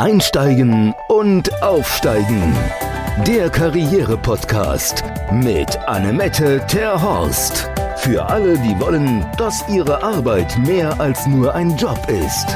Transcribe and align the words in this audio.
Einsteigen 0.00 0.94
und 1.08 1.62
Aufsteigen. 1.62 2.56
Der 3.26 3.50
Karriere-Podcast 3.50 5.04
mit 5.30 5.76
Annemette 5.80 6.64
Terhorst. 6.68 7.68
Für 7.98 8.24
alle, 8.24 8.56
die 8.60 8.80
wollen, 8.80 9.26
dass 9.36 9.62
ihre 9.68 10.02
Arbeit 10.02 10.56
mehr 10.66 10.98
als 10.98 11.26
nur 11.26 11.54
ein 11.54 11.76
Job 11.76 11.98
ist. 12.08 12.46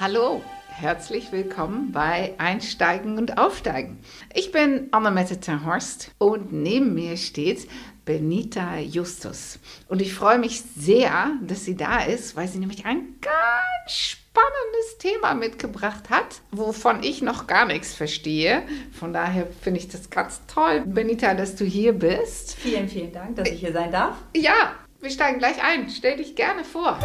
Hallo, 0.00 0.42
herzlich 0.66 1.30
willkommen 1.30 1.92
bei 1.92 2.34
Einsteigen 2.36 3.16
und 3.16 3.38
Aufsteigen. 3.38 4.00
Ich 4.34 4.50
bin 4.50 4.88
Annemette 4.90 5.38
Terhorst 5.38 6.10
und 6.18 6.52
neben 6.52 6.94
mir 6.94 7.16
steht 7.16 7.68
Benita 8.04 8.78
Justus. 8.78 9.58
Und 9.88 10.02
ich 10.02 10.14
freue 10.14 10.38
mich 10.38 10.62
sehr, 10.76 11.30
dass 11.42 11.64
sie 11.64 11.76
da 11.76 12.02
ist, 12.02 12.34
weil 12.34 12.48
sie 12.48 12.58
nämlich 12.58 12.84
ein 12.84 13.16
ganz 13.20 13.92
spannendes 13.92 14.98
Thema 14.98 15.34
mitgebracht 15.34 16.10
hat, 16.10 16.40
wovon 16.50 17.02
ich 17.02 17.22
noch 17.22 17.46
gar 17.46 17.64
nichts 17.64 17.94
verstehe. 17.94 18.62
Von 18.98 19.12
daher 19.12 19.46
finde 19.60 19.78
ich 19.78 19.88
das 19.88 20.10
ganz 20.10 20.40
toll, 20.46 20.82
Benita, 20.84 21.34
dass 21.34 21.54
du 21.54 21.64
hier 21.64 21.92
bist. 21.92 22.56
Vielen, 22.56 22.88
vielen 22.88 23.12
Dank, 23.12 23.36
dass 23.36 23.48
ich 23.48 23.60
hier 23.60 23.72
sein 23.72 23.92
darf. 23.92 24.16
Ja, 24.34 24.74
wir 25.00 25.10
steigen 25.10 25.38
gleich 25.38 25.62
ein. 25.62 25.88
Stell 25.90 26.16
dich 26.16 26.34
gerne 26.34 26.64
vor. 26.64 26.98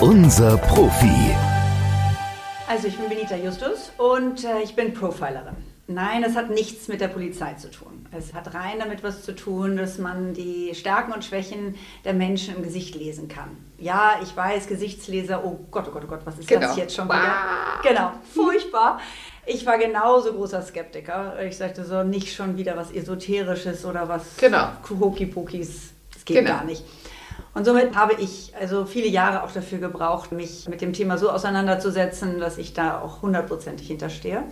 Unser 0.00 0.56
Profi. 0.58 1.34
Also 2.66 2.88
ich 2.88 2.96
bin 2.96 3.08
Benita 3.10 3.36
Justus 3.36 3.92
und 3.98 4.42
äh, 4.44 4.62
ich 4.62 4.74
bin 4.74 4.94
Profilerin. 4.94 5.56
Nein, 5.86 6.24
es 6.24 6.34
hat 6.34 6.48
nichts 6.48 6.88
mit 6.88 7.00
der 7.00 7.08
Polizei 7.08 7.54
zu 7.54 7.70
tun. 7.70 8.03
Es 8.16 8.32
hat 8.32 8.54
rein 8.54 8.78
damit 8.78 9.02
was 9.02 9.22
zu 9.22 9.34
tun, 9.34 9.76
dass 9.76 9.98
man 9.98 10.34
die 10.34 10.72
Stärken 10.74 11.12
und 11.12 11.24
Schwächen 11.24 11.74
der 12.04 12.14
Menschen 12.14 12.56
im 12.56 12.62
Gesicht 12.62 12.94
lesen 12.94 13.28
kann. 13.28 13.56
Ja, 13.78 14.16
ich 14.22 14.36
weiß, 14.36 14.66
Gesichtsleser, 14.68 15.44
oh 15.44 15.58
Gott, 15.70 15.86
oh 15.88 15.90
Gott, 15.90 16.04
oh 16.04 16.08
Gott, 16.08 16.20
was 16.24 16.38
ist 16.38 16.48
genau. 16.48 16.68
das 16.68 16.76
jetzt 16.76 16.94
schon 16.94 17.06
wieder? 17.08 17.34
Genau, 17.82 18.12
furchtbar. 18.32 19.00
Ich 19.46 19.66
war 19.66 19.78
genauso 19.78 20.32
großer 20.32 20.62
Skeptiker. 20.62 21.42
Ich 21.42 21.56
sagte 21.56 21.84
so, 21.84 22.02
nicht 22.02 22.34
schon 22.34 22.56
wieder 22.56 22.76
was 22.76 22.90
Esoterisches 22.90 23.84
oder 23.84 24.08
was 24.08 24.36
genau. 24.38 24.68
Hokipokis. 24.88 25.92
Das 26.12 26.24
geht 26.24 26.38
genau. 26.38 26.50
gar 26.50 26.64
nicht. 26.64 26.84
Und 27.52 27.64
somit 27.64 27.94
habe 27.94 28.14
ich 28.14 28.52
also 28.58 28.84
viele 28.84 29.08
Jahre 29.08 29.42
auch 29.42 29.50
dafür 29.50 29.78
gebraucht, 29.78 30.32
mich 30.32 30.68
mit 30.68 30.80
dem 30.80 30.92
Thema 30.92 31.18
so 31.18 31.30
auseinanderzusetzen, 31.30 32.40
dass 32.40 32.58
ich 32.58 32.74
da 32.74 33.00
auch 33.00 33.22
hundertprozentig 33.22 33.86
hinterstehe. 33.86 34.42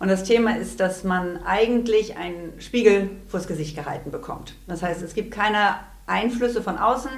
Und 0.00 0.08
das 0.08 0.24
Thema 0.24 0.56
ist, 0.56 0.80
dass 0.80 1.04
man 1.04 1.44
eigentlich 1.44 2.16
einen 2.16 2.58
Spiegel 2.58 3.10
vors 3.28 3.46
Gesicht 3.46 3.76
gehalten 3.76 4.10
bekommt. 4.10 4.54
Das 4.66 4.82
heißt, 4.82 5.02
es 5.02 5.12
gibt 5.12 5.30
keine 5.30 5.76
Einflüsse 6.06 6.62
von 6.62 6.78
außen, 6.78 7.10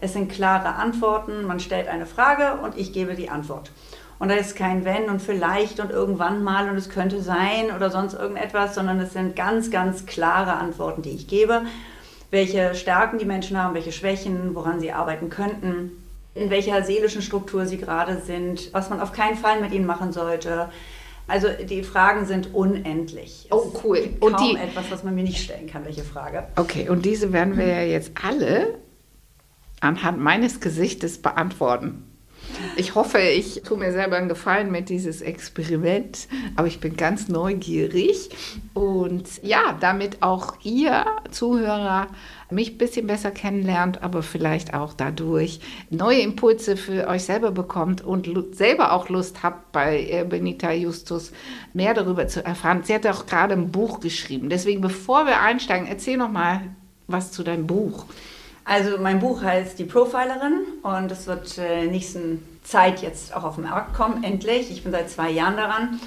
es 0.00 0.12
sind 0.12 0.30
klare 0.30 0.76
Antworten, 0.76 1.44
man 1.46 1.58
stellt 1.58 1.88
eine 1.88 2.06
Frage 2.06 2.62
und 2.62 2.78
ich 2.78 2.92
gebe 2.92 3.16
die 3.16 3.28
Antwort. 3.28 3.72
Und 4.20 4.28
da 4.28 4.36
ist 4.36 4.54
kein 4.54 4.84
Wenn 4.84 5.10
und 5.10 5.20
vielleicht 5.20 5.80
und 5.80 5.90
irgendwann 5.90 6.44
mal 6.44 6.70
und 6.70 6.76
es 6.76 6.88
könnte 6.88 7.20
sein 7.20 7.72
oder 7.74 7.90
sonst 7.90 8.14
irgendetwas, 8.14 8.76
sondern 8.76 9.00
es 9.00 9.12
sind 9.12 9.34
ganz, 9.34 9.72
ganz 9.72 10.06
klare 10.06 10.54
Antworten, 10.54 11.02
die 11.02 11.10
ich 11.10 11.26
gebe. 11.26 11.62
Welche 12.30 12.76
Stärken 12.76 13.18
die 13.18 13.24
Menschen 13.24 13.60
haben, 13.60 13.74
welche 13.74 13.92
Schwächen, 13.92 14.54
woran 14.54 14.78
sie 14.78 14.92
arbeiten 14.92 15.28
könnten, 15.28 15.90
in 16.36 16.50
welcher 16.50 16.84
seelischen 16.84 17.22
Struktur 17.22 17.66
sie 17.66 17.78
gerade 17.78 18.20
sind, 18.20 18.72
was 18.72 18.90
man 18.90 19.00
auf 19.00 19.12
keinen 19.12 19.36
Fall 19.36 19.60
mit 19.60 19.72
ihnen 19.72 19.86
machen 19.86 20.12
sollte, 20.12 20.68
also 21.28 21.48
die 21.68 21.82
Fragen 21.82 22.26
sind 22.26 22.54
unendlich. 22.54 23.46
Oh, 23.50 23.70
cool. 23.84 23.98
Es 23.98 24.22
und 24.22 24.36
kaum 24.36 24.48
die 24.48 24.56
etwas, 24.56 24.90
was 24.90 25.04
man 25.04 25.14
mir 25.14 25.22
nicht 25.22 25.42
stellen 25.42 25.66
kann, 25.66 25.84
welche 25.84 26.02
Frage. 26.02 26.48
Okay, 26.56 26.88
und 26.88 27.04
diese 27.04 27.32
werden 27.32 27.56
wir 27.56 27.66
ja 27.66 27.82
jetzt 27.82 28.12
alle 28.24 28.78
anhand 29.80 30.18
meines 30.18 30.60
Gesichtes 30.60 31.20
beantworten. 31.20 32.07
Ich 32.76 32.94
hoffe, 32.94 33.18
ich 33.18 33.62
tue 33.62 33.78
mir 33.78 33.92
selber 33.92 34.16
einen 34.16 34.28
Gefallen 34.28 34.70
mit 34.70 34.88
dieses 34.88 35.20
Experiment, 35.20 36.28
aber 36.56 36.68
ich 36.68 36.80
bin 36.80 36.96
ganz 36.96 37.28
neugierig 37.28 38.30
und 38.74 39.42
ja, 39.42 39.76
damit 39.80 40.22
auch 40.22 40.54
ihr 40.62 41.04
Zuhörer 41.30 42.08
mich 42.50 42.72
ein 42.72 42.78
bisschen 42.78 43.06
besser 43.06 43.30
kennenlernt, 43.30 44.02
aber 44.02 44.22
vielleicht 44.22 44.74
auch 44.74 44.94
dadurch 44.94 45.60
neue 45.90 46.20
Impulse 46.20 46.76
für 46.76 47.08
euch 47.08 47.24
selber 47.24 47.50
bekommt 47.50 48.00
und 48.02 48.28
selber 48.52 48.92
auch 48.92 49.08
Lust 49.08 49.42
habt, 49.42 49.72
bei 49.72 50.08
äh, 50.10 50.24
Benita 50.24 50.72
Justus 50.72 51.32
mehr 51.74 51.94
darüber 51.94 52.26
zu 52.28 52.44
erfahren. 52.44 52.82
Sie 52.84 52.94
hat 52.94 53.06
auch 53.06 53.26
gerade 53.26 53.54
ein 53.54 53.70
Buch 53.70 54.00
geschrieben. 54.00 54.48
Deswegen, 54.48 54.80
bevor 54.80 55.26
wir 55.26 55.40
einsteigen, 55.40 55.86
erzähl 55.86 56.16
noch 56.16 56.30
mal 56.30 56.62
was 57.06 57.32
zu 57.32 57.42
deinem 57.42 57.66
Buch. 57.66 58.06
Also 58.68 58.98
mein 58.98 59.18
Buch 59.18 59.42
heißt 59.42 59.78
Die 59.78 59.86
Profilerin 59.86 60.60
und 60.82 61.10
es 61.10 61.26
wird 61.26 61.56
äh, 61.56 61.86
nächsten 61.86 62.46
Zeit 62.64 63.00
jetzt 63.00 63.34
auch 63.34 63.44
auf 63.44 63.54
den 63.54 63.64
Markt 63.64 63.94
kommen, 63.94 64.22
endlich. 64.22 64.70
Ich 64.70 64.82
bin 64.82 64.92
seit 64.92 65.08
zwei 65.08 65.30
Jahren 65.30 65.56
daran 65.56 66.00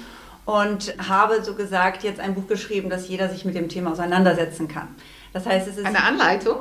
und 0.44 0.94
habe 1.08 1.42
so 1.42 1.54
gesagt 1.54 2.04
jetzt 2.04 2.20
ein 2.20 2.36
Buch 2.36 2.46
geschrieben, 2.46 2.88
dass 2.88 3.08
jeder 3.08 3.28
sich 3.28 3.44
mit 3.44 3.56
dem 3.56 3.68
Thema 3.68 3.90
auseinandersetzen 3.90 4.68
kann. 4.68 4.86
Das 5.32 5.44
heißt, 5.44 5.66
es 5.66 5.76
ist 5.76 5.86
eine 5.86 6.04
Anleitung. 6.04 6.60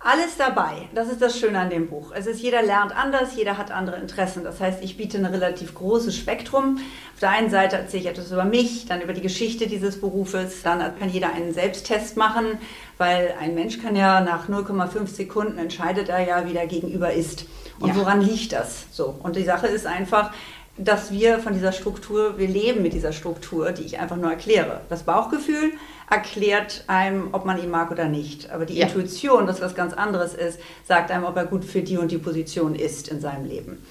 Alles 0.00 0.36
dabei. 0.36 0.88
Das 0.94 1.08
ist 1.08 1.20
das 1.20 1.40
Schöne 1.40 1.58
an 1.58 1.70
dem 1.70 1.88
Buch. 1.88 2.12
Es 2.14 2.28
ist, 2.28 2.40
jeder 2.40 2.62
lernt 2.62 2.96
anders, 2.96 3.34
jeder 3.34 3.58
hat 3.58 3.72
andere 3.72 3.96
Interessen. 3.96 4.44
Das 4.44 4.60
heißt, 4.60 4.80
ich 4.80 4.96
biete 4.96 5.18
ein 5.18 5.24
relativ 5.24 5.74
großes 5.74 6.16
Spektrum. 6.16 6.78
Auf 7.14 7.20
der 7.20 7.30
einen 7.30 7.50
Seite 7.50 7.76
erzähle 7.76 8.02
ich 8.04 8.08
etwas 8.08 8.30
über 8.30 8.44
mich, 8.44 8.86
dann 8.86 9.00
über 9.00 9.12
die 9.12 9.20
Geschichte 9.20 9.66
dieses 9.66 10.00
Berufes. 10.00 10.62
Dann 10.62 10.96
kann 11.00 11.08
jeder 11.08 11.32
einen 11.34 11.52
Selbsttest 11.52 12.16
machen, 12.16 12.58
weil 12.96 13.34
ein 13.40 13.56
Mensch 13.56 13.82
kann 13.82 13.96
ja 13.96 14.20
nach 14.20 14.48
0,5 14.48 15.08
Sekunden 15.08 15.58
entscheidet 15.58 16.08
er 16.10 16.20
ja, 16.20 16.46
wie 16.46 16.52
der 16.52 16.68
Gegenüber 16.68 17.12
ist. 17.12 17.46
Und 17.80 17.88
ja. 17.88 17.96
woran 17.96 18.20
liegt 18.20 18.52
das? 18.52 18.86
So. 18.92 19.18
Und 19.20 19.34
die 19.34 19.44
Sache 19.44 19.66
ist 19.66 19.86
einfach, 19.86 20.32
dass 20.78 21.10
wir 21.10 21.40
von 21.40 21.54
dieser 21.54 21.72
Struktur, 21.72 22.38
wir 22.38 22.46
leben 22.46 22.82
mit 22.82 22.92
dieser 22.92 23.12
Struktur, 23.12 23.72
die 23.72 23.82
ich 23.82 23.98
einfach 23.98 24.16
nur 24.16 24.30
erkläre. 24.30 24.82
Das 24.88 25.02
Bauchgefühl 25.02 25.72
erklärt 26.08 26.84
einem, 26.86 27.28
ob 27.32 27.44
man 27.44 27.62
ihn 27.62 27.70
mag 27.70 27.90
oder 27.90 28.06
nicht. 28.06 28.50
Aber 28.50 28.64
die 28.64 28.78
ja. 28.78 28.86
Intuition, 28.86 29.46
das 29.46 29.60
was 29.60 29.74
ganz 29.74 29.92
anderes 29.92 30.34
ist, 30.34 30.58
sagt 30.86 31.10
einem, 31.10 31.24
ob 31.24 31.36
er 31.36 31.46
gut 31.46 31.64
für 31.64 31.82
die 31.82 31.98
und 31.98 32.10
die 32.10 32.18
Position 32.18 32.74
ist 32.74 33.08
in 33.08 33.20
seinem 33.20 33.44
Leben. 33.46 33.84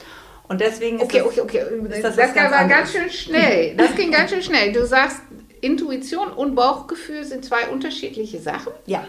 Und 0.47 0.61
deswegen 0.61 0.97
ist 0.97 1.03
okay, 1.03 1.17
das, 1.17 1.39
okay, 1.39 1.41
okay. 1.41 2.01
Das, 2.01 2.15
das 2.15 2.33
ganz 2.33 2.51
war 2.51 2.67
ganz 2.67 2.91
schön 2.93 3.09
schnell. 3.09 3.75
Das 3.75 3.93
ging 3.95 4.11
ganz 4.11 4.31
schön 4.31 4.41
schnell. 4.41 4.71
Du 4.71 4.85
sagst, 4.85 5.17
Intuition 5.59 6.29
und 6.29 6.55
Bauchgefühl 6.55 7.25
sind 7.25 7.43
zwei 7.43 7.67
unterschiedliche 7.67 8.39
Sachen? 8.39 8.71
Ja. 8.85 9.05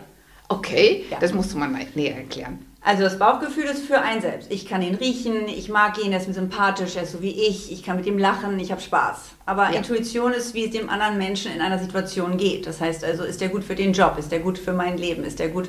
Okay, 0.48 1.04
ja. 1.10 1.18
das 1.20 1.32
musst 1.32 1.52
du 1.52 1.58
mal 1.58 1.70
näher 1.94 2.16
erklären. 2.16 2.67
Also 2.80 3.02
das 3.02 3.18
Bauchgefühl 3.18 3.64
ist 3.64 3.84
für 3.84 4.00
einen 4.00 4.20
selbst. 4.20 4.50
Ich 4.52 4.66
kann 4.66 4.82
ihn 4.82 4.94
riechen, 4.94 5.48
ich 5.48 5.68
mag 5.68 5.98
ihn, 6.02 6.12
er 6.12 6.20
ist 6.20 6.28
mir 6.28 6.34
sympathisch, 6.34 6.96
er 6.96 7.02
ist 7.02 7.12
so 7.12 7.20
wie 7.20 7.32
ich, 7.32 7.72
ich 7.72 7.82
kann 7.82 7.96
mit 7.96 8.06
ihm 8.06 8.18
lachen, 8.18 8.58
ich 8.60 8.70
habe 8.70 8.80
Spaß. 8.80 9.30
Aber 9.46 9.70
ja. 9.70 9.78
Intuition 9.78 10.32
ist, 10.32 10.54
wie 10.54 10.66
es 10.66 10.70
dem 10.70 10.88
anderen 10.88 11.18
Menschen 11.18 11.52
in 11.52 11.60
einer 11.60 11.78
Situation 11.78 12.36
geht. 12.36 12.66
Das 12.66 12.80
heißt 12.80 13.04
also, 13.04 13.24
ist 13.24 13.42
er 13.42 13.48
gut 13.48 13.64
für 13.64 13.74
den 13.74 13.92
Job, 13.92 14.16
ist 14.16 14.32
er 14.32 14.38
gut 14.38 14.58
für 14.58 14.72
mein 14.72 14.96
Leben, 14.96 15.24
ist 15.24 15.40
er 15.40 15.48
gut 15.48 15.68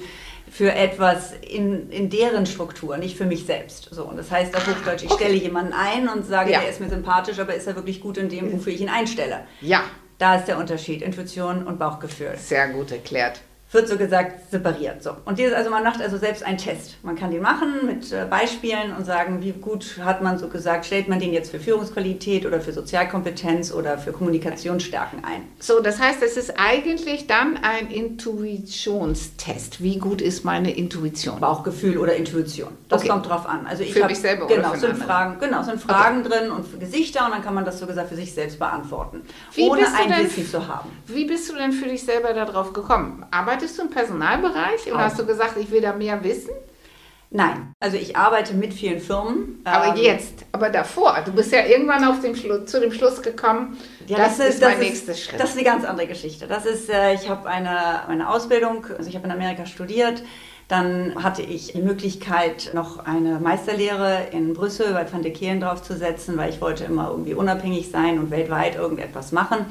für 0.50 0.72
etwas 0.72 1.34
in, 1.42 1.90
in 1.90 2.10
deren 2.10 2.46
Struktur, 2.46 2.98
nicht 2.98 3.18
für 3.18 3.26
mich 3.26 3.46
selbst. 3.46 3.90
So, 3.92 4.06
und 4.06 4.18
das 4.18 4.30
heißt 4.30 4.56
auf 4.56 4.68
Hochdeutsch, 4.68 5.04
ich 5.04 5.12
okay. 5.12 5.26
stelle 5.26 5.38
jemanden 5.38 5.74
ein 5.74 6.08
und 6.10 6.26
sage, 6.26 6.52
ja. 6.52 6.62
er 6.62 6.70
ist 6.70 6.80
mir 6.80 6.90
sympathisch, 6.90 7.40
aber 7.40 7.56
ist 7.56 7.68
er 7.68 7.76
wirklich 7.76 8.02
gut 8.02 8.18
in 8.18 8.30
dem, 8.30 8.52
wofür 8.54 8.72
ich 8.72 8.82
ihn 8.82 8.90
einstelle? 8.90 9.42
Ja. 9.62 9.84
Da 10.20 10.36
ist 10.36 10.46
der 10.46 10.58
Unterschied, 10.58 11.02
Intuition 11.02 11.66
und 11.66 11.80
Bauchgefühl. 11.80 12.36
Sehr 12.38 12.70
gut 12.70 12.92
erklärt 12.92 13.42
wird 13.72 13.88
so 13.88 13.98
gesagt 13.98 14.50
separiert. 14.50 15.04
So. 15.04 15.12
Und 15.26 15.38
dieses, 15.38 15.54
also 15.54 15.70
man 15.70 15.84
macht 15.84 16.02
also 16.02 16.18
selbst 16.18 16.44
einen 16.44 16.58
Test. 16.58 16.98
Man 17.04 17.16
kann 17.16 17.30
den 17.30 17.42
machen 17.42 17.86
mit 17.86 18.12
äh, 18.12 18.26
Beispielen 18.28 18.96
und 18.98 19.06
sagen, 19.06 19.42
wie 19.42 19.52
gut 19.52 20.00
hat 20.04 20.24
man 20.24 20.40
so 20.40 20.48
gesagt, 20.48 20.86
stellt 20.86 21.08
man 21.08 21.20
den 21.20 21.34
jetzt 21.34 21.52
für 21.52 21.60
Führungsqualität 21.60 22.48
oder 22.48 22.62
für 22.62 22.74
Sozialkompetenz 22.74 23.72
oder 23.72 24.00
für 24.00 24.12
Kommunikationsstärken 24.12 25.24
ein. 25.24 25.44
So, 25.60 25.82
das 25.82 26.00
heißt, 26.00 26.24
es 26.24 26.36
ist 26.36 26.54
eigentlich 26.58 27.28
dann 27.28 27.58
ein 27.58 27.92
Intuitionstest. 27.92 29.84
Wie 29.84 30.00
gut 30.00 30.22
ist 30.22 30.44
meine 30.44 30.76
Intuition? 30.76 31.40
Bauchgefühl 31.40 32.00
oder 32.00 32.16
Intuition. 32.16 32.70
Das 32.88 33.02
okay. 33.02 33.10
kommt 33.10 33.30
drauf 33.30 33.48
an. 33.48 33.68
Also 33.68 33.84
ich 33.84 33.94
für 33.94 34.02
hab, 34.02 34.10
mich 34.10 34.20
selber 34.20 34.48
genau, 34.48 34.70
oder 34.70 34.72
für 34.72 34.80
sind 34.80 34.98
Fragen, 34.98 35.40
Genau, 35.40 35.62
sind 35.62 35.80
Fragen 35.80 36.26
okay. 36.26 36.30
drin 36.30 36.52
und 36.52 36.80
Gesichter 36.80 37.26
und 37.26 37.32
dann 37.32 37.44
kann 37.44 37.54
man 37.54 37.66
das 37.66 37.80
so 37.80 37.86
gesagt 37.86 38.10
für 38.10 38.16
sich 38.16 38.34
selbst 38.34 38.58
beantworten. 38.58 39.22
Wie 39.54 39.70
ohne 39.70 39.86
ein 39.94 40.10
denn, 40.10 40.26
Wissen 40.26 40.48
zu 40.48 40.68
haben. 40.68 40.90
Wie 41.06 41.26
bist 41.26 41.50
du 41.52 41.56
denn 41.56 41.72
für 41.72 41.88
dich 41.88 42.04
selber 42.04 42.34
darauf 42.34 42.74
gekommen? 42.74 43.26
Aber 43.30 43.59
Arbeitest 43.60 43.78
du 43.78 43.82
im 43.84 43.90
Personalbereich 43.90 44.88
oder 44.88 45.04
hast 45.04 45.20
du 45.20 45.26
gesagt, 45.26 45.58
ich 45.58 45.70
will 45.70 45.82
da 45.82 45.92
mehr 45.92 46.24
wissen? 46.24 46.52
Nein, 47.30 47.74
also 47.82 47.98
ich 47.98 48.16
arbeite 48.16 48.54
mit 48.54 48.74
vielen 48.74 49.02
Firmen. 49.02 49.62
Aber 49.66 49.98
ähm, 49.98 50.02
jetzt, 50.02 50.46
aber 50.54 50.70
davor, 50.70 51.22
du 51.26 51.34
bist 51.34 51.52
ja 51.52 51.66
irgendwann 51.66 52.06
auf 52.06 52.22
dem 52.22 52.36
zu 52.36 52.80
dem 52.80 52.94
Schluss 52.94 53.22
gekommen, 53.22 53.78
ja, 54.08 54.18
das, 54.18 54.38
das, 54.38 54.56
ist, 54.56 54.62
mein 54.62 54.80
nächster 54.80 55.14
Schritt. 55.14 55.42
Das 55.42 55.50
ist 55.50 55.58
eine 55.58 55.66
ganz 55.66 55.84
andere 55.84 56.08
Geschichte. 56.08 56.48
Das 56.48 56.66
ist, 56.66 56.90
äh, 56.90 57.14
ich 57.14 57.30
habe 57.30 57.50
eine, 57.50 58.08
eine 58.08 58.30
Ausbildung, 58.30 58.86
also 58.98 59.10
ich 59.10 59.16
habe 59.16 59.26
in 59.26 59.32
Amerika 59.32 59.66
studiert, 59.66 60.24
dann 60.70 61.22
hatte 61.22 61.42
ich 61.42 61.74
die 61.74 61.82
Möglichkeit, 61.82 62.72
noch 62.74 63.06
eine 63.06 63.42
Meisterlehre 63.42 64.28
in 64.32 64.54
Brüssel 64.54 64.94
bei 64.94 65.12
Van 65.12 65.22
de 65.22 65.34
Kelen 65.34 65.60
draufzusetzen, 65.60 66.38
weil 66.38 66.50
ich 66.50 66.62
wollte 66.62 66.86
immer 66.86 67.10
irgendwie 67.10 67.34
unabhängig 67.34 67.92
sein 67.92 68.20
und 68.20 68.32
weltweit 68.32 68.76
irgendetwas 68.78 69.34
machen. 69.34 69.66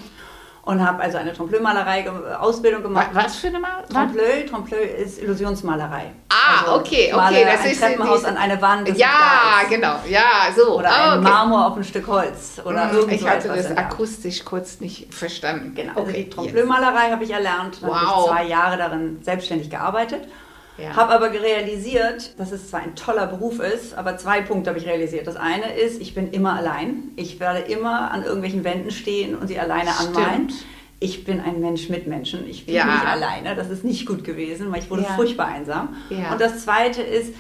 Und 0.69 0.87
habe 0.87 1.03
also 1.03 1.17
eine 1.17 1.33
Trompe-l'œil-Malerei-Ausbildung 1.33 2.83
gemacht. 2.83 3.09
Was 3.15 3.37
für 3.37 3.47
eine 3.47 3.59
Malerei? 3.59 3.85
Trompe-l'œil, 3.91 4.51
Trompe-l'œil 4.51 4.97
ist 5.03 5.19
Illusionsmalerei. 5.23 6.13
Ah, 6.29 6.61
Also 6.67 6.75
okay, 6.81 7.11
okay. 7.15 7.47
Das 7.47 7.63
ein 7.65 7.71
ist 7.71 7.81
Treppenhaus 7.81 8.25
an 8.27 8.37
eine 8.37 8.61
Wand. 8.61 8.87
Ja, 8.99 9.63
genau. 9.71 9.95
Ja, 10.07 10.53
so. 10.55 10.79
Oder 10.79 10.91
Ah, 10.91 11.13
ein 11.15 11.21
okay. 11.21 11.29
Marmor 11.31 11.67
auf 11.69 11.77
ein 11.79 11.85
Stück 11.85 12.07
Holz. 12.07 12.61
Oder 12.63 12.93
irgend 12.93 13.13
ich 13.15 13.27
hatte 13.27 13.49
das 13.49 13.75
akustisch 13.75 14.45
kurz 14.45 14.81
nicht 14.81 15.13
verstanden. 15.15 15.73
Genau, 15.75 15.93
also 15.95 16.03
okay. 16.11 16.25
die 16.25 16.31
Trompe-l'œil-Malerei 16.37 17.13
habe 17.13 17.25
ich 17.25 17.31
erlernt. 17.31 17.83
Dann 17.83 17.91
habe 17.95 18.07
Wow. 18.07 18.27
ich 18.27 18.33
zwei 18.37 18.45
Jahre 18.45 18.77
darin 18.77 19.19
selbstständig 19.23 19.71
gearbeitet. 19.71 20.29
Ja. 20.79 20.95
Habe 20.95 21.13
aber 21.13 21.33
realisiert, 21.33 22.39
dass 22.39 22.53
es 22.53 22.71
zwar 22.71 22.81
ein 22.81 22.95
toller 22.95 23.27
Beruf 23.27 23.59
ist, 23.59 23.95
aber 23.95 24.17
zwei 24.17 24.41
Punkte 24.43 24.71
habe 24.71 24.79
ich 24.79 24.87
realisiert. 24.87 25.27
Das 25.27 25.35
eine 25.37 25.75
ist, 25.75 26.01
ich 26.01 26.15
bin 26.15 26.31
immer 26.31 26.55
allein. 26.55 27.11
Ich 27.17 27.41
werde 27.41 27.61
immer 27.71 28.13
an 28.13 28.23
irgendwelchen 28.23 28.63
Wänden 28.63 28.91
stehen 28.93 29.35
und 29.35 29.49
sie 29.49 29.59
alleine 29.59 29.91
Stimmt. 29.91 30.17
anmalen. 30.17 30.53
Ich 31.01 31.25
bin 31.25 31.41
ein 31.41 31.61
Mensch 31.61 31.89
mit 31.89 32.07
Menschen. 32.07 32.49
Ich 32.49 32.67
bin 32.67 32.75
Ja. 32.77 32.85
nicht 32.87 33.07
alleine. 33.07 33.55
Das 33.57 33.71
ist 33.71 33.85
nicht 33.85 34.07
gut 34.07 34.23
gewesen, 34.25 34.71
weil 34.73 34.81
ich 34.81 34.91
wurde 34.91 35.03
Ja. 35.03 35.09
furchtbar 35.15 35.47
einsam. 35.47 35.97
Und 36.11 36.41
das 36.41 36.65
zweite 36.65 37.03
ist, 37.03 37.35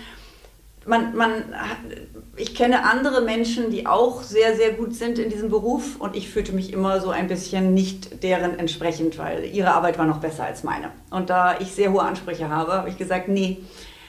man, 0.89 1.15
man, 1.17 1.31
hat- 1.55 1.79
ich 2.37 2.55
kenne 2.55 2.85
andere 2.85 3.21
Menschen, 3.23 3.71
die 3.71 3.87
auch 3.87 4.23
sehr, 4.23 4.57
sehr 4.57 4.73
gut 4.73 4.95
sind 4.95 5.19
in 5.19 5.29
diesem 5.31 5.49
Beruf 5.51 5.97
und 6.01 6.15
ich 6.17 6.29
fühlte 6.31 6.53
mich 6.53 6.73
immer 6.73 7.01
so 7.01 7.11
ein 7.11 7.29
bisschen 7.29 7.75
nicht 7.75 8.23
deren 8.23 8.59
entsprechend, 8.59 9.19
weil 9.19 9.45
ihre 9.45 9.73
Arbeit 9.73 9.99
war 9.99 10.07
noch 10.07 10.19
besser 10.19 10.45
als 10.45 10.63
meine. 10.65 10.91
Und 11.11 11.31
da 11.31 11.59
ich 11.61 11.73
sehr 11.73 11.93
hohe 11.93 12.03
Ansprüche 12.03 12.49
habe, 12.49 12.73
habe 12.73 12.89
ich 12.89 12.97
gesagt, 12.97 13.29
nee, 13.29 13.59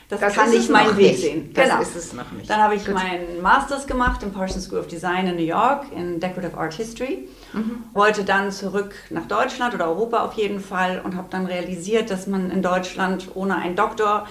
das, 0.09 0.19
Das 0.21 0.33
kann 0.33 0.49
nicht 0.49 0.69
noch 0.71 0.97
Weg 0.97 1.11
nicht. 1.11 1.21
sehen. 1.21 1.51
Das 1.53 1.81
ist 1.87 1.95
es 1.95 2.13
noch 2.13 2.31
nicht. 2.31 2.49
Dann 2.49 2.59
habe 2.61 2.73
ich 2.73 2.83
Gut. 2.83 2.95
meinen 2.95 3.41
Masters 3.43 3.85
gemacht 3.85 4.23
im 4.23 4.31
Parsons 4.31 4.65
School 4.65 4.79
of 4.79 4.87
Design 4.87 5.27
in 5.27 5.35
New 5.35 5.43
York 5.43 5.85
in 5.95 6.19
Decorative 6.19 6.57
Art 6.57 6.73
History. 6.73 7.27
Wollte 7.93 8.23
dann 8.23 8.51
zurück 8.51 8.95
nach 9.11 9.27
Deutschland 9.27 9.75
oder 9.75 9.87
Europa 9.87 10.23
auf 10.23 10.33
jeden 10.33 10.59
Fall 10.61 10.99
und 11.03 11.15
habe 11.15 11.27
dann 11.29 11.45
realisiert, 11.45 12.09
dass 12.09 12.25
man 12.25 12.49
in 12.49 12.63
Deutschland 12.63 13.27
ohne 13.35 13.55
einen 13.57 13.75
Doktor 13.75 14.25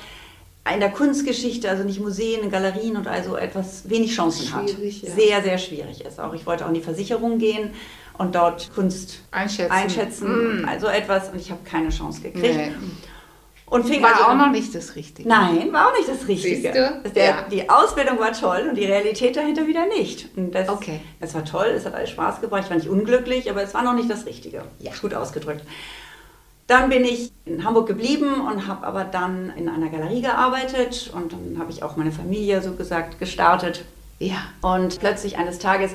in 0.72 0.80
der 0.80 0.90
Kunstgeschichte, 0.90 1.68
also 1.68 1.84
nicht 1.84 2.00
Museen, 2.00 2.50
Galerien 2.50 2.96
und 2.96 3.06
also 3.06 3.36
etwas 3.36 3.88
wenig 3.88 4.14
Chancen 4.14 4.52
hat. 4.54 4.70
Schwierig, 4.70 5.02
ja. 5.02 5.10
Sehr, 5.10 5.42
sehr 5.42 5.58
schwierig 5.58 6.04
ist. 6.04 6.20
Auch 6.20 6.32
ich 6.34 6.46
wollte 6.46 6.64
auch 6.64 6.68
in 6.68 6.74
die 6.74 6.80
Versicherung 6.82 7.38
gehen 7.38 7.70
und 8.18 8.34
dort 8.34 8.70
Kunst 8.74 9.20
Einschätzen. 9.30 9.72
einschätzen, 9.72 10.62
Mm. 10.62 10.68
also 10.68 10.86
etwas 10.88 11.30
und 11.30 11.40
ich 11.40 11.50
habe 11.50 11.60
keine 11.64 11.88
Chance 11.90 12.20
gekriegt. 12.20 12.42
Nee. 12.56 12.72
Und 13.66 13.86
fing 13.86 14.02
War 14.02 14.12
also 14.12 14.24
auch 14.24 14.28
an- 14.30 14.38
noch 14.38 14.50
nicht 14.50 14.74
das 14.74 14.96
Richtige. 14.96 15.28
Nein, 15.28 15.70
war 15.74 15.88
auch 15.88 15.96
nicht 15.98 16.08
das 16.08 16.26
Richtige. 16.26 16.72
Der, 17.14 17.24
Ja. 17.24 17.42
Die 17.50 17.68
Ausbildung 17.68 18.18
war 18.18 18.32
toll 18.32 18.66
und 18.70 18.76
die 18.76 18.86
Realität 18.86 19.36
dahinter 19.36 19.66
wieder 19.66 19.86
nicht. 19.86 20.28
Und 20.36 20.54
das, 20.54 20.70
Okay. 20.70 21.00
Es 21.20 21.34
war 21.34 21.44
toll, 21.44 21.66
es 21.76 21.84
hat 21.84 21.94
alles 21.94 22.08
Spaß 22.08 22.40
gebracht, 22.40 22.62
ich 22.64 22.70
war 22.70 22.78
nicht 22.78 22.88
unglücklich, 22.88 23.50
aber 23.50 23.62
es 23.62 23.74
war 23.74 23.82
noch 23.82 23.92
nicht 23.92 24.08
das 24.08 24.24
Richtige. 24.24 24.62
Ja. 24.78 24.92
Gut 25.02 25.12
ausgedrückt. 25.12 25.62
Dann 26.68 26.90
bin 26.90 27.02
ich 27.02 27.32
in 27.46 27.64
Hamburg 27.64 27.86
geblieben 27.86 28.46
und 28.46 28.66
habe 28.66 28.86
aber 28.86 29.04
dann 29.04 29.50
in 29.56 29.70
einer 29.70 29.88
Galerie 29.88 30.20
gearbeitet 30.20 31.10
und 31.14 31.32
dann 31.32 31.56
habe 31.58 31.72
ich 31.72 31.82
auch 31.82 31.96
meine 31.96 32.12
Familie 32.12 32.60
so 32.60 32.74
gesagt 32.74 33.18
gestartet. 33.18 33.86
Ja. 34.18 34.36
Und 34.60 35.00
plötzlich 35.00 35.38
eines 35.38 35.58
Tages 35.58 35.92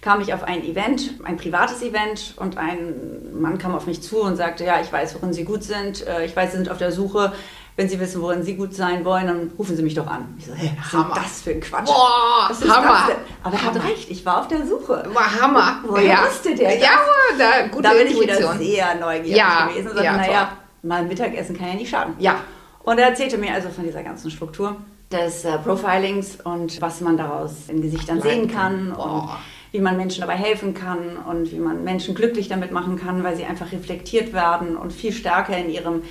kam 0.00 0.20
ich 0.20 0.34
auf 0.34 0.42
ein 0.42 0.64
Event, 0.64 1.12
ein 1.22 1.36
privates 1.36 1.80
Event 1.80 2.34
und 2.38 2.58
ein 2.58 3.40
Mann 3.40 3.58
kam 3.58 3.72
auf 3.72 3.86
mich 3.86 4.02
zu 4.02 4.20
und 4.20 4.34
sagte, 4.34 4.64
ja, 4.64 4.80
ich 4.80 4.92
weiß, 4.92 5.14
worin 5.14 5.32
Sie 5.32 5.44
gut 5.44 5.62
sind, 5.62 6.04
äh, 6.04 6.24
ich 6.24 6.34
weiß, 6.34 6.50
Sie 6.50 6.56
sind 6.56 6.70
auf 6.70 6.78
der 6.78 6.90
Suche. 6.90 7.32
Wenn 7.76 7.90
Sie 7.90 8.00
wissen, 8.00 8.22
worin 8.22 8.42
Sie 8.42 8.54
gut 8.56 8.74
sein 8.74 9.04
wollen, 9.04 9.26
dann 9.26 9.50
rufen 9.58 9.76
Sie 9.76 9.82
mich 9.82 9.94
doch 9.94 10.06
an. 10.06 10.34
Ich 10.38 10.46
so, 10.46 10.54
hä, 10.54 10.72
was 10.78 10.86
ist 10.86 10.92
Hammer. 10.94 11.14
das 11.14 11.42
für 11.42 11.50
ein 11.50 11.60
Quatsch? 11.60 11.86
Boah, 11.86 12.46
was 12.48 12.62
ist 12.62 12.74
Hammer. 12.74 13.06
das? 13.08 13.16
Aber 13.42 13.54
er 13.54 13.62
hat 13.64 13.84
recht, 13.84 14.10
ich 14.10 14.24
war 14.24 14.40
auf 14.40 14.48
der 14.48 14.66
Suche. 14.66 15.04
War 15.12 15.40
Hammer. 15.40 15.80
Woher 15.86 16.04
ja. 16.04 16.24
wusste 16.26 16.54
der 16.54 16.70
das? 16.72 16.82
Ja, 16.82 16.90
da, 17.38 17.66
gute 17.68 17.82
da 17.82 17.90
bin 17.90 18.06
ich 18.06 18.18
wieder 18.18 18.36
sehr 18.56 18.94
neugierig 18.94 19.36
Ja, 19.36 19.66
gewesen 19.66 19.88
und 19.88 19.94
sagte, 19.94 20.04
ja, 20.04 20.16
naja, 20.16 20.52
mal 20.82 21.02
ein 21.02 21.08
Mittagessen 21.08 21.56
kann 21.58 21.68
ja 21.68 21.74
nicht 21.74 21.90
schaden. 21.90 22.14
Ja. 22.18 22.36
Und 22.82 22.98
er 22.98 23.08
erzählte 23.08 23.36
mir 23.36 23.52
also 23.52 23.68
von 23.68 23.84
dieser 23.84 24.02
ganzen 24.02 24.30
Struktur 24.30 24.76
des 25.12 25.44
äh, 25.44 25.58
Profilings 25.58 26.38
und 26.42 26.80
was 26.80 27.00
man 27.02 27.16
daraus 27.18 27.68
in 27.68 27.82
Gesichtern 27.82 28.22
sehen 28.22 28.48
kann. 28.48 28.88
und 28.92 28.96
Boah. 28.96 29.38
wie 29.72 29.80
man 29.80 29.98
Menschen 29.98 30.22
dabei 30.22 30.36
helfen 30.36 30.72
kann 30.72 31.18
und 31.28 31.52
wie 31.52 31.58
man 31.58 31.84
Menschen 31.84 32.14
glücklich 32.14 32.48
damit 32.48 32.72
machen 32.72 32.96
kann, 32.96 33.22
weil 33.22 33.36
sie 33.36 33.44
einfach 33.44 33.70
reflektiert 33.70 34.32
werden 34.32 34.76
und 34.76 34.92
viel 34.94 35.12
stärker 35.12 35.56
in 35.58 35.68
ihrem 35.68 36.02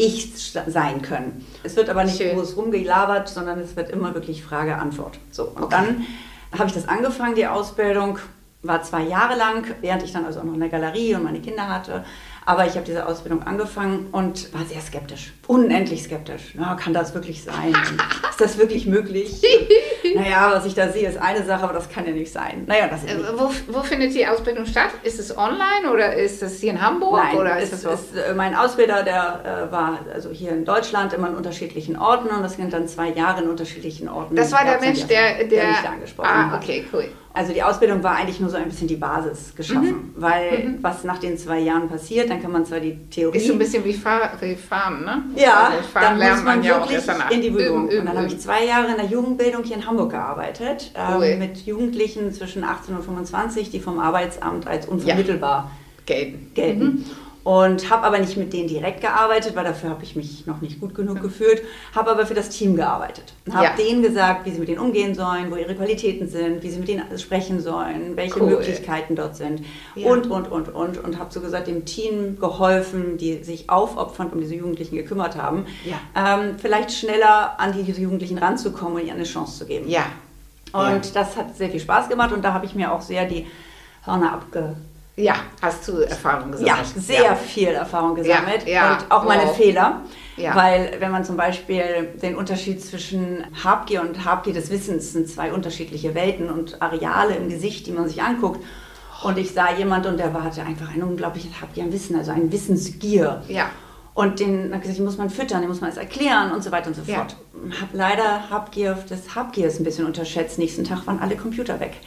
Ich 0.00 0.52
sein 0.66 1.02
können. 1.02 1.44
Es 1.62 1.76
wird 1.76 1.90
aber 1.90 2.04
nicht 2.04 2.16
Schön. 2.16 2.34
groß 2.34 2.56
rumgelabert, 2.56 3.28
sondern 3.28 3.58
es 3.60 3.76
wird 3.76 3.90
immer 3.90 4.14
wirklich 4.14 4.42
Frage-Antwort. 4.42 5.18
So, 5.30 5.44
und 5.44 5.64
Okay. 5.64 5.68
dann 5.70 6.06
habe 6.58 6.68
ich 6.68 6.72
das 6.74 6.88
angefangen, 6.88 7.34
die 7.34 7.46
Ausbildung, 7.46 8.18
war 8.62 8.82
zwei 8.82 9.02
Jahre 9.02 9.36
lang, 9.36 9.64
während 9.82 10.02
ich 10.02 10.12
dann 10.12 10.24
also 10.24 10.40
auch 10.40 10.44
noch 10.44 10.54
in 10.54 10.60
der 10.60 10.68
Galerie 10.70 11.14
und 11.14 11.22
meine 11.24 11.40
Kinder 11.40 11.68
hatte. 11.68 12.04
Aber 12.50 12.66
ich 12.66 12.72
habe 12.74 12.84
diese 12.84 13.06
Ausbildung 13.06 13.44
angefangen 13.44 14.08
und 14.10 14.52
war 14.52 14.64
sehr 14.64 14.80
skeptisch, 14.80 15.32
unendlich 15.46 16.02
skeptisch. 16.02 16.54
Na, 16.54 16.74
kann 16.74 16.92
das 16.92 17.14
wirklich 17.14 17.44
sein? 17.44 17.72
ist 18.28 18.40
das 18.40 18.58
wirklich 18.58 18.86
möglich? 18.86 19.40
naja, 20.16 20.50
was 20.52 20.66
ich 20.66 20.74
da 20.74 20.88
sehe, 20.88 21.08
ist 21.08 21.16
eine 21.16 21.44
Sache, 21.44 21.62
aber 21.62 21.74
das 21.74 21.88
kann 21.88 22.06
ja 22.06 22.12
nicht 22.12 22.32
sein. 22.32 22.64
Naja, 22.66 22.88
das 22.88 23.04
ist 23.04 23.10
Äh, 23.12 23.18
nicht. 23.18 23.32
Wo, 23.36 23.52
wo 23.68 23.82
findet 23.84 24.14
die 24.16 24.26
Ausbildung 24.26 24.66
statt? 24.66 24.90
Ist 25.04 25.20
es 25.20 25.38
online 25.38 25.92
oder 25.92 26.12
ist 26.16 26.42
es 26.42 26.58
hier 26.60 26.72
in 26.72 26.82
Hamburg? 26.82 27.20
Nein, 27.22 27.36
oder 27.36 27.60
ist 27.60 27.72
es 27.72 27.84
ist, 27.84 28.16
äh, 28.16 28.34
mein 28.34 28.56
Ausbilder, 28.56 29.04
der 29.04 29.68
äh, 29.68 29.72
war 29.72 30.00
also 30.12 30.30
hier 30.30 30.50
in 30.50 30.64
Deutschland 30.64 31.12
immer 31.12 31.28
in 31.28 31.36
unterschiedlichen 31.36 31.96
Orten 31.96 32.30
und 32.30 32.42
das 32.42 32.54
sind 32.56 32.72
dann 32.72 32.88
zwei 32.88 33.10
Jahre 33.10 33.42
in 33.44 33.48
unterschiedlichen 33.48 34.08
Orten. 34.08 34.34
das 34.34 34.50
war 34.50 34.64
der 34.64 34.80
Mensch, 34.80 35.04
der, 35.04 35.34
der, 35.38 35.44
der, 35.46 35.68
mich 35.68 35.78
da 35.84 35.90
angesprochen 35.90 36.28
Ah, 36.28 36.50
hat. 36.50 36.62
okay, 36.64 36.84
cool. 36.92 37.04
Also 37.32 37.52
die 37.52 37.62
Ausbildung 37.62 38.02
war 38.02 38.16
eigentlich 38.16 38.40
nur 38.40 38.50
so 38.50 38.56
ein 38.56 38.64
bisschen 38.68 38.88
die 38.88 38.96
Basis 38.96 39.54
geschaffen, 39.54 39.84
Mhm. 39.86 40.14
weil 40.16 40.78
was 40.82 41.04
nach 41.04 41.18
den 41.18 41.38
zwei 41.38 41.60
Jahren 41.60 41.88
passiert, 41.88 42.28
dann 42.28 42.42
kann 42.42 42.50
man 42.50 42.66
zwar 42.66 42.80
die 42.80 42.96
Theorie... 43.08 43.36
Ist 43.38 43.46
so 43.46 43.52
ein 43.52 43.58
bisschen 43.60 43.84
wie 43.84 43.92
Fahr 43.92 44.32
wie 44.40 44.56
Fahren, 44.56 45.04
ne? 45.04 45.22
Ja, 45.36 45.68
Also 45.70 45.82
Fahren 45.88 46.02
dann 46.02 46.12
muss 46.14 46.22
lernt 46.24 46.44
man 46.44 46.62
ja 46.64 46.80
auch 46.80 46.90
wirklich 46.90 47.06
in 47.30 47.40
die 47.40 47.48
üben, 47.48 47.88
und 47.88 48.04
dann 48.06 48.16
habe 48.16 48.26
ich 48.26 48.38
zwei 48.40 48.64
Jahre 48.64 48.88
in 48.90 48.96
der 48.96 49.06
Jugendbildung 49.06 49.62
hier 49.62 49.76
in 49.76 49.86
Hamburg 49.86 50.10
gearbeitet, 50.10 50.92
Cool. 51.14 51.24
ähm, 51.24 51.38
mit 51.38 51.58
Jugendlichen 51.64 52.32
zwischen 52.32 52.64
18 52.64 52.96
und 52.96 53.04
25, 53.04 53.70
die 53.70 53.78
vom 53.78 54.00
Arbeitsamt 54.00 54.66
als 54.66 54.86
unvermittelbar 54.86 55.70
Gelten. 56.06 56.50
gelten. 56.54 56.84
Mhm. 56.84 57.04
Und 57.42 57.88
habe 57.88 58.02
aber 58.06 58.18
nicht 58.18 58.36
mit 58.36 58.52
denen 58.52 58.68
direkt 58.68 59.00
gearbeitet, 59.00 59.56
weil 59.56 59.64
dafür 59.64 59.88
habe 59.90 60.04
ich 60.04 60.14
mich 60.14 60.46
noch 60.46 60.60
nicht 60.60 60.78
gut 60.78 60.94
genug 60.94 61.22
gefühlt, 61.22 61.62
habe 61.94 62.10
aber 62.10 62.26
für 62.26 62.34
das 62.34 62.50
Team 62.50 62.76
gearbeitet. 62.76 63.32
Habe 63.50 63.64
Ja. 63.64 63.70
denen 63.76 64.02
gesagt, 64.02 64.44
wie 64.44 64.50
sie 64.50 64.58
mit 64.58 64.68
denen 64.68 64.78
umgehen 64.78 65.14
sollen, 65.14 65.50
wo 65.50 65.56
ihre 65.56 65.74
Qualitäten 65.74 66.28
sind, 66.28 66.62
wie 66.62 66.68
sie 66.68 66.78
mit 66.78 66.88
denen 66.88 67.18
sprechen 67.18 67.58
sollen, 67.60 68.14
welche 68.14 68.38
Cool. 68.42 68.50
Möglichkeiten 68.50 69.16
dort 69.16 69.36
sind 69.36 69.62
Ja. 69.94 70.08
und, 70.08 70.30
und, 70.30 70.52
und, 70.52 70.68
und. 70.68 70.98
Und 71.02 71.18
habe 71.18 71.32
so 71.32 71.40
gesagt, 71.40 71.66
dem 71.66 71.86
Team 71.86 72.38
geholfen, 72.38 73.16
die 73.16 73.42
sich 73.42 73.70
aufopfernd 73.70 74.34
um 74.34 74.40
diese 74.40 74.56
Jugendlichen 74.56 74.96
gekümmert 74.96 75.36
haben, 75.36 75.64
Ja. 75.84 75.98
ähm, 76.14 76.56
vielleicht 76.58 76.92
schneller 76.92 77.58
an 77.58 77.72
diese 77.72 77.98
Jugendlichen 78.02 78.36
ranzukommen 78.36 78.96
und 78.96 79.00
ihnen 79.00 79.12
eine 79.12 79.24
Chance 79.24 79.60
zu 79.60 79.66
geben. 79.66 79.88
Ja. 79.88 80.04
Und 80.72 81.16
das 81.16 81.36
hat 81.38 81.56
sehr 81.56 81.70
viel 81.70 81.80
Spaß 81.80 82.08
gemacht 82.10 82.32
und 82.32 82.44
da 82.44 82.52
habe 82.52 82.66
ich 82.66 82.74
mir 82.74 82.92
auch 82.92 83.00
sehr 83.00 83.24
die 83.24 83.46
Hörner 84.04 84.34
abge 84.34 84.76
Ja, 85.20 85.34
hast 85.60 85.86
du 85.88 85.98
Erfahrung 85.98 86.50
ja, 86.64 86.76
gesammelt? 86.76 86.86
sehr 87.06 87.36
viel 87.36 87.68
Erfahrung 87.68 88.14
gesammelt 88.14 88.66
Ja, 88.66 88.72
ja, 88.72 88.92
und 88.94 89.10
auch 89.10 89.24
meine 89.24 89.44
wow. 89.44 89.56
Fehler. 89.56 90.00
Ja. 90.36 90.54
Weil 90.54 90.96
wenn 91.00 91.10
man 91.10 91.24
zum 91.24 91.36
Beispiel 91.36 92.14
den 92.22 92.34
Unterschied 92.36 92.82
zwischen 92.82 93.44
Habgier 93.62 94.00
und 94.00 94.24
Habgier 94.24 94.54
des 94.54 94.70
Wissens 94.70 95.12
sind 95.12 95.28
zwei 95.28 95.52
unterschiedliche 95.52 96.14
Welten 96.14 96.48
und 96.48 96.80
Areale 96.80 97.34
im 97.34 97.48
Gesicht, 97.50 97.86
die 97.86 97.92
man 97.92 98.08
sich 98.08 98.22
anguckt. 98.22 98.64
Und 99.22 99.36
ich 99.36 99.52
sah 99.52 99.70
jemand 99.76 100.06
und 100.06 100.16
der 100.18 100.32
war- 100.32 100.42
hatte 100.44 100.62
einfach 100.62 100.94
ein 100.94 101.02
unglaubliches 101.02 101.60
Habgier 101.60 101.84
an 101.84 101.92
Wissen, 101.92 102.16
also 102.16 102.30
eine 102.30 102.50
Wissensgier. 102.50 103.42
Ja. 103.48 103.68
Und 104.14 104.40
den 104.40 104.72
hat 104.74 104.80
gesagt, 104.80 104.98
den 104.98 105.04
muss 105.04 105.18
man 105.18 105.28
füttern, 105.28 105.60
den 105.60 105.68
muss 105.68 105.80
man 105.82 105.90
alles 105.90 105.98
erklären 105.98 106.52
und 106.52 106.64
so 106.64 106.72
weiter 106.72 106.88
und 106.88 106.94
so 106.94 107.02
Ja. 107.06 107.16
fort. 107.18 107.36
Hab 107.80 107.88
leider 107.92 108.48
Habgier 108.48 108.94
des 109.10 109.34
Habgiers 109.34 109.78
ein 109.78 109.84
bisschen 109.84 110.06
unterschätzt. 110.06 110.58
Nächsten 110.58 110.84
Tag 110.84 111.06
waren 111.06 111.18
alle 111.20 111.36
Computer 111.36 111.78
weg. 111.80 111.98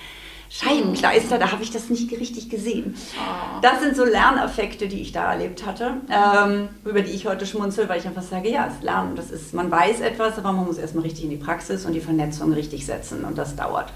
Scheibenkleister, 0.55 1.39
da 1.39 1.51
habe 1.51 1.63
ich 1.63 1.71
das 1.71 1.89
nicht 1.89 2.11
richtig 2.11 2.47
gesehen. 2.49 2.95
Oh. 3.15 3.59
Das 3.63 3.81
sind 3.81 3.95
so 3.95 4.05
Lerneffekte, 4.05 4.87
die 4.87 5.01
ich 5.01 5.11
da 5.11 5.31
erlebt 5.31 5.65
hatte, 5.65 5.95
ähm, 6.11 6.69
über 6.85 7.01
die 7.01 7.11
ich 7.11 7.25
heute 7.25 7.47
schmunzel, 7.47 7.89
weil 7.89 7.99
ich 7.99 8.05
einfach 8.05 8.21
sage, 8.21 8.49
ja, 8.49 8.67
das 8.67 8.83
Lernen, 8.83 9.15
das 9.15 9.31
ist, 9.31 9.55
man 9.55 9.71
weiß 9.71 10.01
etwas, 10.01 10.37
aber 10.37 10.51
man 10.51 10.65
muss 10.65 10.77
erstmal 10.77 11.05
richtig 11.05 11.23
in 11.23 11.31
die 11.31 11.37
Praxis 11.37 11.85
und 11.87 11.93
die 11.93 12.01
Vernetzung 12.01 12.53
richtig 12.53 12.85
setzen 12.85 13.23
und 13.25 13.35
das 13.37 13.55
dauert. 13.55 13.91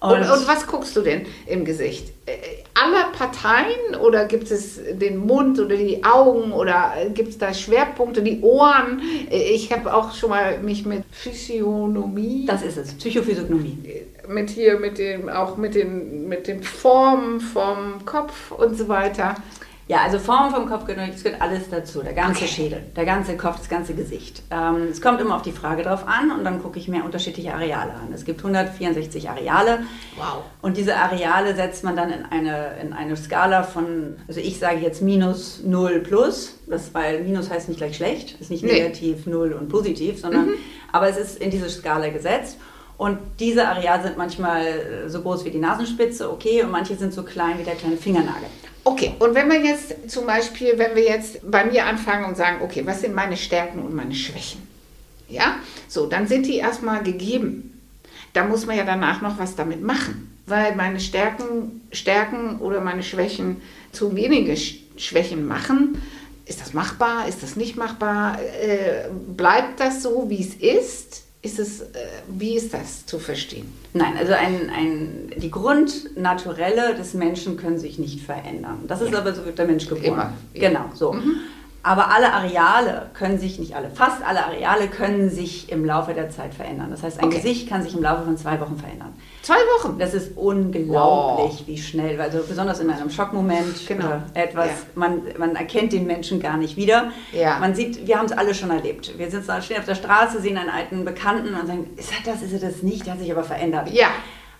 Und, 0.00 0.12
und 0.12 0.48
was 0.48 0.66
guckst 0.66 0.96
du 0.96 1.02
denn 1.02 1.26
im 1.46 1.66
Gesicht? 1.66 2.08
Äh, 2.24 2.32
Alle 2.74 3.12
Parteien 3.12 3.94
oder 4.02 4.24
gibt 4.24 4.50
es 4.50 4.80
den 4.92 5.18
Mund 5.18 5.60
oder 5.60 5.76
die 5.76 6.02
Augen 6.02 6.52
oder 6.52 6.94
gibt 7.12 7.28
es 7.28 7.36
da 7.38 7.52
Schwerpunkte, 7.52 8.22
die 8.22 8.40
Ohren? 8.40 9.02
Äh, 9.30 9.52
Ich 9.52 9.70
habe 9.70 9.92
auch 9.94 10.14
schon 10.14 10.30
mal 10.30 10.58
mich 10.62 10.86
mit 10.86 11.04
Physiognomie, 11.12 12.46
das 12.46 12.62
ist 12.62 12.78
es, 12.78 12.94
Psychophysiognomie. 12.94 13.76
Mit 14.30 14.50
hier, 14.50 14.78
mit 14.78 14.98
dem, 14.98 15.28
auch 15.28 15.56
mit 15.56 15.74
den, 15.74 16.28
mit 16.28 16.46
den 16.46 16.62
Formen 16.62 17.40
vom 17.40 18.04
Kopf 18.04 18.50
und 18.52 18.76
so 18.76 18.88
weiter. 18.88 19.34
Ja, 19.88 20.02
also 20.04 20.20
Form 20.20 20.54
vom 20.54 20.68
Kopf 20.68 20.84
gehört, 20.84 21.12
es 21.12 21.24
gehört 21.24 21.42
alles 21.42 21.68
dazu. 21.68 22.00
Der 22.00 22.12
ganze 22.12 22.44
Okay. 22.44 22.46
Schädel, 22.52 22.82
der 22.94 23.04
ganze 23.04 23.36
Kopf, 23.36 23.56
das 23.58 23.68
ganze 23.68 23.92
Gesicht. 23.94 24.40
Ähm, 24.52 24.86
es 24.88 25.00
kommt 25.02 25.20
immer 25.20 25.34
auf 25.34 25.42
die 25.42 25.50
Frage 25.50 25.82
drauf 25.82 26.06
an 26.06 26.30
und 26.30 26.44
dann 26.44 26.62
gucke 26.62 26.78
ich 26.78 26.86
mir 26.86 27.02
unterschiedliche 27.04 27.52
Areale 27.52 27.94
an. 27.94 28.12
Es 28.14 28.24
gibt 28.24 28.38
164 28.38 29.28
Areale. 29.28 29.80
Wow. 30.16 30.44
Und 30.62 30.76
diese 30.76 30.94
Areale 30.94 31.56
setzt 31.56 31.82
man 31.82 31.96
dann 31.96 32.10
in 32.12 32.24
eine, 32.24 32.76
in 32.80 32.92
eine 32.92 33.16
Skala 33.16 33.64
von, 33.64 34.14
also 34.28 34.38
ich 34.38 34.60
sage 34.60 34.76
jetzt 34.78 35.02
minus 35.02 35.60
0 35.64 35.98
plus, 36.02 36.54
das, 36.68 36.94
weil 36.94 37.24
minus 37.24 37.50
heißt 37.50 37.68
nicht 37.68 37.78
gleich 37.78 37.96
schlecht, 37.96 38.40
ist 38.40 38.48
nicht 38.52 38.62
Nee. 38.62 38.74
negativ, 38.74 39.26
0 39.26 39.54
und 39.54 39.68
positiv, 39.68 40.20
sondern, 40.20 40.50
aber 40.92 41.08
es 41.08 41.16
ist 41.16 41.42
in 41.42 41.50
diese 41.50 41.68
Skala 41.68 42.10
gesetzt. 42.10 42.58
Und 43.00 43.16
diese 43.38 43.66
Areale 43.66 44.02
sind 44.02 44.18
manchmal 44.18 44.66
äh, 44.66 45.08
so 45.08 45.22
groß 45.22 45.46
wie 45.46 45.50
die 45.50 45.58
Nasenspitze, 45.58 46.30
okay, 46.30 46.62
und 46.62 46.70
manche 46.70 46.94
sind 46.96 47.14
so 47.14 47.22
klein 47.22 47.58
wie 47.58 47.62
der 47.62 47.74
kleine 47.74 47.96
Fingernagel. 47.96 48.48
Okay, 48.84 49.14
und 49.18 49.34
wenn 49.34 49.48
wir 49.48 49.58
jetzt 49.58 50.10
zum 50.10 50.26
Beispiel, 50.26 50.74
wenn 50.76 50.94
wir 50.94 51.04
jetzt 51.04 51.50
bei 51.50 51.64
mir 51.64 51.86
anfangen 51.86 52.26
und 52.26 52.36
sagen, 52.36 52.58
okay, 52.62 52.82
was 52.84 53.00
sind 53.00 53.14
meine 53.14 53.38
Stärken 53.38 53.78
und 53.78 53.94
meine 53.94 54.14
Schwächen? 54.14 54.60
Ja, 55.30 55.56
so, 55.88 56.04
dann 56.04 56.26
sind 56.26 56.44
die 56.46 56.56
erstmal 56.56 57.02
gegeben. 57.02 57.80
Da 58.34 58.44
muss 58.44 58.66
man 58.66 58.76
ja 58.76 58.84
danach 58.84 59.22
noch 59.22 59.38
was 59.38 59.56
damit 59.56 59.80
machen, 59.82 60.36
weil 60.44 60.76
meine 60.76 61.00
Stärken, 61.00 61.80
Stärken 61.92 62.58
oder 62.58 62.82
meine 62.82 63.02
Schwächen 63.02 63.62
zu 63.92 64.14
wenige 64.14 64.52
Sch- 64.52 64.76
Schwächen 64.98 65.48
machen. 65.48 66.02
Ist 66.44 66.60
das 66.60 66.74
machbar? 66.74 67.26
Ist 67.28 67.42
das 67.42 67.56
nicht 67.56 67.78
machbar? 67.78 68.38
Äh, 68.42 69.08
bleibt 69.38 69.80
das 69.80 70.02
so, 70.02 70.28
wie 70.28 70.42
es 70.42 70.54
ist? 70.54 71.22
Ist 71.42 71.58
es, 71.58 71.80
äh, 71.80 71.86
wie 72.28 72.54
ist 72.54 72.74
das 72.74 73.06
zu 73.06 73.18
verstehen? 73.18 73.72
Nein, 73.94 74.14
also 74.18 74.34
ein, 74.34 74.70
ein, 74.70 75.32
die 75.36 75.50
Grundnaturelle 75.50 76.94
des 76.94 77.14
Menschen 77.14 77.56
können 77.56 77.78
sich 77.78 77.98
nicht 77.98 78.20
verändern. 78.20 78.84
Das 78.86 79.00
ist 79.00 79.14
aber 79.14 79.34
so 79.34 79.46
wird 79.46 79.58
der 79.58 79.66
Mensch 79.66 79.88
geboren. 79.88 80.04
Immer. 80.04 80.32
Genau, 80.52 80.84
so. 80.92 81.16
Aber 81.82 82.10
alle 82.12 82.32
Areale 82.34 83.10
können 83.14 83.38
sich, 83.38 83.58
nicht 83.58 83.74
alle, 83.74 83.88
fast 83.90 84.22
alle 84.22 84.44
Areale 84.44 84.88
können 84.88 85.30
sich 85.30 85.72
im 85.72 85.84
Laufe 85.86 86.12
der 86.12 86.28
Zeit 86.28 86.52
verändern. 86.52 86.88
Das 86.90 87.02
heißt, 87.02 87.18
ein 87.20 87.26
Okay. 87.26 87.36
Gesicht 87.36 87.68
kann 87.70 87.82
sich 87.82 87.94
im 87.94 88.02
Laufe 88.02 88.24
von 88.24 88.36
zwei 88.36 88.60
Wochen 88.60 88.76
verändern. 88.76 89.14
Zwei 89.40 89.54
Wochen. 89.78 89.98
Das 89.98 90.12
ist 90.12 90.36
unglaublich, 90.36 91.64
wie 91.66 91.78
schnell, 91.78 92.20
also 92.20 92.40
besonders 92.46 92.80
in 92.80 92.90
einem 92.90 93.08
Schockmoment 93.08 93.86
Genau. 93.86 94.06
oder 94.06 94.22
etwas, 94.34 94.66
Ja. 94.66 94.72
man, 94.94 95.22
man 95.38 95.56
erkennt 95.56 95.92
den 95.92 96.06
Menschen 96.06 96.40
gar 96.40 96.58
nicht 96.58 96.76
wieder. 96.76 97.12
Ja. 97.32 97.58
Man 97.58 97.74
sieht, 97.74 98.06
wir 98.06 98.18
haben 98.18 98.26
es 98.26 98.32
alle 98.32 98.54
schon 98.54 98.70
erlebt. 98.70 99.16
Wir 99.18 99.30
sitzen, 99.30 99.50
stehen 99.62 99.78
auf 99.78 99.86
der 99.86 99.94
Straße, 99.94 100.40
sehen 100.40 100.58
einen 100.58 100.68
alten 100.70 101.04
Bekannten 101.06 101.54
und 101.54 101.66
sagen, 101.66 101.88
ist 101.96 102.10
er 102.12 102.30
das, 102.32 102.42
ist 102.42 102.52
er 102.52 102.60
das 102.68 102.82
nicht? 102.82 103.06
Der 103.06 103.14
hat 103.14 103.20
sich 103.20 103.32
aber 103.32 103.44
verändert. 103.44 103.90
Ja. 103.90 104.08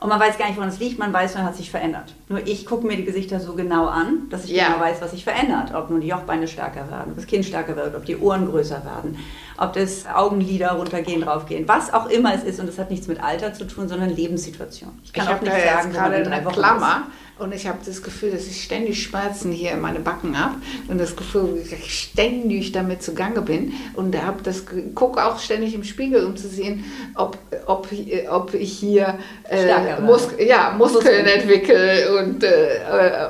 Und 0.01 0.09
man 0.09 0.19
weiß 0.19 0.39
gar 0.39 0.47
nicht, 0.47 0.57
woran 0.57 0.71
es 0.71 0.79
liegt, 0.79 0.99
man 0.99 1.13
weiß 1.13 1.35
nur, 1.35 1.43
er 1.45 1.49
hat 1.49 1.57
sich 1.57 1.71
verändert. 1.71 2.15
Nur 2.29 2.47
ich 2.47 2.65
gucke 2.65 2.87
mir 2.87 2.97
die 2.97 3.05
Gesichter 3.05 3.39
so 3.39 3.53
genau 3.55 3.87
an, 3.87 4.29
dass 4.31 4.45
ich 4.47 4.53
Ja. 4.53 4.69
genau 4.69 4.81
weiß, 4.81 5.03
was 5.03 5.11
sich 5.11 5.25
verändert. 5.25 5.75
Ob 5.75 5.91
nun 5.91 6.01
die 6.01 6.09
Jochbeine 6.09 6.49
stärker 6.49 6.91
werden, 6.91 7.11
ob 7.11 7.17
das 7.17 7.27
Kinn 7.27 7.45
stärker 7.45 7.77
wird, 7.77 7.95
ob 7.95 8.07
die 8.07 8.17
Ohren 8.17 8.47
größer 8.49 8.83
werden, 8.85 9.19
ob 9.59 9.75
das 9.75 10.07
Augenlider 10.07 10.71
runtergehen, 10.73 11.21
draufgehen, 11.21 11.69
was 11.69 11.93
auch 11.93 12.07
immer 12.07 12.35
es 12.35 12.45
ist. 12.45 12.59
Und 12.61 12.67
das 12.67 12.79
hat 12.79 12.91
nichts 12.91 13.09
mit 13.09 13.23
Alter 13.23 13.53
zu 13.53 13.67
tun, 13.67 13.89
sondern 13.89 14.09
Lebenssituation. 14.09 14.99
Ich 15.05 15.13
kann 15.13 15.27
ich 15.27 15.35
auch 15.35 15.41
nicht 15.43 15.53
da 15.53 15.59
sagen, 15.59 15.69
jetzt 15.69 15.85
man 15.85 15.93
gerade 15.93 16.17
in 16.17 16.25
drei 16.25 16.37
eine 16.37 16.47
Wochen 16.47 16.55
Klammer 16.55 17.03
und 17.41 17.55
ich 17.55 17.67
habe 17.67 17.79
das 17.85 18.03
Gefühl, 18.03 18.31
dass 18.31 18.47
ich 18.47 18.63
ständig 18.63 19.03
Schmerzen 19.03 19.51
hier 19.51 19.73
in 19.73 19.81
meine 19.81 20.01
Backen 20.01 20.39
habe 20.39 20.57
und 20.89 20.99
das 20.99 21.17
Gefühl, 21.17 21.61
dass 21.61 21.73
ich 21.73 21.99
ständig 22.11 22.73
damit 22.73 23.03
zugange 23.03 23.43
bin 23.43 23.73
und 23.95 24.17
habe 24.21 24.43
das 24.43 24.65
gucke 24.95 25.25
auch 25.25 25.39
ständig 25.39 25.75
im 25.75 25.85
Spiegel, 25.85 26.25
um 26.25 26.37
zu 26.37 26.49
sehen, 26.49 26.85
ob, 27.15 27.39
ob, 27.67 27.89
ob 28.29 28.55
ich 28.55 28.73
hier 28.73 29.19
äh, 29.49 30.01
Mus 30.01 30.29
ja, 30.39 30.75
Muskeln 30.77 30.79
Muskeln. 30.79 31.27
entwickle 31.27 32.19
und 32.19 32.45
äh, 32.45 32.77
äh, 32.77 33.29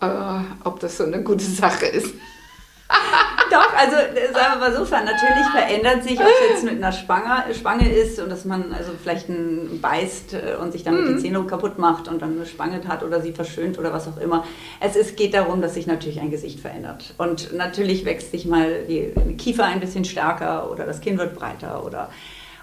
äh, 0.00 0.40
ob 0.64 0.80
das 0.80 0.98
so 0.98 1.04
eine 1.04 1.22
gute 1.22 1.44
Sache 1.44 1.86
ist. 1.86 2.14
Doch, 3.50 3.72
also 3.76 3.96
äh, 3.96 4.32
sagen 4.32 4.54
wir 4.54 4.58
mal 4.58 4.72
so, 4.72 4.82
natürlich 4.82 5.46
verändert 5.54 6.02
sich, 6.02 6.18
ob 6.18 6.26
es 6.26 6.50
jetzt 6.50 6.64
mit 6.64 6.74
einer 6.82 6.92
Spange, 6.92 7.44
Spange 7.54 7.88
ist 7.92 8.18
und 8.18 8.30
dass 8.30 8.44
man 8.44 8.72
also 8.72 8.92
vielleicht 9.00 9.28
einen 9.28 9.80
beißt 9.80 10.34
äh, 10.34 10.56
und 10.60 10.72
sich 10.72 10.82
damit 10.84 11.02
Mhm. 11.06 11.16
die 11.16 11.22
Zähne 11.22 11.42
kaputt 11.44 11.78
macht 11.78 12.08
und 12.08 12.22
dann 12.22 12.32
eine 12.36 12.46
Spange 12.46 12.80
hat 12.88 13.02
oder 13.02 13.20
sie 13.20 13.32
verschönt 13.32 13.78
oder 13.78 13.92
was 13.92 14.08
auch 14.08 14.16
immer. 14.18 14.44
Es 14.80 14.96
ist, 14.96 15.16
geht 15.16 15.34
darum, 15.34 15.60
dass 15.62 15.74
sich 15.74 15.86
natürlich 15.86 16.20
ein 16.20 16.30
Gesicht 16.30 16.60
verändert. 16.60 17.14
Und 17.18 17.52
natürlich 17.54 18.04
wächst 18.04 18.30
sich 18.32 18.46
mal 18.46 18.84
die 18.88 19.12
Kiefer 19.36 19.64
ein 19.64 19.80
bisschen 19.80 20.04
stärker 20.04 20.70
oder 20.70 20.86
das 20.86 21.00
Kinn 21.00 21.18
wird 21.18 21.34
breiter 21.34 21.84
oder 21.84 22.10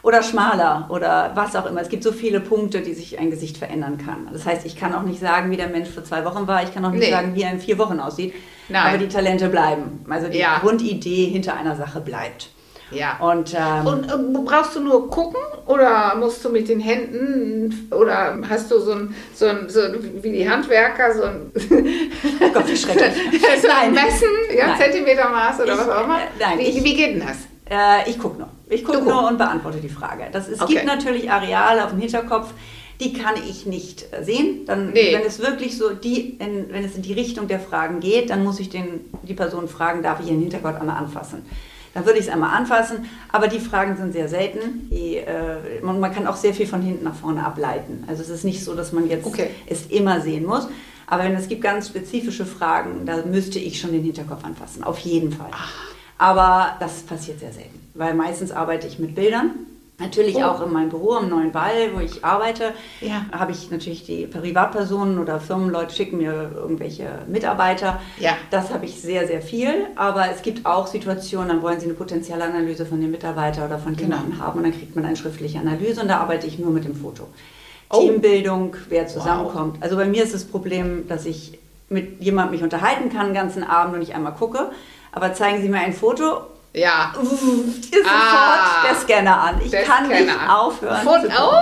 oder 0.04 0.22
schmaler 0.22 0.86
oder 0.90 1.32
was 1.34 1.56
auch 1.56 1.66
immer. 1.66 1.82
Es 1.82 1.90
gibt 1.90 2.04
so 2.04 2.12
viele 2.12 2.40
Punkte, 2.42 2.82
die 2.82 2.94
sich 2.94 3.18
ein 3.20 3.32
Gesicht 3.32 3.58
verändern 3.58 3.98
kann. 3.98 4.30
Das 4.32 4.46
heißt, 4.46 4.66
ich 4.66 4.76
kann 4.76 4.94
auch 4.94 5.04
nicht 5.04 5.20
sagen, 5.20 5.50
wie 5.50 5.58
der 5.58 5.70
Mensch 5.70 5.90
vor 5.90 6.04
zwei 6.04 6.24
Wochen 6.26 6.46
war. 6.46 6.62
Ich 6.62 6.74
kann 6.74 6.84
auch 6.86 6.92
nicht 6.92 7.00
Nee. 7.06 7.10
sagen, 7.10 7.34
wie 7.36 7.42
er 7.44 7.52
in 7.52 7.60
vier 7.60 7.78
Wochen 7.80 8.00
aussieht. 8.00 8.34
Nein. 8.70 8.88
Aber 8.88 8.98
die 8.98 9.08
Talente 9.08 9.50
bleiben. 9.50 10.06
Also 10.10 10.28
die 10.28 10.38
Ja. 10.40 10.60
Grundidee 10.60 11.26
hinter 11.26 11.56
einer 11.56 11.76
Sache 11.76 12.00
bleibt. 12.02 12.50
Ja. 12.92 13.18
Und, 13.20 13.56
ähm, 13.56 13.88
Und 13.88 14.06
äh, 14.12 14.42
brauchst 14.46 14.76
du 14.76 14.82
nur 14.82 15.10
gucken 15.10 15.40
oder 15.66 16.14
musst 16.16 16.46
du 16.46 16.50
mit 16.50 16.70
den 16.70 16.80
Händen 16.80 17.90
oder 17.92 18.38
hast 18.48 18.70
du 18.70 18.80
so 18.80 18.92
ein, 18.92 19.16
so 19.34 19.48
ein, 19.48 19.68
so 19.68 19.82
ein 19.82 20.20
wie 20.22 20.32
die 20.32 20.48
Handwerker, 20.48 21.12
so 21.16 21.24
ein, 21.24 21.52
oh 21.56 22.50
Gott, 22.54 22.68
wie 22.68 22.78
schrecklich. 22.78 23.14
so 23.62 23.68
ein. 23.70 23.94
Messen, 23.94 24.28
ja. 24.56 24.76
Zentimetermaß 24.78 25.62
oder 25.62 25.74
Ich- 25.74 25.80
was 25.80 25.90
auch 25.90 26.04
immer? 26.04 26.18
äh, 26.20 26.22
nein, 26.40 26.60
wie, 26.60 26.64
ich- 26.64 26.84
wie 26.84 26.94
geht 26.94 27.16
denn 27.16 27.24
das? 27.26 27.38
Äh, 27.70 28.08
ich 28.10 28.20
gucke. 28.20 28.43
Ich 28.74 28.84
gucke 28.84 29.02
nur 29.04 29.28
und 29.28 29.38
beantworte 29.38 29.80
die 29.80 29.90
Frage. 29.90 30.24
Das, 30.32 30.48
es 30.48 30.62
Okay. 30.62 30.74
gibt 30.74 30.86
natürlich 30.86 31.30
Areale 31.32 31.84
auf 31.86 31.92
dem 31.92 32.00
Hinterkopf, 32.00 32.52
die 33.00 33.14
kann 33.14 33.34
ich 33.50 33.66
nicht 33.66 34.06
äh, 34.12 34.24
sehen. 34.24 34.66
Dann, 34.66 34.92
Nee. 34.94 35.14
Wenn 35.14 35.24
es 35.26 35.40
wirklich 35.40 35.78
so, 35.78 35.90
die 35.92 36.32
in, 36.40 36.68
wenn 36.72 36.84
es 36.86 36.96
in 36.96 37.02
die 37.02 37.14
Richtung 37.14 37.48
der 37.48 37.60
Fragen 37.60 38.00
geht, 38.00 38.30
dann 38.30 38.44
muss 38.44 38.60
ich 38.60 38.70
den, 38.70 39.02
die 39.24 39.34
Person 39.34 39.68
fragen, 39.68 40.04
darf 40.04 40.20
ich 40.22 40.28
ihren 40.30 40.40
Hinterkopf 40.42 40.80
einmal 40.80 40.98
anfassen. 40.98 41.46
Dann 41.94 42.06
würde 42.08 42.18
ich 42.20 42.26
es 42.26 42.32
einmal 42.32 42.56
anfassen, 42.58 43.06
aber 43.32 43.48
die 43.48 43.60
Fragen 43.60 43.96
sind 43.98 44.14
sehr 44.14 44.28
selten. 44.28 44.90
Die, 44.90 45.18
äh, 45.18 45.82
man, 45.84 46.00
man 46.00 46.12
kann 46.14 46.26
auch 46.26 46.36
sehr 46.36 46.54
viel 46.56 46.66
von 46.66 46.82
hinten 46.82 47.04
nach 47.04 47.14
vorne 47.16 47.46
ableiten. 47.46 48.04
Also 48.08 48.24
es 48.24 48.30
ist 48.30 48.44
nicht 48.44 48.64
so, 48.64 48.74
dass 48.74 48.94
man 48.94 49.08
jetzt 49.08 49.26
Okay. 49.28 49.50
es 49.68 49.86
immer 49.88 50.20
sehen 50.22 50.46
muss. 50.46 50.68
Aber 51.06 51.24
wenn 51.26 51.36
es 51.36 51.48
gibt 51.50 51.62
ganz 51.62 51.90
spezifische 51.90 52.46
Fragen, 52.46 53.06
da 53.06 53.24
müsste 53.26 53.60
ich 53.60 53.80
schon 53.80 53.92
den 53.92 54.04
Hinterkopf 54.04 54.44
anfassen, 54.44 54.84
auf 54.84 54.98
jeden 55.00 55.32
Fall. 55.34 55.52
Aber 56.24 56.78
das 56.80 57.02
passiert 57.02 57.40
sehr 57.42 57.52
selten, 57.52 57.78
weil 57.96 58.14
meistens 58.14 58.54
arbeite 58.54 58.88
ich 58.88 58.98
mit 58.98 59.14
Bildern. 59.14 59.52
Natürlich 60.00 60.38
Oh. 60.38 60.44
auch 60.44 60.66
in 60.66 60.72
meinem 60.72 60.88
Büro 60.90 61.12
am 61.16 61.28
Neuen 61.30 61.52
Ball, 61.52 61.90
wo 61.94 62.00
ich 62.00 62.24
arbeite, 62.24 62.74
Ja. 63.02 63.26
habe 63.38 63.52
ich 63.52 63.70
natürlich 63.72 64.06
die 64.06 64.26
Privatpersonen 64.26 65.20
oder 65.20 65.42
Firmenleute 65.42 65.94
schicken 65.94 66.18
mir 66.18 66.50
irgendwelche 66.56 67.10
Mitarbeiter. 67.28 68.00
Ja. 68.18 68.38
Das 68.52 68.74
habe 68.74 68.86
ich 68.86 69.02
sehr, 69.02 69.28
sehr 69.28 69.42
viel. 69.42 69.70
Aber 69.98 70.32
es 70.32 70.42
gibt 70.42 70.66
auch 70.66 70.88
Situationen, 70.88 71.50
dann 71.50 71.62
wollen 71.62 71.80
sie 71.82 71.86
eine 71.88 71.94
potenzielle 71.94 72.46
Analyse 72.46 72.86
von 72.86 73.02
dem 73.02 73.12
Mitarbeiter 73.12 73.66
oder 73.66 73.78
von 73.78 73.94
Genau. 73.96 74.16
jemandem 74.16 74.40
haben 74.40 74.58
und 74.60 74.64
dann 74.64 74.74
kriegt 74.74 74.96
man 74.96 75.04
eine 75.06 75.18
schriftliche 75.18 75.60
Analyse 75.60 76.02
und 76.02 76.08
da 76.08 76.20
arbeite 76.20 76.48
ich 76.48 76.58
nur 76.58 76.72
mit 76.72 76.86
dem 76.86 76.96
Foto. 76.96 77.28
Oh. 77.90 78.00
Teambildung, 78.00 78.76
wer 78.90 79.08
zusammenkommt. 79.08 79.78
Also 79.84 79.98
bei 79.98 80.06
mir 80.06 80.24
ist 80.24 80.34
das 80.34 80.46
Problem, 80.46 81.06
dass 81.10 81.26
ich 81.26 81.60
mit 81.90 82.22
jemandem 82.22 82.54
mich 82.56 82.64
unterhalten 82.64 83.10
kann 83.10 83.28
den 83.28 83.36
ganzen 83.36 83.64
Abend 83.64 83.96
und 83.96 84.02
ich 84.02 84.16
einmal 84.16 84.34
gucke. 84.34 84.72
Aber 85.14 85.34
zeigen 85.34 85.62
Sie 85.62 85.70
mir 85.70 85.80
ein 85.80 85.94
Foto, 85.94 86.42
Ja. 86.74 87.14
ist 87.22 87.30
sofort 87.30 88.06
Ah. 88.06 88.84
der 88.88 88.96
Scanner 88.96 89.42
an. 89.42 89.62
Ich 89.64 89.72
kann 89.72 90.08
nicht 90.08 90.24
Scanner. 90.30 90.60
aufhören. 90.62 91.04
Von, 91.04 91.22
oh. 91.28 91.54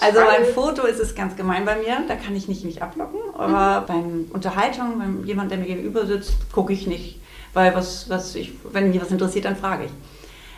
Also 0.00 0.20
beim. 0.20 0.44
Foto 0.54 0.82
ist 0.86 0.98
es 1.00 1.14
ganz 1.14 1.36
gemein 1.36 1.64
bei 1.64 1.76
mir, 1.76 1.98
da 2.08 2.16
kann 2.16 2.34
ich 2.34 2.48
nicht 2.48 2.64
mich 2.64 2.82
ablocken, 2.82 3.20
aber 3.36 3.84
beim 3.86 4.26
Unterhaltung, 4.32 4.98
beim 4.98 5.24
jemand, 5.24 5.50
der 5.50 5.58
mir 5.58 5.66
gegenüber 5.66 6.04
sitzt, 6.06 6.34
gucke 6.52 6.72
ich 6.72 6.86
nicht, 6.88 7.20
weil 7.54 7.74
was, 7.74 8.08
was 8.08 8.34
ich, 8.34 8.52
wenn 8.72 8.90
mich 8.90 9.00
was 9.00 9.10
interessiert, 9.10 9.44
dann 9.44 9.56
frage 9.56 9.84
ich. 9.84 9.90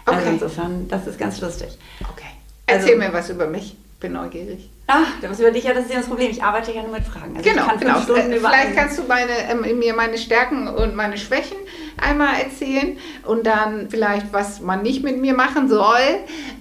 Also 0.07 0.21
Okay. 0.21 0.31
insofern, 0.33 0.89
das 0.89 1.07
ist 1.07 1.19
ganz 1.19 1.41
lustig. 1.41 1.69
Okay. 2.13 2.25
Erzähl 2.67 2.95
Also- 2.95 3.07
mir 3.09 3.13
was 3.13 3.29
über 3.31 3.47
mich. 3.47 3.77
Bin 4.01 4.13
neugierig. 4.13 4.71
Ah, 4.93 5.05
was 5.23 5.39
über 5.39 5.51
dich, 5.51 5.65
ja, 5.65 5.73
das 5.73 5.85
ist 5.85 5.93
ja 5.93 5.99
das 5.99 6.09
Problem. 6.09 6.31
Ich 6.31 6.43
arbeite 6.43 6.73
ja 6.73 6.83
nur 6.83 6.93
mit 6.93 7.05
Fragen. 7.05 7.37
Also 7.37 7.49
Genau, 7.49 7.67
kann 7.67 7.79
genau. 7.79 7.99
Äh, 8.15 8.39
Vielleicht 8.39 8.77
kannst 8.77 8.99
du 8.99 9.03
meine, 9.05 9.33
ähm, 9.49 9.79
mir 9.79 9.95
meine 9.95 10.19
Stärken 10.19 10.67
und 10.69 10.97
meine 10.97 11.17
Schwächen 11.17 11.57
einmal 12.01 12.41
erzählen 12.41 12.99
und 13.25 13.47
dann 13.47 13.89
vielleicht, 13.89 14.33
was 14.33 14.61
man 14.61 14.83
nicht 14.83 15.05
mit 15.05 15.21
mir 15.21 15.35
machen 15.35 15.69
soll 15.69 16.01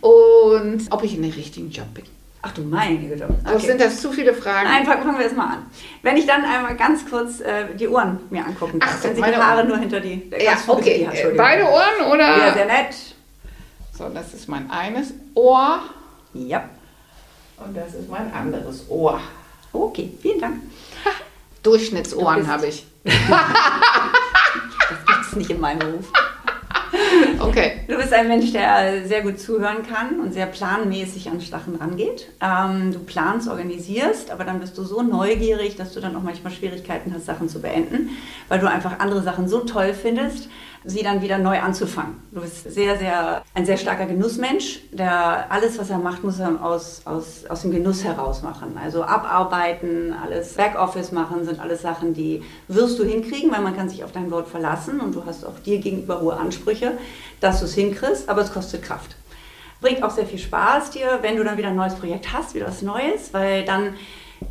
und 0.02 0.86
ob 0.92 1.04
ich 1.04 1.16
in 1.16 1.24
den 1.24 1.32
richtigen 1.32 1.72
Job 1.72 1.94
bin. 1.94 2.06
Ach 2.42 2.54
du 2.54 2.62
meine 2.62 2.98
Güte. 2.98 3.26
Okay. 3.26 3.56
Okay. 3.56 3.66
Sind 3.66 3.82
das 3.82 4.00
zu 4.02 4.12
viele 4.12 4.34
Fragen? 4.34 4.70
Nein, 4.70 4.86
fangen, 4.86 5.18
wir 5.18 5.24
erst 5.26 5.36
mal 5.36 5.48
an. 5.56 5.66
Wenn 6.04 6.16
ich 6.16 6.26
dann 6.26 6.46
einmal 6.46 6.76
ganz 6.76 7.10
kurz 7.10 7.42
äh, 7.42 7.66
die 7.78 7.88
Ohren 7.88 8.20
mir 8.30 8.46
angucken 8.46 8.80
darf, 8.80 8.96
Ach 8.98 9.04
wenn 9.04 9.16
Sie 9.16 9.22
meine 9.22 9.36
die 9.36 9.42
Haare 9.42 9.58
Ohren. 9.60 9.68
nur 9.68 9.78
hinter 9.78 10.00
die... 10.00 10.32
ja, 10.32 10.52
bitte 10.52 10.64
die 10.66 10.70
okay. 10.72 10.90
Äh, 10.92 11.04
Entschuldigung. 11.06 11.38
Beide 11.38 11.64
Ohren 11.64 12.12
oder? 12.14 12.38
Ja, 12.38 12.54
sehr 12.54 12.66
nett. 12.66 12.96
So, 13.98 14.08
das 14.08 14.34
ist 14.34 14.48
mein 14.48 14.72
eines 14.72 15.14
Ohr 15.36 15.80
Ja. 16.34 16.70
Und 17.64 17.76
das 17.76 17.94
ist 17.94 18.10
mein 18.10 18.34
anderes 18.34 18.86
Ohr. 18.90 19.20
Okay, 19.72 20.12
vielen 20.22 20.40
Dank. 20.40 20.56
Du 21.62 21.72
Durchschnittsohren 21.72 22.48
habe 22.48 22.68
ich. 22.68 22.86
Das 23.04 23.18
gibt's 25.06 25.36
nicht 25.36 25.52
in 25.52 25.60
meinem 25.60 25.80
Beruf. 25.80 26.10
Okay. 27.40 27.82
Du 27.88 27.96
bist 27.96 28.14
ein 28.14 28.28
Mensch, 28.28 28.52
der 28.52 29.08
sehr 29.08 29.22
gut 29.22 29.40
zuhören 29.40 29.86
kann 29.88 30.20
und 30.20 30.34
sehr 30.34 30.46
planmäßig 30.46 31.30
an 31.30 31.40
Sachen 31.40 31.76
rangeht. 31.76 32.30
Ähm, 32.42 32.92
du 32.92 33.00
planst, 33.00 33.48
organisierst, 33.48 34.32
aber 34.32 34.44
dann 34.44 34.60
bist 34.60 34.78
du 34.78 34.84
so 34.84 35.02
neugierig, 35.02 35.76
dass 35.76 35.94
du 35.94 36.00
dann 36.00 36.16
auch 36.16 36.22
manchmal 36.22 36.52
Schwierigkeiten 36.52 37.14
hast, 37.14 37.26
Sachen 37.26 37.50
zu 37.50 37.62
beenden, 37.62 38.10
weil 38.48 38.60
du 38.60 38.70
einfach 38.70 39.00
andere 39.00 39.24
Sachen 39.24 39.48
so 39.48 39.62
toll 39.62 39.94
findest, 39.94 40.50
sie 40.90 41.04
dann 41.04 41.22
wieder 41.22 41.38
neu 41.38 41.60
anzufangen. 41.60 42.16
Du 42.32 42.42
bist 42.42 42.72
sehr, 42.72 42.98
sehr, 42.98 43.44
ein 43.54 43.66
sehr 43.66 43.78
starker 43.78 44.06
Genussmensch, 44.06 44.82
der 44.92 45.52
alles, 45.52 45.78
was 45.78 45.90
er 45.90 45.98
macht, 45.98 46.24
muss 46.24 46.40
er 46.40 46.64
aus, 46.64 47.02
aus, 47.06 47.46
aus 47.48 47.62
dem 47.62 47.72
Genuss 47.72 48.04
heraus 48.04 48.42
machen. 48.42 48.78
Also 48.82 49.04
abarbeiten, 49.04 50.14
alles 50.14 50.54
Backoffice 50.54 51.12
machen, 51.12 51.46
sind 51.46 51.60
alles 51.60 51.82
Sachen, 51.82 52.14
die 52.14 52.44
wirst 52.68 53.00
du 53.00 53.04
hinkriegen, 53.04 53.52
weil 53.52 53.62
man 53.62 53.76
kann 53.76 53.90
sich 53.90 54.04
auf 54.04 54.12
dein 54.12 54.32
Wort 54.32 54.48
verlassen 54.48 55.00
und 55.00 55.16
du 55.16 55.26
hast 55.26 55.46
auch 55.46 55.60
dir 55.60 55.80
gegenüber 55.80 56.22
hohe 56.22 56.36
Ansprüche, 56.36 56.94
dass 57.40 57.60
du 57.60 57.66
es 57.66 57.76
hinkriegst, 57.76 58.28
aber 58.28 58.42
es 58.42 58.54
kostet 58.54 58.84
Kraft. 58.84 59.16
Bringt 59.82 60.04
auch 60.04 60.12
sehr 60.12 60.26
viel 60.26 60.40
Spaß 60.40 60.92
dir, 60.92 61.20
wenn 61.22 61.38
du 61.38 61.44
dann 61.44 61.58
wieder 61.58 61.70
ein 61.70 61.76
neues 61.76 61.96
Projekt 61.96 62.34
hast, 62.34 62.54
wieder 62.54 62.68
was 62.68 62.82
Neues, 62.82 63.34
weil 63.34 63.64
dann 63.64 63.94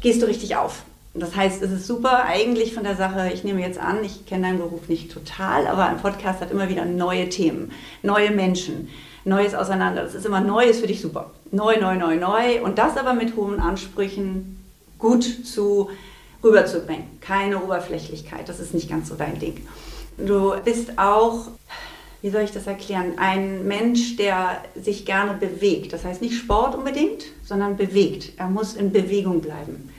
gehst 0.00 0.22
du 0.22 0.26
richtig 0.26 0.56
auf. 0.56 0.82
Das 1.20 1.36
heißt, 1.36 1.62
es 1.62 1.70
ist 1.70 1.86
super 1.86 2.24
eigentlich 2.24 2.74
von 2.74 2.84
der 2.84 2.96
Sache, 2.96 3.30
ich 3.32 3.44
nehme 3.44 3.60
jetzt 3.60 3.78
an, 3.78 4.04
ich 4.04 4.26
kenne 4.26 4.48
deinen 4.48 4.58
Beruf 4.58 4.88
nicht 4.88 5.12
total, 5.12 5.66
aber 5.66 5.86
ein 5.86 5.98
Podcast 5.98 6.40
hat 6.40 6.50
immer 6.50 6.68
wieder 6.68 6.84
neue 6.84 7.28
Themen, 7.28 7.72
neue 8.02 8.30
Menschen, 8.30 8.88
Neues 9.28 9.54
auseinander. 9.54 10.02
Das 10.02 10.14
ist 10.14 10.26
immer 10.26 10.40
neu, 10.40 10.64
ist 10.64 10.80
für 10.80 10.86
dich 10.86 11.00
super. 11.00 11.30
Neu, 11.50 11.76
neu, 11.80 11.96
neu, 11.96 12.16
neu. 12.16 12.62
Und 12.62 12.78
das 12.78 12.96
aber 12.96 13.14
mit 13.14 13.36
hohen 13.36 13.60
Ansprüchen 13.60 14.64
gut 14.98 15.24
zu 15.46 15.90
rüberzubringen. 16.42 17.04
Keine 17.20 17.62
Oberflächlichkeit, 17.62 18.48
das 18.48 18.60
ist 18.60 18.74
nicht 18.74 18.88
ganz 18.88 19.08
so 19.08 19.14
dein 19.14 19.38
Ding. 19.38 19.66
Du 20.16 20.54
bist 20.64 20.98
auch, 20.98 21.48
wie 22.22 22.30
soll 22.30 22.42
ich 22.42 22.52
das 22.52 22.66
erklären, 22.66 23.12
ein 23.18 23.66
Mensch, 23.66 24.16
der 24.16 24.62
sich 24.74 25.04
gerne 25.04 25.34
bewegt. 25.34 25.92
Das 25.92 26.04
heißt 26.04 26.22
nicht 26.22 26.36
Sport 26.36 26.74
unbedingt, 26.74 27.24
sondern 27.44 27.76
bewegt. 27.76 28.32
Er 28.36 28.48
muss 28.48 28.74
in 28.74 28.92
Bewegung 28.92 29.40
bleiben. 29.40 29.90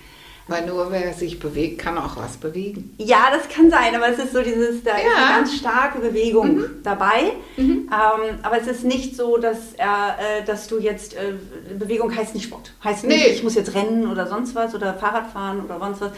Weil 0.49 0.65
nur 0.65 0.91
wer 0.91 1.13
sich 1.13 1.39
bewegt, 1.39 1.79
kann 1.79 1.97
auch 1.97 2.17
was 2.17 2.37
bewegen. 2.37 2.93
Ja, 2.97 3.27
das 3.31 3.47
kann 3.47 3.69
sein, 3.69 3.95
aber 3.95 4.09
es 4.09 4.17
ist 4.17 4.33
so 4.33 4.41
dieses, 4.41 4.83
da 4.83 4.91
ja. 4.91 4.97
ist 4.97 5.15
eine 5.15 5.35
ganz 5.35 5.55
starke 5.55 5.99
Bewegung 5.99 6.55
mhm. 6.55 6.83
dabei. 6.83 7.33
Mhm. 7.55 7.89
Ähm, 7.91 8.39
aber 8.41 8.59
es 8.59 8.67
ist 8.67 8.83
nicht 8.83 9.15
so, 9.15 9.37
dass, 9.37 9.73
er, 9.77 10.17
äh, 10.19 10.43
dass 10.45 10.67
du 10.67 10.79
jetzt, 10.79 11.13
äh, 11.13 11.33
Bewegung 11.77 12.15
heißt 12.15 12.33
nicht 12.33 12.45
Sport. 12.45 12.73
Heißt 12.83 13.05
nicht, 13.05 13.25
nee. 13.25 13.31
ich 13.31 13.43
muss 13.43 13.55
jetzt 13.55 13.75
rennen 13.75 14.09
oder 14.09 14.27
sonst 14.27 14.55
was 14.55 14.73
oder 14.73 14.93
Fahrrad 14.95 15.31
fahren 15.31 15.63
oder 15.63 15.77
sonst 15.79 16.01
was. 16.01 16.11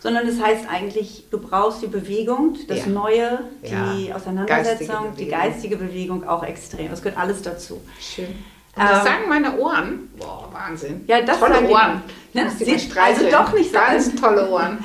Sondern 0.00 0.26
es 0.28 0.40
heißt 0.40 0.66
eigentlich, 0.68 1.24
du 1.30 1.38
brauchst 1.38 1.82
die 1.82 1.86
Bewegung, 1.86 2.58
das 2.68 2.80
ja. 2.80 2.86
Neue, 2.86 3.40
die 3.62 4.06
ja. 4.08 4.16
Auseinandersetzung, 4.16 4.86
geistige 4.86 5.16
die 5.18 5.28
geistige 5.28 5.76
Bewegung 5.76 6.28
auch 6.28 6.42
extrem. 6.42 6.90
Das 6.90 7.02
gehört 7.02 7.18
alles 7.18 7.42
dazu. 7.42 7.80
Schön. 7.98 8.34
Und 8.76 8.84
das 8.84 8.98
ähm, 8.98 9.04
sagen 9.04 9.28
meine 9.28 9.56
Ohren. 9.56 10.10
Boah, 10.18 10.48
Wahnsinn. 10.52 11.04
Ja, 11.06 11.22
das 11.22 11.40
tolle 11.40 11.66
Ohren. 11.68 12.02
Ne? 12.34 12.50
Sieht 12.50 12.96
also 12.96 13.30
doch 13.30 13.52
nicht 13.54 13.72
so 13.72 13.78
Ganz 13.78 14.10
an. 14.10 14.16
tolle 14.16 14.50
Ohren. 14.50 14.78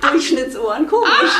Durchschnittsohren, 0.00 0.86
komisch. 0.86 1.32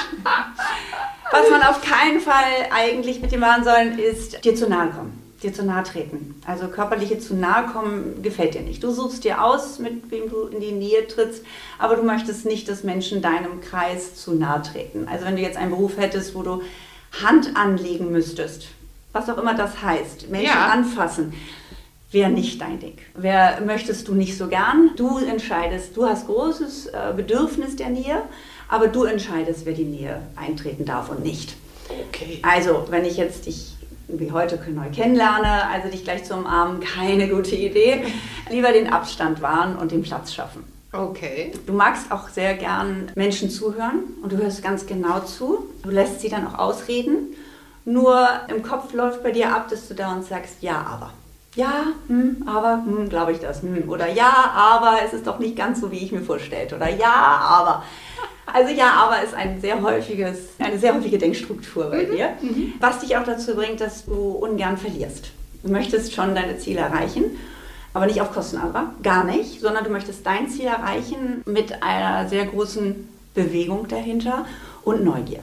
Was 1.30 1.50
man 1.50 1.62
auf 1.62 1.80
keinen 1.80 2.21
Fall 2.21 2.66
eigentlich 2.75 3.23
mit 3.23 3.30
dir 3.30 3.38
machen 3.38 3.62
soll, 3.62 4.00
ist 4.00 4.45
dir 4.45 4.57
zu 4.57 4.69
nahe 4.69 4.90
kommen. 4.90 5.16
Dir 5.40 5.52
zu 5.52 5.64
nahe 5.64 5.85
treten. 5.85 6.35
Also 6.45 6.66
körperliche 6.66 7.21
zu 7.21 7.35
nahe 7.35 7.66
kommen 7.66 8.21
gefällt 8.23 8.54
dir 8.54 8.62
nicht. 8.62 8.83
Du 8.83 8.90
suchst 8.90 9.23
dir 9.23 9.45
aus, 9.45 9.78
mit 9.78 10.11
wem 10.11 10.28
du 10.28 10.49
in 10.49 10.61
die 10.61 10.73
Nähe 10.73 11.07
trittst, 11.07 11.45
aber 11.78 11.95
du 11.95 12.02
möchtest 12.02 12.45
nicht, 12.45 12.69
dass 12.69 12.83
Menschen 12.83 13.23
deinem 13.23 13.61
Kreis 13.61 14.16
zu 14.16 14.35
nahe 14.35 14.62
treten. 14.62 15.07
Also 15.09 15.26
wenn 15.26 15.37
du 15.37 15.42
jetzt 15.42 15.57
einen 15.57 15.71
Beruf 15.71 15.97
hättest, 15.97 16.35
wo 16.35 16.42
du 16.42 16.62
Hand 17.23 17.57
anlegen 17.57 18.11
müsstest, 18.11 18.66
was 19.12 19.29
auch 19.29 19.38
immer 19.38 19.55
das 19.55 19.83
heißt, 19.83 20.31
Menschen 20.31 20.47
ja. 20.47 20.69
anfassen, 20.69 21.33
wäre 22.11 22.31
nicht 22.31 22.61
dein 22.61 22.79
Ding. 22.81 22.97
Wer 23.14 23.61
möchtest 23.61 24.09
du 24.09 24.14
nicht 24.14 24.37
so 24.37 24.49
gern? 24.49 24.90
Du 24.97 25.19
entscheidest, 25.19 25.97
du 25.97 26.07
hast 26.07 26.26
großes 26.26 26.87
äh, 26.87 27.12
Bedürfnis 27.17 27.76
der 27.76 27.90
Nähe, 27.90 28.23
aber 28.69 28.88
du 28.88 29.05
entscheidest, 29.05 29.64
wer 29.64 29.75
die 29.75 29.85
Nähe 29.85 30.21
eintreten 30.37 30.85
darf 30.85 31.09
und 31.09 31.23
nicht. 31.23 31.55
Okay. 32.09 32.40
Also, 32.43 32.87
wenn 32.90 33.05
ich 33.05 33.17
jetzt 33.17 33.47
dich 33.47 33.76
wie 34.09 34.33
heute 34.33 34.59
neu 34.71 34.90
kennenlerne, 34.93 35.69
also 35.69 35.88
dich 35.88 36.05
gleich 36.05 36.25
zu 36.25 36.35
umarmen, 36.35 36.81
keine 36.81 37.29
gute 37.29 37.55
Idee. 37.55 38.05
Lieber 38.50 38.73
den 38.73 38.93
Abstand 38.93 39.40
wahren 39.40 39.76
und 39.76 39.93
den 39.93 40.02
Platz 40.02 40.35
schaffen. 40.35 40.64
Okay. 40.93 41.52
Du 41.67 41.73
magst 41.73 42.11
auch 42.11 42.29
sehr 42.29 42.55
gern 42.55 43.12
Menschen 43.14 43.50
zuhören 43.50 44.00
und 44.23 44.33
du 44.33 44.37
hörst 44.38 44.62
ganz 44.62 44.87
genau 44.87 45.21
zu. 45.21 45.67
Du 45.85 45.90
lässt 45.90 46.21
sie 46.21 46.29
dann 46.29 46.47
auch 46.49 46.59
ausreden 46.59 47.37
nur 47.85 48.29
im 48.49 48.63
Kopf 48.63 48.93
läuft 48.93 49.23
bei 49.23 49.33
dir 49.33 49.55
ab, 49.55 49.69
dass 49.69 49.89
du 49.89 49.95
da 49.95 50.13
und 50.13 50.25
sagst, 50.25 50.57
ja, 50.61 50.85
aber. 50.89 51.13
Ja, 51.57 51.87
hm, 52.07 52.45
aber, 52.47 52.83
hm, 52.85 53.09
glaube 53.09 53.33
ich 53.33 53.41
das. 53.41 53.63
Hm. 53.63 53.89
Oder 53.89 54.09
ja, 54.09 54.53
aber 54.55 54.99
es 55.05 55.13
ist 55.13 55.27
doch 55.27 55.39
nicht 55.39 55.57
ganz 55.57 55.81
so, 55.81 55.91
wie 55.91 55.99
ich 55.99 56.13
mir 56.13 56.23
vorstellte. 56.23 56.76
Oder 56.76 56.89
ja, 56.89 57.13
aber. 57.13 57.83
Also 58.52 58.73
ja, 58.73 58.93
aber 58.93 59.23
ist 59.23 59.35
ein 59.35 59.61
sehr 59.61 59.81
häufiges, 59.81 60.50
eine 60.59 60.78
sehr 60.78 60.95
häufige 60.95 61.19
Denkstruktur 61.19 61.91
bei 61.91 62.04
mhm. 62.04 62.11
dir, 62.11 62.28
mhm. 62.41 62.73
was 62.81 62.99
dich 63.00 63.17
auch 63.17 63.25
dazu 63.25 63.54
bringt, 63.54 63.81
dass 63.81 64.07
du 64.07 64.13
ungern 64.13 64.76
verlierst. 64.76 65.31
Du 65.63 65.71
möchtest 65.71 66.15
schon 66.15 66.35
deine 66.35 66.59
Ziele 66.59 66.81
erreichen, 66.81 67.25
aber 67.95 68.07
nicht 68.07 68.21
auf 68.21 68.33
Kosten 68.33 68.57
anderer, 68.57 68.93
gar 69.02 69.25
nicht, 69.25 69.61
sondern 69.61 69.85
du 69.85 69.91
möchtest 69.91 70.26
dein 70.26 70.49
Ziel 70.49 70.67
erreichen 70.67 71.43
mit 71.47 71.83
einer 71.83 72.28
sehr 72.28 72.47
großen 72.47 73.09
Bewegung 73.35 73.87
dahinter 73.89 74.47
und 74.83 75.04
Neugier. 75.04 75.43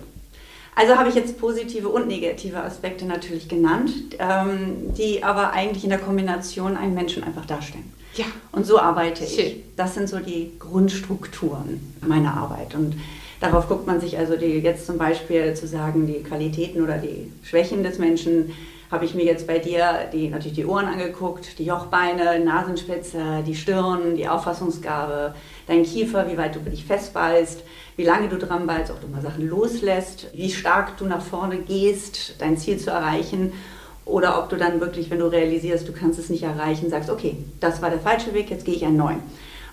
Also 0.78 0.96
habe 0.96 1.10
ich 1.10 1.16
jetzt 1.16 1.40
positive 1.40 1.90
und 1.90 2.08
negative 2.08 2.62
Aspekte 2.62 3.06
natürlich 3.06 3.50
genannt, 3.50 3.92
ähm, 4.20 4.94
die 4.96 5.24
aber 5.24 5.52
eigentlich 5.52 5.84
in 5.84 5.90
der 5.90 5.98
Kombination 5.98 6.78
einen 6.78 6.94
Menschen 6.94 7.24
einfach 7.24 7.48
darstellen. 7.48 7.92
Ja. 8.14 8.26
Und 8.52 8.68
so 8.68 8.78
arbeite 8.80 9.26
Schön. 9.26 9.46
ich. 9.46 9.56
Das 9.76 9.96
sind 9.96 10.08
so 10.08 10.20
die 10.20 10.52
Grundstrukturen 10.60 11.96
meiner 12.02 12.38
Arbeit. 12.38 12.76
Und 12.76 12.94
darauf 13.40 13.68
guckt 13.68 13.88
man 13.88 14.00
sich 14.00 14.20
also 14.20 14.36
die, 14.36 14.60
jetzt 14.60 14.86
zum 14.86 15.00
Beispiel 15.00 15.56
zu 15.56 15.66
sagen, 15.68 16.06
die 16.06 16.22
Qualitäten 16.22 16.84
oder 16.84 17.00
die 17.00 17.32
Schwächen 17.44 17.82
des 17.82 17.98
Menschen 17.98 18.54
habe 18.92 19.04
ich 19.04 19.16
mir 19.16 19.26
jetzt 19.26 19.48
bei 19.48 19.58
dir 19.58 20.08
die, 20.14 20.30
natürlich 20.30 20.58
die 20.58 20.66
Ohren 20.66 20.86
angeguckt, 20.86 21.58
die 21.58 21.66
Jochbeine, 21.66 22.40
Nasenspitze, 22.40 23.44
die 23.46 23.56
Stirn, 23.56 24.16
die 24.16 24.30
Auffassungsgabe, 24.30 25.34
dein 25.66 25.84
Kiefer, 25.84 26.32
wie 26.32 26.38
weit 26.38 26.56
du 26.56 26.60
dich 26.60 26.86
festbeißt, 26.86 27.64
wie 27.98 28.04
lange 28.04 28.30
du 28.30 28.38
dran 28.38 28.64
bleibst, 28.64 28.92
ob 28.92 29.02
du 29.02 29.08
mal 29.08 29.22
Sachen 29.22 29.50
loslässt, 29.50 30.28
wie 30.34 30.52
stark 30.52 30.98
du 30.98 31.06
nach 31.06 31.22
vorne 31.22 31.58
gehst, 31.58 32.36
dein 32.40 32.58
Ziel 32.58 32.78
zu 32.78 32.92
erreichen. 32.92 33.52
Oder 34.06 34.42
ob 34.42 34.50
du 34.50 34.56
dann 34.56 34.80
wirklich, 34.80 35.10
wenn 35.10 35.20
du 35.20 35.26
realisierst, 35.26 35.88
du 35.88 35.92
kannst 35.92 36.18
es 36.18 36.30
nicht 36.30 36.44
erreichen, 36.44 36.90
sagst, 36.90 37.10
okay, 37.10 37.36
das 37.60 37.82
war 37.82 37.90
der 37.90 38.00
falsche 38.00 38.34
Weg, 38.34 38.50
jetzt 38.50 38.64
gehe 38.66 38.76
ich 38.76 38.86
einen 38.86 38.96
neuen. 38.96 39.20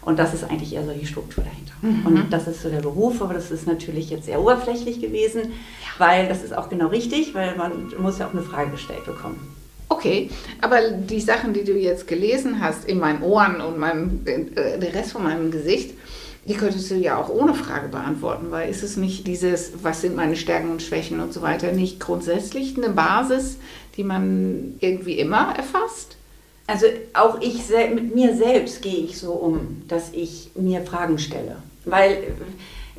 Und 0.02 0.18
das 0.18 0.34
ist 0.34 0.44
eigentlich 0.44 0.74
eher 0.74 0.84
so 0.84 0.92
die 0.92 1.06
Struktur 1.06 1.44
dahinter. 1.44 1.72
Mhm. 1.82 2.06
Und 2.06 2.32
das 2.32 2.48
ist 2.48 2.62
so 2.62 2.68
der 2.68 2.80
Beruf, 2.80 3.22
aber 3.22 3.34
das 3.34 3.50
ist 3.50 3.66
natürlich 3.66 4.10
jetzt 4.10 4.24
sehr 4.24 4.40
oberflächlich 4.40 5.00
gewesen, 5.00 5.42
ja. 5.42 5.88
weil 5.98 6.28
das 6.28 6.42
ist 6.42 6.56
auch 6.56 6.68
genau 6.68 6.88
richtig, 6.88 7.34
weil 7.34 7.56
man 7.56 7.92
muss 7.98 8.18
ja 8.18 8.26
auch 8.26 8.32
eine 8.32 8.42
Frage 8.42 8.72
gestellt 8.72 9.04
bekommen. 9.06 9.54
Okay, 9.88 10.30
aber 10.60 10.90
die 10.90 11.20
Sachen, 11.20 11.52
die 11.52 11.64
du 11.64 11.72
jetzt 11.72 12.08
gelesen 12.08 12.60
hast 12.60 12.86
in 12.86 12.98
meinen 12.98 13.22
Ohren 13.22 13.60
und 13.60 13.78
meinem, 13.78 14.20
äh, 14.24 14.78
der 14.78 14.94
Rest 14.94 15.12
von 15.12 15.22
meinem 15.22 15.50
Gesicht, 15.50 15.94
die 16.46 16.54
könntest 16.54 16.90
du 16.90 16.96
ja 16.96 17.16
auch 17.16 17.28
ohne 17.28 17.54
Frage 17.54 17.88
beantworten, 17.88 18.50
weil 18.50 18.68
ist 18.68 18.82
es 18.82 18.96
nicht 18.96 19.26
dieses, 19.26 19.72
was 19.82 20.02
sind 20.02 20.16
meine 20.16 20.36
Stärken 20.36 20.70
und 20.70 20.82
Schwächen 20.82 21.20
und 21.20 21.32
so 21.32 21.42
weiter, 21.42 21.72
nicht 21.72 22.00
grundsätzlich 22.00 22.76
eine 22.76 22.90
Basis, 22.90 23.56
die 23.96 24.04
man 24.04 24.74
irgendwie 24.80 25.18
immer 25.18 25.54
erfasst? 25.56 26.16
Also 26.66 26.86
auch 27.12 27.40
ich 27.40 27.68
mit 27.94 28.14
mir 28.14 28.34
selbst 28.36 28.82
gehe 28.82 29.04
ich 29.04 29.18
so 29.18 29.32
um, 29.32 29.82
dass 29.88 30.12
ich 30.12 30.50
mir 30.54 30.82
Fragen 30.82 31.18
stelle. 31.18 31.56
Weil 31.84 32.34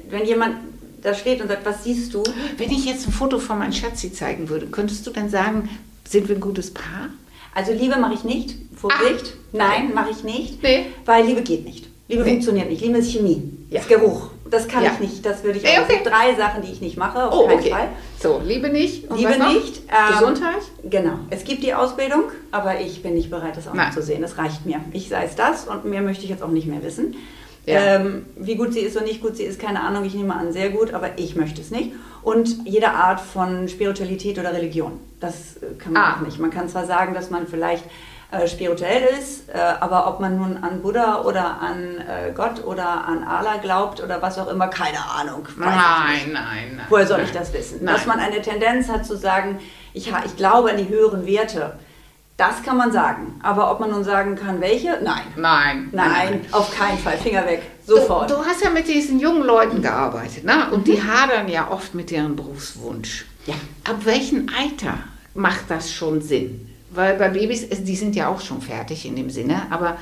wenn 0.09 0.25
jemand 0.25 0.57
da 1.01 1.13
steht 1.13 1.41
und 1.41 1.47
sagt, 1.47 1.65
was 1.65 1.83
siehst 1.83 2.13
du? 2.13 2.23
Wenn 2.57 2.71
ich 2.71 2.85
jetzt 2.85 3.07
ein 3.07 3.11
Foto 3.11 3.39
von 3.39 3.59
meinem 3.59 3.73
Schatzi 3.73 4.11
zeigen 4.11 4.49
würde, 4.49 4.67
könntest 4.67 5.05
du 5.05 5.11
dann 5.11 5.29
sagen, 5.29 5.69
sind 6.07 6.27
wir 6.27 6.35
ein 6.35 6.41
gutes 6.41 6.73
Paar? 6.73 7.09
Also 7.53 7.71
Liebe 7.71 7.97
mache 7.97 8.15
ich 8.15 8.23
nicht. 8.23 8.55
Vorsicht. 8.75 9.33
Ach, 9.33 9.53
Nein, 9.53 9.93
mache 9.93 10.11
ich 10.11 10.23
nicht. 10.23 10.61
Nee. 10.61 10.87
Weil 11.05 11.25
Liebe 11.25 11.41
geht 11.41 11.63
nicht. 11.63 11.87
Liebe 12.07 12.23
nee. 12.23 12.31
funktioniert 12.31 12.69
nicht. 12.69 12.81
Liebe 12.81 12.99
ist 12.99 13.11
Chemie. 13.11 13.41
Ja. 13.69 13.81
Ist 13.81 13.89
Geruch. 13.89 14.29
Das 14.49 14.67
kann 14.67 14.83
ja. 14.83 14.91
ich 14.93 14.99
nicht. 14.99 15.25
Das 15.25 15.43
würde 15.43 15.57
ich 15.57 15.67
auch. 15.67 15.83
Okay. 15.83 16.01
drei 16.03 16.35
Sachen, 16.35 16.61
die 16.61 16.71
ich 16.71 16.79
nicht 16.79 16.97
mache. 16.97 17.23
Auf 17.23 17.33
oh, 17.33 17.47
keinen 17.47 17.59
okay. 17.59 17.71
Fall. 17.71 17.89
So, 18.21 18.41
Liebe 18.45 18.69
nicht. 18.69 19.09
Und 19.09 19.17
Liebe 19.17 19.31
nicht. 19.31 19.81
Ähm, 19.89 20.19
Gesundheit? 20.19 20.61
Genau. 20.83 21.19
Es 21.31 21.43
gibt 21.43 21.63
die 21.63 21.73
Ausbildung, 21.73 22.25
aber 22.51 22.79
ich 22.79 23.01
bin 23.01 23.15
nicht 23.15 23.31
bereit, 23.31 23.57
das 23.57 23.67
auch 23.67 23.73
Nein. 23.73 23.87
noch 23.87 23.95
zu 23.95 24.03
sehen. 24.03 24.21
Das 24.21 24.37
reicht 24.37 24.65
mir. 24.67 24.81
Ich 24.93 25.09
sei 25.09 25.25
es 25.25 25.35
das 25.35 25.67
und 25.67 25.85
mehr 25.85 26.01
möchte 26.01 26.23
ich 26.23 26.29
jetzt 26.29 26.43
auch 26.43 26.49
nicht 26.49 26.67
mehr 26.67 26.83
wissen. 26.83 27.15
Ja. 27.65 27.95
Ähm, 27.95 28.27
wie 28.35 28.55
gut 28.55 28.73
sie 28.73 28.81
ist 28.81 28.95
oder 28.95 29.05
nicht 29.05 29.21
gut 29.21 29.35
sie 29.37 29.43
ist, 29.43 29.59
keine 29.59 29.81
Ahnung. 29.81 30.05
Ich 30.05 30.13
nehme 30.13 30.35
an, 30.35 30.53
sehr 30.53 30.69
gut, 30.69 30.93
aber 30.93 31.17
ich 31.17 31.35
möchte 31.35 31.61
es 31.61 31.71
nicht. 31.71 31.91
Und 32.21 32.67
jede 32.67 32.91
Art 32.91 33.19
von 33.19 33.67
Spiritualität 33.67 34.37
oder 34.37 34.53
Religion. 34.53 34.99
Das 35.19 35.57
äh, 35.57 35.73
kann 35.79 35.93
man 35.93 36.03
ah. 36.03 36.15
auch 36.15 36.21
nicht. 36.21 36.39
Man 36.39 36.51
kann 36.51 36.69
zwar 36.69 36.85
sagen, 36.85 37.15
dass 37.15 37.31
man 37.31 37.47
vielleicht 37.47 37.83
äh, 38.39 38.47
spirituell 38.47 39.03
ist, 39.19 39.49
äh, 39.49 39.57
aber 39.57 40.07
ob 40.07 40.19
man 40.19 40.37
nun 40.37 40.57
an 40.57 40.81
Buddha 40.81 41.21
oder 41.21 41.59
an 41.61 41.97
äh, 41.97 42.31
Gott 42.33 42.63
oder 42.63 43.05
an 43.05 43.23
Allah 43.23 43.57
glaubt 43.57 44.01
oder 44.01 44.21
was 44.21 44.37
auch 44.37 44.47
immer, 44.47 44.67
keine 44.67 44.99
Ahnung. 44.99 45.47
Nein, 45.57 45.71
nein, 46.31 46.31
nein. 46.33 46.81
Woher 46.89 47.07
soll 47.07 47.21
ich 47.21 47.31
das 47.31 47.53
wissen? 47.53 47.79
Nein. 47.81 47.95
Dass 47.95 48.05
man 48.05 48.19
eine 48.19 48.41
Tendenz 48.41 48.89
hat 48.89 49.05
zu 49.05 49.17
sagen, 49.17 49.59
ich, 49.93 50.11
ich 50.25 50.35
glaube 50.37 50.71
an 50.71 50.77
die 50.77 50.89
höheren 50.89 51.25
Werte, 51.25 51.77
das 52.37 52.63
kann 52.63 52.77
man 52.77 52.91
sagen. 52.91 53.39
Aber 53.41 53.71
ob 53.71 53.79
man 53.79 53.91
nun 53.91 54.03
sagen 54.03 54.35
kann, 54.35 54.59
welche? 54.59 54.99
Nein. 55.01 55.23
Nein, 55.37 55.89
Nein, 55.93 56.45
auf 56.51 56.75
keinen 56.77 56.97
Fall. 56.97 57.17
Finger 57.17 57.45
weg. 57.45 57.61
Sofort. 57.85 58.29
Du, 58.29 58.35
du 58.35 58.45
hast 58.45 58.61
ja 58.61 58.69
mit 58.69 58.87
diesen 58.87 59.19
jungen 59.19 59.43
Leuten 59.43 59.81
gearbeitet, 59.81 60.43
ne? 60.43 60.69
Und 60.71 60.87
die 60.87 61.01
hadern 61.01 61.47
ja 61.47 61.69
oft 61.71 61.95
mit 61.95 62.11
deren 62.11 62.35
Berufswunsch. 62.35 63.25
Ja. 63.45 63.53
Ab 63.89 63.97
welchem 64.03 64.47
Alter 64.59 64.95
macht 65.33 65.65
das 65.69 65.91
schon 65.91 66.21
Sinn? 66.21 66.74
Weil 66.95 67.17
bei 67.17 67.29
Babys, 67.29 67.63
es- 67.69 67.83
die 67.83 67.95
sind 67.95 68.15
ja 68.15 68.27
auch 68.29 68.41
schon 68.41 68.61
fertig 68.61 69.05
in 69.05 69.15
dem 69.15 69.29
Sinne, 69.29 69.63
aber 69.69 69.97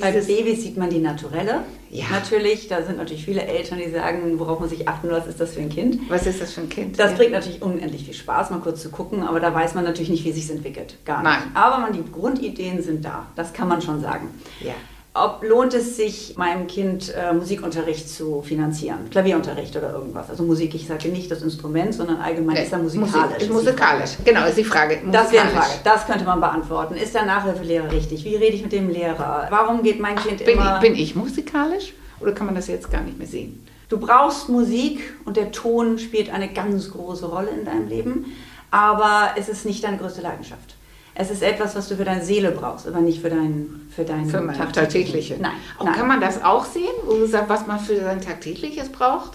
Bei. 0.00 0.12
Babys 0.12 0.62
sieht 0.62 0.76
man 0.76 0.90
die 0.90 0.98
Naturelle. 0.98 1.62
Ja. 1.90 2.04
Natürlich, 2.10 2.68
da 2.68 2.82
sind 2.82 2.98
natürlich 2.98 3.24
viele 3.24 3.42
Eltern, 3.42 3.78
die 3.78 3.90
sagen, 3.90 4.38
worauf 4.38 4.60
muss 4.60 4.72
ich 4.72 4.86
achten, 4.88 5.08
was 5.10 5.26
ist 5.26 5.40
das 5.40 5.54
für 5.54 5.60
ein 5.60 5.68
Kind? 5.68 6.00
was 6.08 6.26
ist 6.26 6.40
das 6.40 6.52
für 6.52 6.60
ein 6.62 6.68
Kind? 6.68 6.98
Das 6.98 7.12
Ja. 7.12 7.16
bringt 7.16 7.32
natürlich 7.32 7.62
unendlich 7.62 8.04
viel 8.04 8.14
Spaß, 8.14 8.50
mal 8.50 8.58
kurz 8.60 8.82
zu 8.82 8.90
gucken, 8.90 9.22
aber 9.22 9.40
da 9.40 9.54
weiß 9.54 9.74
man 9.74 9.84
natürlich 9.84 10.10
nicht, 10.10 10.24
wie 10.24 10.32
sich 10.32 10.50
entwickelt. 10.50 10.96
Gar 11.04 11.22
nicht. 11.22 11.30
Nein. 11.30 11.42
Aber 11.54 11.78
man, 11.78 11.92
die 11.92 12.04
Grundideen 12.10 12.82
sind 12.82 13.04
da, 13.04 13.26
das 13.36 13.52
kann 13.52 13.68
man 13.68 13.80
schon 13.80 14.00
sagen. 14.00 14.28
Ja. 14.60 14.74
Ob 15.16 15.42
lohnt 15.42 15.72
es 15.72 15.96
sich, 15.96 16.36
meinem 16.36 16.66
Kind 16.66 17.14
äh, 17.14 17.32
Musikunterricht 17.32 18.08
zu 18.08 18.42
finanzieren? 18.42 19.08
Klavierunterricht 19.10 19.74
oder 19.76 19.92
irgendwas? 19.92 20.28
Also 20.28 20.42
Musik, 20.42 20.74
ich 20.74 20.86
sage 20.86 21.08
nicht 21.08 21.30
das 21.30 21.42
Instrument, 21.42 21.94
sondern 21.94 22.18
allgemein 22.18 22.56
ist 22.56 22.72
er 22.72 22.78
musikalisch. 22.78 23.48
Musik, 23.48 23.52
musikalisch, 23.52 24.10
genau, 24.24 24.46
ist 24.46 24.58
die 24.58 24.64
Frage. 24.64 25.00
das 25.10 25.32
wäre 25.32 25.44
eine. 25.44 25.52
Frage. 25.52 25.72
Das 25.84 26.06
könnte 26.06 26.24
man 26.24 26.40
beantworten. 26.40 26.94
Ist 26.94 27.14
der 27.14 27.24
Nachhilfelehrer 27.24 27.90
richtig? 27.90 28.24
Wie 28.24 28.36
rede 28.36 28.56
ich 28.56 28.62
mit 28.62 28.72
dem 28.72 28.90
Lehrer? 28.90 29.46
Warum 29.50 29.82
geht 29.82 30.00
mein 30.00 30.16
Kind 30.16 30.44
Bin 30.44 30.54
immer... 30.54 30.76
ich, 30.76 30.80
bin 30.80 30.94
ich 30.94 31.16
musikalisch 31.16 31.94
oder 32.20 32.32
kann 32.32 32.46
man 32.46 32.54
das 32.54 32.66
jetzt 32.66 32.90
gar 32.90 33.00
nicht 33.00 33.18
mehr 33.18 33.26
sehen? 33.26 33.66
Du 33.88 33.98
brauchst 33.98 34.48
Musik 34.48 35.14
und 35.24 35.36
der 35.36 35.52
Ton 35.52 35.98
spielt 35.98 36.32
eine 36.32 36.52
ganz 36.52 36.90
große 36.90 37.26
Rolle 37.26 37.50
in 37.50 37.64
deinem 37.64 37.88
Leben, 37.88 38.26
aber 38.70 39.30
es 39.38 39.48
ist 39.48 39.64
nicht 39.64 39.84
deine 39.84 39.96
größte 39.96 40.20
Leidenschaft. 40.20 40.75
Es 41.18 41.30
ist 41.30 41.42
etwas, 41.42 41.74
was 41.74 41.88
du 41.88 41.96
für 41.96 42.04
deine 42.04 42.22
Seele 42.22 42.50
brauchst, 42.50 42.86
aber 42.86 43.00
nicht 43.00 43.22
für 43.22 43.30
dein 43.30 43.88
für 43.94 44.04
dein 44.04 44.26
Für 44.26 44.40
mein 44.42 44.56
Tagtägliche. 44.56 45.36
Nein, 45.40 45.52
Und 45.78 45.86
nein. 45.86 45.94
kann 45.94 46.08
man 46.08 46.20
das 46.20 46.44
auch 46.44 46.66
sehen, 46.66 46.92
wo 47.06 47.14
du 47.14 47.26
sagst, 47.26 47.48
was 47.48 47.66
man 47.66 47.80
für 47.80 47.96
sein 48.00 48.20
Tagtägliches 48.20 48.90
braucht? 48.90 49.32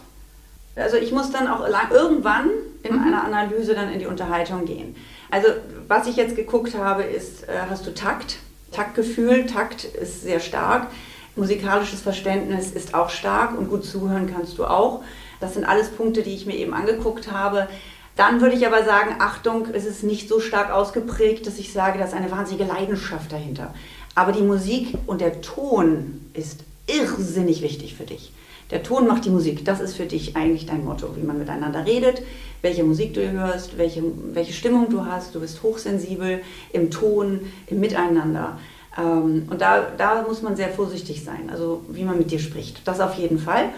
Also 0.76 0.98
ich 0.98 1.12
muss 1.12 1.32
dann 1.32 1.48
auch 1.48 1.68
lang, 1.68 1.90
irgendwann 1.92 2.50
in 2.84 2.96
Mhm. 2.96 3.04
einer 3.08 3.24
Analyse 3.24 3.74
dann 3.74 3.92
in 3.92 4.00
die 4.00 4.06
Unterhaltung 4.06 4.66
gehen. 4.66 4.96
Also 5.32 5.48
was 5.88 6.08
ich 6.08 6.16
jetzt 6.16 6.36
geguckt 6.36 6.76
habe, 6.78 7.04
ist, 7.04 7.44
äh, 7.50 7.54
hast 7.70 7.86
du 7.88 7.94
Takt? 7.94 8.38
Taktgefühl, 8.72 9.48
Takt 9.48 9.84
ist 9.84 10.22
sehr 10.22 10.40
stark. 10.40 10.88
Musikalisches 11.36 12.02
Verständnis 12.02 12.72
ist 12.72 12.94
auch 12.94 13.10
stark 13.10 13.58
und 13.58 13.70
gut 13.70 13.84
zuhören 13.86 14.32
kannst 14.34 14.58
du 14.58 14.66
auch. 14.66 15.04
Das 15.40 15.56
sind 15.56 15.66
alles 15.66 15.90
Punkte, 15.90 16.22
die 16.22 16.36
ich 16.36 16.46
mir 16.46 16.56
eben 16.56 16.74
angeguckt 16.74 17.32
habe. 17.32 17.68
Dann 18.16 18.42
würde 18.42 18.56
ich 18.56 18.68
aber 18.68 18.84
sagen, 18.84 19.16
Achtung, 19.20 19.68
es 19.74 19.86
ist 19.86 20.04
nicht 20.04 20.28
so 20.28 20.40
stark 20.40 20.72
ausgeprägt, 20.72 21.48
dass 21.48 21.60
ich 21.60 21.72
sage, 21.72 21.98
da 21.98 22.06
ist 22.06 22.14
eine 22.14 22.32
wahnsinnige 22.32 22.66
Leidenschaft 22.66 23.32
dahinter. 23.32 23.74
Aber 24.16 24.32
die 24.32 24.42
Musik 24.42 24.98
und 25.08 25.22
der 25.22 25.42
Ton 25.42 26.22
ist 26.34 26.64
irrsinnig 26.88 27.62
wichtig 27.62 27.96
für 27.96 28.04
dich. 28.04 28.34
Der 28.70 28.84
Ton 28.84 29.06
macht 29.08 29.26
die 29.26 29.30
Musik. 29.30 29.66
Das 29.66 29.80
ist 29.80 29.96
für 29.96 30.06
dich 30.06 30.36
eigentlich 30.36 30.66
dein 30.66 30.86
Motto, 30.86 31.16
wie 31.16 31.26
man 31.26 31.38
miteinander 31.38 31.86
redet, 31.86 32.22
welche 32.62 32.84
Musik 32.84 33.14
du 33.14 33.32
hörst, 33.32 33.78
welche, 33.78 34.04
welche 34.34 34.54
Stimmung 34.54 34.90
du 34.90 35.06
hast. 35.06 35.36
Du 35.36 35.42
bist 35.42 35.62
hochsensibel 35.62 36.42
im 36.72 36.90
Ton, 36.90 37.42
im 37.68 37.80
Miteinander. 37.80 38.60
Ähm, 38.98 39.48
und 39.50 39.62
da, 39.62 39.88
da 39.98 40.24
muss 40.24 40.42
man 40.42 40.56
sehr 40.56 40.70
vorsichtig 40.70 41.24
sein, 41.24 41.50
also 41.52 41.84
wie 41.90 42.04
man 42.04 42.18
mit 42.18 42.32
dir 42.32 42.40
spricht. 42.40 42.82
Das 42.86 43.00
auf 43.00 43.16
jeden 43.16 43.40
Fall. 43.40 43.70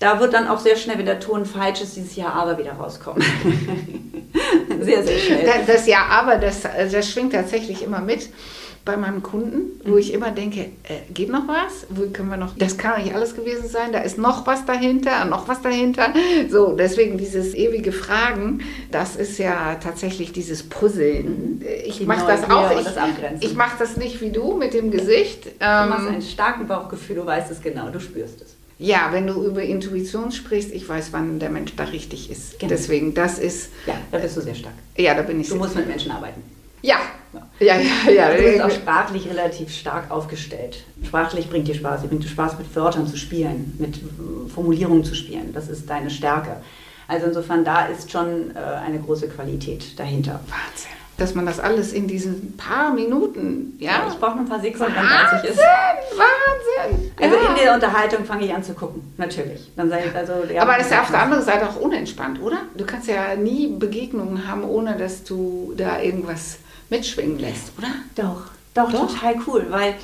Ähm, 0.00 0.08
da 0.08 0.20
wird 0.20 0.32
dann 0.32 0.46
auch 0.48 0.60
sehr 0.60 0.76
schnell, 0.76 0.98
wenn 0.98 1.06
der 1.06 1.20
Ton 1.20 1.44
falsch 1.44 1.80
ist, 1.80 1.96
dieses 1.96 2.16
Ja, 2.16 2.28
aber 2.30 2.58
wieder 2.58 2.72
rauskommen. 2.72 3.22
sehr, 4.80 5.02
sehr 5.02 5.18
schnell. 5.18 5.46
Das, 5.46 5.66
das 5.66 5.86
ja, 5.86 6.06
aber 6.10 6.36
das, 6.36 6.62
das 6.62 7.10
schwingt 7.10 7.32
tatsächlich 7.32 7.82
immer 7.82 8.00
mit 8.00 8.28
bei 8.84 8.96
meinem 8.96 9.22
Kunden, 9.22 9.78
wo 9.84 9.98
ich 9.98 10.14
immer 10.14 10.30
denke, 10.30 10.60
äh, 10.60 11.12
geht 11.12 11.28
noch 11.28 11.46
was? 11.46 11.86
Wo 11.90 12.08
können 12.08 12.30
wir 12.30 12.38
noch? 12.38 12.56
Das 12.56 12.78
kann 12.78 13.02
nicht 13.02 13.14
alles 13.14 13.36
gewesen 13.36 13.68
sein. 13.68 13.92
Da 13.92 13.98
ist 13.98 14.16
noch 14.16 14.46
was 14.46 14.64
dahinter, 14.64 15.26
noch 15.26 15.46
was 15.46 15.60
dahinter. 15.60 16.14
So, 16.48 16.72
deswegen 16.72 17.18
dieses 17.18 17.54
ewige 17.54 17.92
Fragen, 17.92 18.62
das 18.90 19.14
ist 19.16 19.36
ja 19.38 19.74
tatsächlich 19.74 20.32
dieses 20.32 20.62
Puzzeln. 20.62 21.62
Ich 21.84 21.98
Die 21.98 22.06
mache 22.06 22.26
das 22.26 22.48
auch. 22.48 22.70
Ich, 22.70 22.86
das 22.86 22.96
ich 23.40 23.54
mache 23.54 23.76
das 23.78 23.98
nicht 23.98 24.22
wie 24.22 24.30
du 24.30 24.54
mit 24.54 24.72
dem 24.72 24.90
Gesicht. 24.90 25.44
Du 25.44 25.66
hast 25.66 26.00
Ähm, 26.00 26.14
ein 26.14 26.22
starken 26.22 26.66
Bauchgefühl, 26.66 27.16
du 27.16 27.26
weißt 27.26 27.50
es 27.50 27.60
genau, 27.60 27.90
du 27.90 28.00
spürst 28.00 28.40
es. 28.40 28.57
Ja, 28.78 29.08
wenn 29.10 29.26
du 29.26 29.44
über 29.44 29.62
Intuition 29.62 30.30
sprichst, 30.32 30.72
ich 30.72 30.88
weiß, 30.88 31.08
wann 31.12 31.38
der 31.38 31.50
Mensch 31.50 31.74
da 31.76 31.84
richtig 31.84 32.30
ist. 32.30 32.58
Genau. 32.58 32.70
Deswegen, 32.70 33.14
das 33.14 33.38
ist, 33.38 33.70
Ja, 33.86 33.94
da 34.12 34.18
bist 34.18 34.36
du 34.36 34.40
sehr 34.40 34.54
stark. 34.54 34.74
ja, 34.96 35.14
da 35.14 35.22
bin 35.22 35.40
ich 35.40 35.48
Du 35.48 35.56
musst 35.56 35.74
mit 35.74 35.86
Menschen 35.88 36.12
arbeiten. 36.12 36.42
Ja, 36.80 36.96
ja, 37.58 37.76
ja, 37.76 38.10
ja. 38.12 38.34
Du 38.34 38.42
bist 38.42 38.60
auch 38.60 38.70
sprachlich 38.70 39.28
relativ 39.28 39.68
stark 39.74 40.10
aufgestellt. 40.12 40.84
Sprachlich 41.04 41.50
bringt 41.50 41.66
dir 41.66 41.74
Spaß. 41.74 42.02
Es 42.04 42.08
bringt 42.08 42.22
dir 42.22 42.28
Spaß, 42.28 42.56
mit 42.56 42.74
Wörtern 42.76 43.06
zu 43.08 43.16
spielen, 43.16 43.74
mit 43.78 43.98
Formulierungen 44.54 45.02
zu 45.02 45.16
spielen. 45.16 45.52
Das 45.52 45.68
ist 45.68 45.90
deine 45.90 46.08
Stärke. 46.08 46.58
Also 47.08 47.26
insofern, 47.26 47.64
da 47.64 47.86
ist 47.86 48.12
schon 48.12 48.54
äh, 48.54 48.58
eine 48.60 49.00
große 49.00 49.28
Qualität 49.28 49.98
dahinter. 49.98 50.38
Wahnsinn. 50.46 50.92
Dass 51.18 51.34
man 51.34 51.44
das 51.46 51.58
alles 51.58 51.92
in 51.92 52.06
diesen 52.06 52.56
paar 52.56 52.92
Minuten, 52.92 53.76
ja? 53.80 54.06
Ich 54.08 54.18
brauche 54.18 54.38
ein 54.38 54.48
paar 54.48 54.60
Sekunden, 54.60 54.94
dann 54.94 55.04
weiß 55.04 55.42
ich 55.42 55.50
Wahnsinn. 55.50 56.16
Wahnsinn. 56.16 57.12
Also 57.20 57.36
ja. 57.36 57.48
in 57.50 57.56
der 57.56 57.74
Unterhaltung 57.74 58.24
fange 58.24 58.44
ich 58.46 58.54
an 58.54 58.62
zu 58.62 58.72
gucken, 58.72 59.02
natürlich. 59.16 59.70
Dann 59.76 59.90
sage 59.90 60.04
ich 60.08 60.14
also, 60.14 60.32
ja, 60.52 60.62
Aber 60.62 60.74
das 60.76 60.86
ist 60.86 60.92
ja 60.92 61.02
auf 61.02 61.10
der 61.10 61.22
anderen 61.22 61.42
Seite 61.42 61.68
auch 61.68 61.76
unentspannt, 61.76 62.40
oder? 62.40 62.58
Du 62.76 62.86
kannst 62.86 63.08
ja 63.08 63.34
nie 63.34 63.66
Begegnungen 63.66 64.46
haben, 64.46 64.62
ohne 64.62 64.96
dass 64.96 65.24
du 65.24 65.74
da 65.76 66.00
irgendwas 66.00 66.58
mitschwingen 66.88 67.38
lässt, 67.38 67.72
oder? 67.76 67.88
Doch, 68.14 68.42
doch, 68.74 68.92
Doch? 68.92 69.12
total 69.12 69.34
cool, 69.48 69.66
weil, 69.70 69.94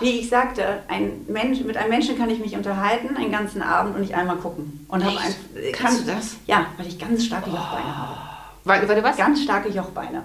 wie 0.00 0.20
ich 0.20 0.30
sagte, 0.30 0.64
ein 0.88 1.26
Mensch, 1.28 1.60
mit 1.60 1.76
einem 1.76 1.90
Menschen 1.90 2.16
kann 2.16 2.30
ich 2.30 2.38
mich 2.38 2.56
unterhalten 2.56 3.14
einen 3.16 3.30
ganzen 3.30 3.60
Abend 3.60 3.94
und 3.94 4.00
nicht 4.00 4.14
einmal 4.14 4.36
gucken. 4.36 4.86
Und 4.88 5.04
habe 5.04 5.18
ein, 5.18 5.72
Kannst 5.72 6.00
du 6.00 6.12
das? 6.12 6.36
Ja, 6.46 6.66
weil 6.78 6.86
ich 6.86 6.98
ganz 6.98 7.26
starke 7.26 7.50
Jochbeine 7.50 7.96
habe. 7.96 8.16
Weil, 8.64 8.88
weil 8.88 8.96
du 8.96 9.02
was? 9.02 9.16
Ganz 9.16 9.42
starke 9.42 9.68
Jochbeine. 9.68 10.22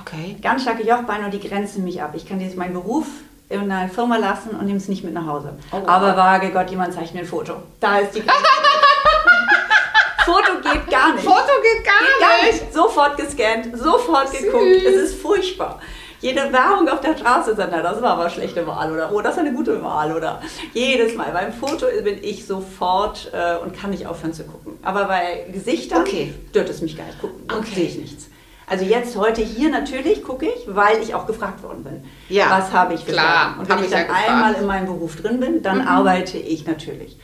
Okay. 0.00 0.36
Ganz 0.42 0.62
starke 0.62 0.82
Jochbeine 0.86 1.26
und 1.26 1.34
die 1.34 1.40
grenzen 1.40 1.84
mich 1.84 2.02
ab. 2.02 2.12
Ich 2.14 2.26
kann 2.28 2.38
dieses, 2.38 2.56
meinen 2.56 2.72
Beruf 2.74 3.06
in 3.48 3.70
einer 3.70 3.88
Firma 3.88 4.16
lassen 4.16 4.50
und 4.50 4.64
nehme 4.66 4.78
es 4.78 4.88
nicht 4.88 5.04
mit 5.04 5.14
nach 5.14 5.26
Hause. 5.26 5.54
Oh, 5.70 5.76
wow. 5.80 5.88
Aber 5.88 6.16
wage 6.16 6.50
Gott, 6.50 6.70
jemand 6.70 6.94
zeigt 6.94 7.14
mir 7.14 7.20
ein 7.20 7.26
Foto. 7.26 7.54
Da 7.80 7.98
ist 7.98 8.14
die 8.14 8.20
Grenze. 8.20 8.34
Foto 10.24 10.54
geht 10.62 10.90
gar 10.90 11.12
nicht. 11.12 11.24
Foto 11.24 11.36
geht 11.62 11.84
gar 11.84 11.98
Geht 12.00 12.20
gar 12.20 12.46
nicht. 12.50 12.62
nicht. 12.62 12.72
Sofort 12.74 13.16
gescannt, 13.18 13.76
sofort 13.78 14.28
Süß. 14.30 14.40
geguckt. 14.42 14.64
Es 14.86 14.94
ist 15.10 15.20
furchtbar. 15.20 15.80
Jede 16.20 16.50
Werbung 16.50 16.88
auf 16.88 17.00
der 17.02 17.14
Straße 17.18 17.50
ist 17.50 17.58
dann, 17.58 17.68
na, 17.70 17.82
das 17.82 18.00
war 18.00 18.12
aber 18.12 18.22
eine 18.22 18.30
schlechte 18.30 18.66
Wahl 18.66 18.90
oder 18.90 19.12
oh, 19.12 19.20
das 19.20 19.34
ist 19.34 19.40
eine 19.40 19.52
gute 19.52 19.82
Wahl 19.84 20.16
oder 20.16 20.40
jedes 20.72 21.14
Mal. 21.14 21.30
Beim 21.32 21.52
Foto 21.52 21.84
bin 22.02 22.24
ich 22.24 22.46
sofort 22.46 23.30
äh, 23.34 23.56
und 23.62 23.78
kann 23.78 23.90
nicht 23.90 24.06
aufhören 24.06 24.32
zu 24.32 24.44
gucken. 24.44 24.78
Aber 24.82 25.04
bei 25.04 25.44
Gesichtern 25.52 26.00
Okay. 26.00 26.32
stört 26.48 26.70
es 26.70 26.80
mich 26.80 26.96
gar 26.96 27.04
nicht. 27.04 27.20
Gucken, 27.20 27.46
Okay. 27.54 27.74
sehe 27.74 27.84
ich 27.84 27.98
nichts. 27.98 28.28
Also 28.66 28.84
jetzt 28.84 29.14
heute 29.16 29.42
hier 29.42 29.68
natürlich 29.70 30.22
gucke 30.24 30.46
ich, 30.46 30.64
weil 30.66 31.02
ich 31.02 31.14
auch 31.14 31.26
gefragt 31.26 31.62
worden 31.62 31.84
bin. 31.84 32.04
Ja, 32.28 32.46
Was 32.50 32.72
habe 32.72 32.94
ich 32.94 33.04
für 33.04 33.12
klar, 33.12 33.50
Sachen? 33.50 33.60
Und 33.60 33.68
wenn 33.68 33.84
ich 33.84 33.90
ja 33.90 33.98
dann 33.98 34.06
gefragt. 34.06 34.28
einmal 34.30 34.54
in 34.54 34.66
meinem 34.66 34.86
Beruf 34.86 35.16
drin 35.16 35.38
bin, 35.40 35.62
dann 35.62 35.82
Mhm. 35.82 35.88
arbeite 35.88 36.38
ich 36.38 36.66
natürlich. 36.66 37.18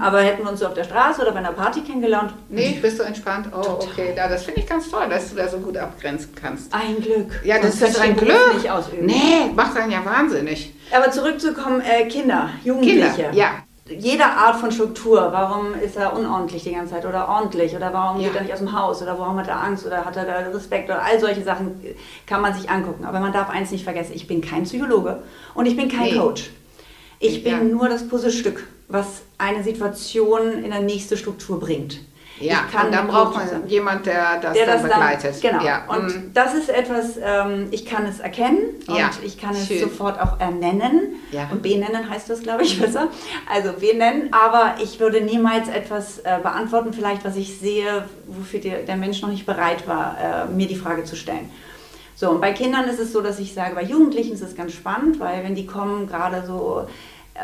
Aber 0.00 0.20
hätten 0.20 0.42
wir 0.44 0.50
uns 0.50 0.60
so 0.60 0.66
auf 0.66 0.74
der 0.74 0.84
Straße 0.84 1.20
oder 1.20 1.32
bei 1.32 1.38
einer 1.40 1.52
Party 1.52 1.80
kennengelernt, 1.82 2.32
Nee, 2.48 2.78
bist 2.80 2.98
du 2.98 3.02
entspannt? 3.02 3.48
Oh, 3.52 3.80
okay. 3.82 4.14
Ja, 4.16 4.26
das 4.28 4.44
finde 4.44 4.60
ich 4.60 4.66
ganz 4.66 4.88
toll, 4.90 5.06
dass 5.10 5.28
du 5.30 5.36
da 5.36 5.48
so 5.48 5.58
gut 5.58 5.76
abgrenzen 5.76 6.30
kannst. 6.34 6.72
ein 6.72 7.02
Glück. 7.02 7.40
Ja, 7.44 7.58
das 7.58 7.78
Sonst 7.78 7.90
ist 7.96 8.00
ein 8.00 8.16
den 8.16 8.26
Beruf 8.26 8.28
Glück. 8.44 8.54
nicht 8.62 8.70
ausüben. 8.70 9.04
Nee, 9.06 9.50
macht 9.54 9.76
einen 9.76 9.90
ja 9.92 10.02
wahnsinnig. 10.04 10.72
Aber 10.96 11.10
zurückzukommen, 11.10 11.80
äh, 11.82 12.06
Kinder, 12.06 12.50
Jugendliche. 12.64 13.10
Kinder, 13.10 13.32
ja. 13.34 13.48
Jede 13.88 14.24
Art 14.24 14.56
von 14.56 14.72
Struktur, 14.72 15.28
warum 15.30 15.74
ist 15.74 15.96
er 15.96 16.16
unordentlich 16.18 16.64
die 16.64 16.72
ganze 16.72 16.94
Zeit 16.94 17.06
oder 17.06 17.28
ordentlich 17.28 17.74
oder 17.76 17.92
warum 17.92 18.20
Ja. 18.20 18.28
geht 18.28 18.36
er 18.36 18.42
nicht 18.42 18.52
aus 18.52 18.58
dem 18.58 18.76
Haus 18.76 19.00
oder 19.00 19.16
warum 19.16 19.38
hat 19.38 19.46
er 19.46 19.62
Angst 19.62 19.86
oder 19.86 20.04
hat 20.04 20.16
er 20.16 20.24
da 20.24 20.38
Respekt 20.50 20.88
oder 20.90 21.02
all 21.04 21.20
solche 21.20 21.44
Sachen 21.44 21.80
kann 22.26 22.42
man 22.42 22.52
sich 22.52 22.68
angucken. 22.68 23.04
Aber 23.04 23.20
man 23.20 23.32
darf 23.32 23.48
eins 23.48 23.70
nicht 23.70 23.84
vergessen, 23.84 24.12
ich 24.14 24.26
bin 24.26 24.40
kein 24.40 24.64
Psychologe 24.64 25.22
und 25.54 25.66
ich 25.66 25.76
bin 25.76 25.88
kein 25.88 26.10
Nee. 26.10 26.18
Coach. 26.18 26.50
Ich 27.20 27.44
bin 27.44 27.52
Ja. 27.52 27.62
nur 27.62 27.88
das 27.88 28.08
Puzzlestück, 28.08 28.66
was 28.88 29.22
eine 29.38 29.62
Situation 29.62 30.64
in 30.64 30.72
eine 30.72 30.84
nächste 30.84 31.16
Struktur 31.16 31.60
bringt. 31.60 32.00
Ja, 32.38 32.64
ich 32.66 32.72
kann 32.72 32.86
und 32.86 32.94
dann 32.94 33.06
braucht 33.06 33.34
Coach 33.34 33.46
sein 33.46 33.60
man 33.60 33.68
jemand, 33.68 34.06
der 34.06 34.40
das 34.40 34.52
der 34.52 34.66
das 34.66 34.82
begleitet. 34.82 35.44
Dann, 35.44 35.52
genau. 35.52 35.64
Ja. 35.64 35.84
Und 35.88 36.06
mm. 36.06 36.32
das 36.34 36.54
ist 36.54 36.68
etwas, 36.68 37.18
ähm, 37.22 37.68
ich 37.70 37.86
kann 37.86 38.04
es 38.06 38.20
erkennen 38.20 38.58
und 38.86 38.96
Ja, 38.96 39.10
ich 39.24 39.40
kann 39.40 39.52
es 39.52 39.66
schön. 39.66 39.80
sofort 39.80 40.20
auch 40.20 40.38
ernennen. 40.38 41.14
Ja. 41.32 41.48
Und 41.50 41.62
benennen 41.62 42.08
heißt 42.10 42.28
das, 42.28 42.42
glaube 42.42 42.64
ich, 42.64 42.78
besser. 42.80 43.08
Also 43.50 43.72
benennen, 43.72 44.32
aber 44.32 44.74
ich 44.82 45.00
würde 45.00 45.22
niemals 45.22 45.68
etwas 45.68 46.18
äh, 46.18 46.38
beantworten, 46.42 46.92
vielleicht 46.92 47.24
was 47.24 47.36
ich 47.36 47.58
sehe, 47.58 48.04
wofür 48.26 48.60
der, 48.60 48.82
der 48.82 48.96
Mensch 48.96 49.22
noch 49.22 49.30
nicht 49.30 49.46
bereit 49.46 49.88
war, 49.88 50.46
äh, 50.48 50.52
mir 50.52 50.66
die 50.66 50.76
Frage 50.76 51.04
zu 51.04 51.16
stellen. 51.16 51.50
So, 52.16 52.30
und 52.30 52.40
bei 52.40 52.52
Kindern 52.52 52.84
ist 52.84 52.98
es 52.98 53.12
so, 53.12 53.20
dass 53.20 53.38
ich 53.38 53.52
sage, 53.52 53.74
bei 53.74 53.82
Jugendlichen 53.82 54.32
ist 54.32 54.40
es 54.40 54.56
ganz 54.56 54.72
spannend, 54.72 55.20
weil 55.20 55.44
wenn 55.44 55.54
die 55.54 55.66
kommen, 55.66 56.06
gerade 56.06 56.46
so 56.46 56.86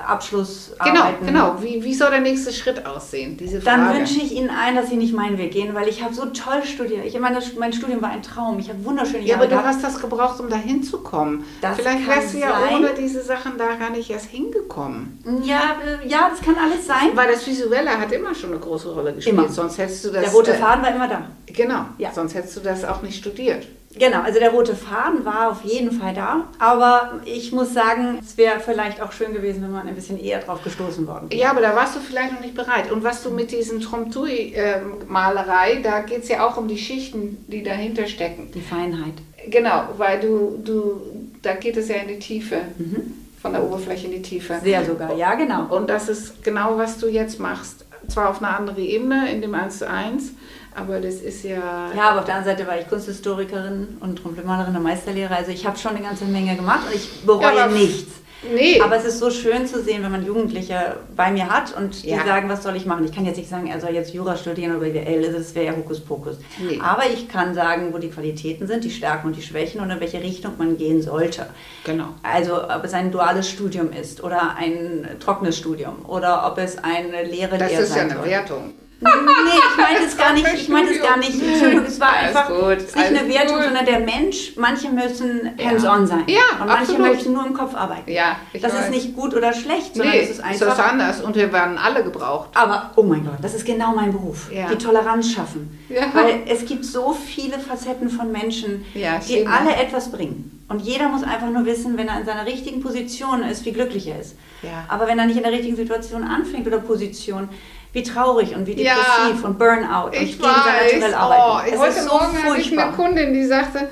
Abschlussarbeiten. 0.06 1.26
Genau, 1.26 1.52
genau. 1.52 1.62
Wie, 1.62 1.82
wie 1.84 1.94
soll 1.94 2.10
der 2.10 2.20
nächste 2.20 2.52
Schritt 2.52 2.86
aussehen? 2.86 3.36
Diese 3.36 3.60
Frage. 3.60 3.80
Dann 3.80 3.96
wünsche 3.96 4.18
ich 4.18 4.32
Ihnen 4.32 4.50
ein, 4.50 4.74
dass 4.74 4.88
Sie 4.88 4.96
nicht 4.96 5.14
meinen 5.14 5.38
Weg 5.38 5.52
gehen, 5.52 5.74
weil 5.74 5.88
ich 5.88 6.02
habe 6.02 6.14
so 6.14 6.26
toll 6.26 6.62
studiert. 6.64 7.04
Ich 7.04 7.18
meine, 7.18 7.40
mein 7.58 7.72
Studium 7.72 8.02
war 8.02 8.10
ein 8.10 8.22
Traum. 8.22 8.58
Ich 8.58 8.68
habe 8.68 8.84
wunderschöne 8.84 9.24
Jahre 9.24 9.28
Ja, 9.28 9.36
aber 9.36 9.62
du 9.62 9.68
hast 9.68 9.82
das 9.82 10.00
gebraucht, 10.00 10.40
um 10.40 10.48
da 10.48 10.56
hinzukommen. 10.56 11.44
Vielleicht 11.76 12.06
wärst 12.06 12.34
du 12.34 12.38
ja 12.38 12.54
ohne 12.74 12.90
diese 12.98 13.22
Sachen 13.22 13.58
da 13.58 13.74
gar 13.74 13.90
nicht 13.90 14.10
erst 14.10 14.26
hingekommen. 14.26 15.22
Ja, 15.44 15.76
äh, 15.84 16.08
ja, 16.08 16.30
das 16.30 16.40
kann 16.40 16.56
alles 16.56 16.86
sein. 16.86 17.10
Weil 17.14 17.32
das 17.32 17.46
Visuelle 17.46 17.90
hat 17.90 18.12
immer 18.12 18.34
schon 18.34 18.50
eine 18.50 18.60
große 18.60 18.92
Rolle 18.92 19.12
gespielt. 19.14 19.36
Immer. 19.36 19.48
Sonst 19.48 19.78
hättest 19.78 20.04
du 20.04 20.10
das. 20.10 20.22
Der 20.24 20.32
rote 20.32 20.52
äh, 20.52 20.58
Faden 20.58 20.82
war 20.82 20.94
immer 20.94 21.08
da. 21.08 21.28
Genau. 21.46 21.86
Ja. 21.98 22.12
Sonst 22.12 22.34
hättest 22.34 22.56
du 22.56 22.60
das 22.60 22.84
auch 22.84 23.02
nicht 23.02 23.18
studiert. 23.18 23.66
Genau, 23.98 24.22
also 24.22 24.38
der 24.38 24.50
rote 24.50 24.74
Faden 24.74 25.24
war 25.24 25.50
auf 25.50 25.64
jeden 25.64 25.92
Fall 25.92 26.14
da. 26.14 26.48
Aber 26.58 27.20
ich 27.24 27.52
muss 27.52 27.74
sagen, 27.74 28.18
es 28.20 28.38
wäre 28.38 28.60
vielleicht 28.60 29.02
auch 29.02 29.12
schön 29.12 29.34
gewesen, 29.34 29.62
wenn 29.62 29.72
man 29.72 29.86
ein 29.86 29.94
bisschen 29.94 30.18
eher 30.18 30.40
drauf 30.40 30.62
gestoßen 30.64 31.06
worden 31.06 31.30
wäre. 31.30 31.40
Ja, 31.40 31.50
aber 31.50 31.60
da 31.60 31.76
warst 31.76 31.96
du 31.96 32.00
vielleicht 32.00 32.32
noch 32.32 32.40
nicht 32.40 32.54
bereit. 32.54 32.90
Und 32.90 33.04
was 33.04 33.22
du 33.22 33.30
mit 33.30 33.50
diesen 33.50 33.80
Tromtui-Malerei, 33.80 35.80
da 35.82 36.00
geht 36.00 36.22
es 36.22 36.28
ja 36.28 36.46
auch 36.46 36.56
um 36.56 36.68
die 36.68 36.78
Schichten, 36.78 37.44
die 37.48 37.62
dahinter 37.62 38.06
stecken. 38.06 38.50
Die 38.54 38.60
Feinheit. 38.60 39.14
Genau, 39.48 39.88
weil 39.98 40.20
du, 40.20 40.58
du 40.64 41.02
da 41.42 41.54
geht 41.54 41.76
es 41.76 41.88
ja 41.88 41.96
in 41.96 42.08
die 42.08 42.18
Tiefe. 42.18 42.58
Mhm. 42.78 43.14
Von 43.40 43.52
der 43.52 43.64
Oberfläche 43.64 44.06
in 44.06 44.12
die 44.12 44.22
Tiefe. 44.22 44.60
Sehr 44.62 44.84
sogar, 44.84 45.16
ja, 45.16 45.34
genau. 45.34 45.66
Und 45.74 45.90
das 45.90 46.08
ist 46.08 46.44
genau, 46.44 46.78
was 46.78 46.98
du 46.98 47.08
jetzt 47.08 47.40
machst. 47.40 47.84
Zwar 48.06 48.30
auf 48.30 48.40
einer 48.40 48.56
anderen 48.56 48.84
Ebene, 48.84 49.32
in 49.32 49.42
dem 49.42 49.54
1 49.54 49.80
zu 49.80 49.88
1, 49.88 50.32
aber 50.74 51.00
das 51.00 51.16
ist 51.16 51.44
ja. 51.44 51.90
Ja, 51.96 52.10
aber 52.10 52.20
auf 52.20 52.24
der 52.24 52.36
anderen 52.36 52.56
Seite 52.56 52.68
war 52.68 52.78
ich 52.78 52.88
Kunsthistorikerin 52.88 53.98
und 54.00 54.16
Trompetenmalerin 54.16 54.72
der 54.72 54.82
Meisterlehre. 54.82 55.34
Also 55.34 55.50
ich 55.50 55.66
habe 55.66 55.78
schon 55.78 55.96
eine 55.96 56.04
ganze 56.04 56.24
Menge 56.24 56.56
gemacht 56.56 56.86
und 56.86 56.94
ich 56.94 57.22
bereue 57.24 57.56
ja, 57.56 57.66
nichts. 57.66 58.22
Nee. 58.54 58.80
Aber 58.80 58.96
es 58.96 59.04
ist 59.04 59.18
so 59.18 59.30
schön 59.30 59.66
zu 59.66 59.82
sehen, 59.82 60.02
wenn 60.02 60.10
man 60.10 60.26
Jugendliche 60.26 60.96
bei 61.16 61.30
mir 61.30 61.48
hat 61.48 61.76
und 61.76 62.02
die 62.02 62.10
ja. 62.10 62.24
sagen, 62.24 62.48
was 62.48 62.62
soll 62.62 62.74
ich 62.74 62.86
machen? 62.86 63.04
Ich 63.04 63.12
kann 63.12 63.24
jetzt 63.24 63.36
nicht 63.36 63.48
sagen, 63.48 63.68
er 63.68 63.80
soll 63.80 63.90
jetzt 63.90 64.12
Jura 64.12 64.36
studieren 64.36 64.76
oder 64.76 64.86
BWL, 64.86 65.32
das 65.32 65.54
wäre 65.54 65.66
ja 65.66 65.76
Hokuspokus. 65.76 66.38
Nee. 66.58 66.80
Aber 66.82 67.04
ich 67.06 67.28
kann 67.28 67.54
sagen, 67.54 67.92
wo 67.92 67.98
die 67.98 68.10
Qualitäten 68.10 68.66
sind, 68.66 68.82
die 68.84 68.90
Stärken 68.90 69.28
und 69.28 69.36
die 69.36 69.42
Schwächen 69.42 69.80
und 69.80 69.90
in 69.90 70.00
welche 70.00 70.20
Richtung 70.20 70.54
man 70.58 70.76
gehen 70.76 71.02
sollte. 71.02 71.46
Genau. 71.84 72.08
Also 72.22 72.64
ob 72.64 72.84
es 72.84 72.94
ein 72.94 73.12
duales 73.12 73.48
Studium 73.48 73.92
ist 73.92 74.22
oder 74.24 74.56
ein 74.56 75.06
trockenes 75.20 75.56
Studium 75.56 76.04
oder 76.06 76.46
ob 76.50 76.58
es 76.58 76.78
eine 76.78 77.22
Lehre 77.22 77.58
Das 77.58 77.72
ist 77.72 77.94
ja 77.94 78.02
eine 78.02 78.14
soll. 78.14 78.24
Wertung. 78.24 78.74
Nee, 79.02 79.58
ich 79.70 79.76
meinte 79.76 80.04
es 80.06 80.16
gar 80.16 80.32
nicht. 80.32 80.46
Ich 80.54 80.68
meinte 80.68 80.92
es 80.92 81.02
gar 81.02 81.16
nicht. 81.16 81.42
Entschuldigung, 81.42 81.84
es 81.86 82.00
war 82.00 82.12
einfach 82.12 82.48
gut, 82.48 82.78
nicht 82.78 82.96
eine 82.96 83.28
Wertung, 83.28 83.56
gut. 83.56 83.64
sondern 83.64 83.84
der 83.84 84.00
Mensch. 84.00 84.52
Manche 84.56 84.88
müssen 84.90 85.50
hands-on 85.62 86.06
sein. 86.06 86.24
Ja, 86.26 86.40
und 86.60 86.66
manche 86.66 86.82
absolut. 86.82 87.00
möchten 87.00 87.32
nur 87.32 87.46
im 87.46 87.54
Kopf 87.54 87.74
arbeiten. 87.74 88.10
Ja, 88.10 88.36
das 88.52 88.62
weiß. 88.72 88.84
ist 88.84 88.90
nicht 88.90 89.16
gut 89.16 89.34
oder 89.34 89.52
schlecht, 89.52 89.96
sondern 89.96 90.14
nee, 90.14 90.22
es 90.22 90.30
ist 90.30 90.40
einfach. 90.40 90.66
Das 90.66 90.78
ist 90.78 90.84
anders 90.84 91.20
und 91.20 91.34
wir 91.34 91.52
werden 91.52 91.78
alle 91.78 92.04
gebraucht. 92.04 92.50
Aber 92.54 92.92
oh 92.96 93.02
mein 93.02 93.24
Gott, 93.24 93.38
das 93.42 93.54
ist 93.54 93.66
genau 93.66 93.92
mein 93.94 94.12
Beruf. 94.12 94.50
Ja. 94.52 94.68
Die 94.68 94.78
Toleranz 94.78 95.32
schaffen. 95.32 95.78
Ja. 95.88 96.02
Weil 96.12 96.42
es 96.46 96.64
gibt 96.64 96.84
so 96.84 97.12
viele 97.12 97.58
Facetten 97.58 98.08
von 98.08 98.30
Menschen, 98.30 98.84
ja, 98.94 99.18
die 99.18 99.46
alle 99.46 99.74
etwas 99.74 100.10
bringen. 100.10 100.64
Und 100.68 100.80
jeder 100.80 101.08
muss 101.08 101.22
einfach 101.22 101.50
nur 101.50 101.66
wissen, 101.66 101.98
wenn 101.98 102.08
er 102.08 102.20
in 102.20 102.24
seiner 102.24 102.46
richtigen 102.46 102.80
Position 102.80 103.42
ist, 103.42 103.66
wie 103.66 103.72
glücklich 103.72 104.06
er 104.08 104.20
ist. 104.20 104.36
Ja. 104.62 104.86
Aber 104.88 105.06
wenn 105.06 105.18
er 105.18 105.26
nicht 105.26 105.36
in 105.36 105.42
der 105.42 105.52
richtigen 105.52 105.76
Situation 105.76 106.24
anfängt 106.24 106.66
oder 106.66 106.78
Position, 106.78 107.50
wie 107.92 108.02
traurig 108.02 108.54
und 108.54 108.66
wie 108.66 108.74
depressiv 108.74 109.42
ja, 109.42 109.46
und 109.46 109.58
Burnout 109.58 110.06
und 110.06 110.14
ich 110.14 110.38
gegen 110.38 111.00
sein 111.00 111.14
arbeiten. 111.14 111.76
Oh, 111.76 111.80
heute 111.80 112.00
so 112.00 112.08
Morgen 112.08 112.36
furchtbar. 112.36 112.50
hatte 112.50 112.60
ich 112.60 112.78
eine 112.78 112.92
Kundin, 112.92 113.34
die 113.34 113.44
sagte, 113.44 113.88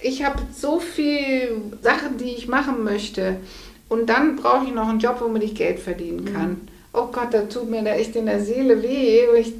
ich 0.00 0.24
habe 0.24 0.40
so 0.56 0.80
viele 0.80 1.60
Sachen, 1.82 2.16
die 2.18 2.32
ich 2.32 2.48
machen 2.48 2.82
möchte 2.82 3.36
und 3.88 4.08
dann 4.08 4.36
brauche 4.36 4.64
ich 4.66 4.72
noch 4.72 4.88
einen 4.88 4.98
Job, 5.00 5.16
womit 5.20 5.42
ich 5.42 5.54
Geld 5.54 5.78
verdienen 5.78 6.32
kann. 6.32 6.48
Mhm. 6.50 6.60
Oh 6.92 7.06
Gott, 7.06 7.28
da 7.32 7.42
tut 7.42 7.70
mir 7.70 7.82
da 7.82 7.92
echt 7.92 8.16
in 8.16 8.26
der 8.26 8.40
Seele 8.40 8.82
weh. 8.82 9.26
Ich, 9.38 9.52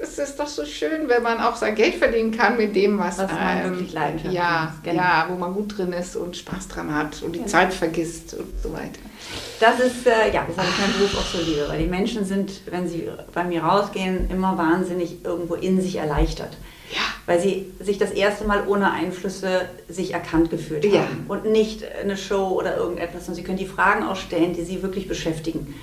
es 0.00 0.16
ist 0.16 0.38
doch 0.38 0.46
so 0.46 0.64
schön, 0.64 1.08
wenn 1.08 1.22
man 1.24 1.40
auch 1.40 1.56
sein 1.56 1.74
Geld 1.74 1.96
verdienen 1.96 2.30
kann 2.30 2.56
mit 2.56 2.74
dem, 2.76 2.98
was, 2.98 3.18
was 3.18 3.32
man 3.32 3.58
ähm, 3.58 3.70
wirklich 3.70 3.92
leidenschaftlich 3.92 4.34
ja, 4.34 4.74
genau. 4.84 5.02
ja, 5.02 5.26
wo 5.28 5.34
man 5.34 5.52
gut 5.52 5.76
drin 5.76 5.92
ist 5.92 6.14
und 6.14 6.36
Spaß 6.36 6.68
dran 6.68 6.94
hat 6.94 7.20
und 7.22 7.32
die 7.32 7.40
genau. 7.40 7.50
Zeit 7.50 7.74
vergisst 7.74 8.34
und 8.34 8.46
so 8.62 8.72
weiter. 8.72 9.00
Das 9.58 9.80
ist, 9.80 10.06
äh, 10.06 10.32
ja, 10.32 10.46
weshalb 10.46 10.68
ich 10.68 10.78
meinen 10.78 10.92
Beruf 10.98 11.18
auch 11.18 11.26
so 11.26 11.38
liebe, 11.38 11.68
weil 11.68 11.80
die 11.80 11.88
Menschen 11.88 12.24
sind, 12.24 12.60
wenn 12.66 12.88
sie 12.88 13.08
bei 13.34 13.42
mir 13.42 13.64
rausgehen, 13.64 14.30
immer 14.30 14.56
wahnsinnig 14.56 15.24
irgendwo 15.24 15.54
in 15.54 15.80
sich 15.80 15.96
erleichtert. 15.96 16.56
Ja. 16.92 17.00
Weil 17.26 17.40
sie 17.40 17.70
sich 17.80 17.98
das 17.98 18.12
erste 18.12 18.46
Mal 18.46 18.66
ohne 18.68 18.92
Einflüsse 18.92 19.62
sich 19.88 20.14
erkannt 20.14 20.48
gefühlt 20.48 20.84
haben. 20.86 20.94
Ja. 20.94 21.06
Und 21.26 21.44
nicht 21.44 21.84
eine 21.84 22.16
Show 22.16 22.46
oder 22.58 22.76
irgendetwas. 22.76 23.28
Und 23.28 23.34
sie 23.34 23.42
können 23.42 23.58
die 23.58 23.66
Fragen 23.66 24.04
auch 24.04 24.16
stellen, 24.16 24.54
die 24.54 24.62
sie 24.62 24.82
wirklich 24.82 25.08
beschäftigen. 25.08 25.74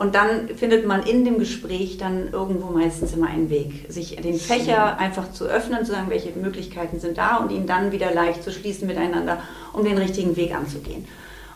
Und 0.00 0.14
dann 0.14 0.48
findet 0.56 0.86
man 0.86 1.02
in 1.02 1.26
dem 1.26 1.38
Gespräch 1.38 1.98
dann 1.98 2.32
irgendwo 2.32 2.70
meistens 2.70 3.12
immer 3.12 3.26
einen 3.26 3.50
Weg, 3.50 3.84
sich 3.90 4.16
den 4.16 4.40
Fächer 4.40 4.98
einfach 4.98 5.30
zu 5.30 5.44
öffnen, 5.44 5.84
zu 5.84 5.92
sagen, 5.92 6.08
welche 6.08 6.30
Möglichkeiten 6.30 6.98
sind 6.98 7.18
da 7.18 7.36
und 7.36 7.52
ihn 7.52 7.66
dann 7.66 7.92
wieder 7.92 8.10
leicht 8.10 8.42
zu 8.42 8.50
schließen 8.50 8.86
miteinander, 8.86 9.42
um 9.74 9.84
den 9.84 9.98
richtigen 9.98 10.36
Weg 10.36 10.54
anzugehen. 10.54 11.06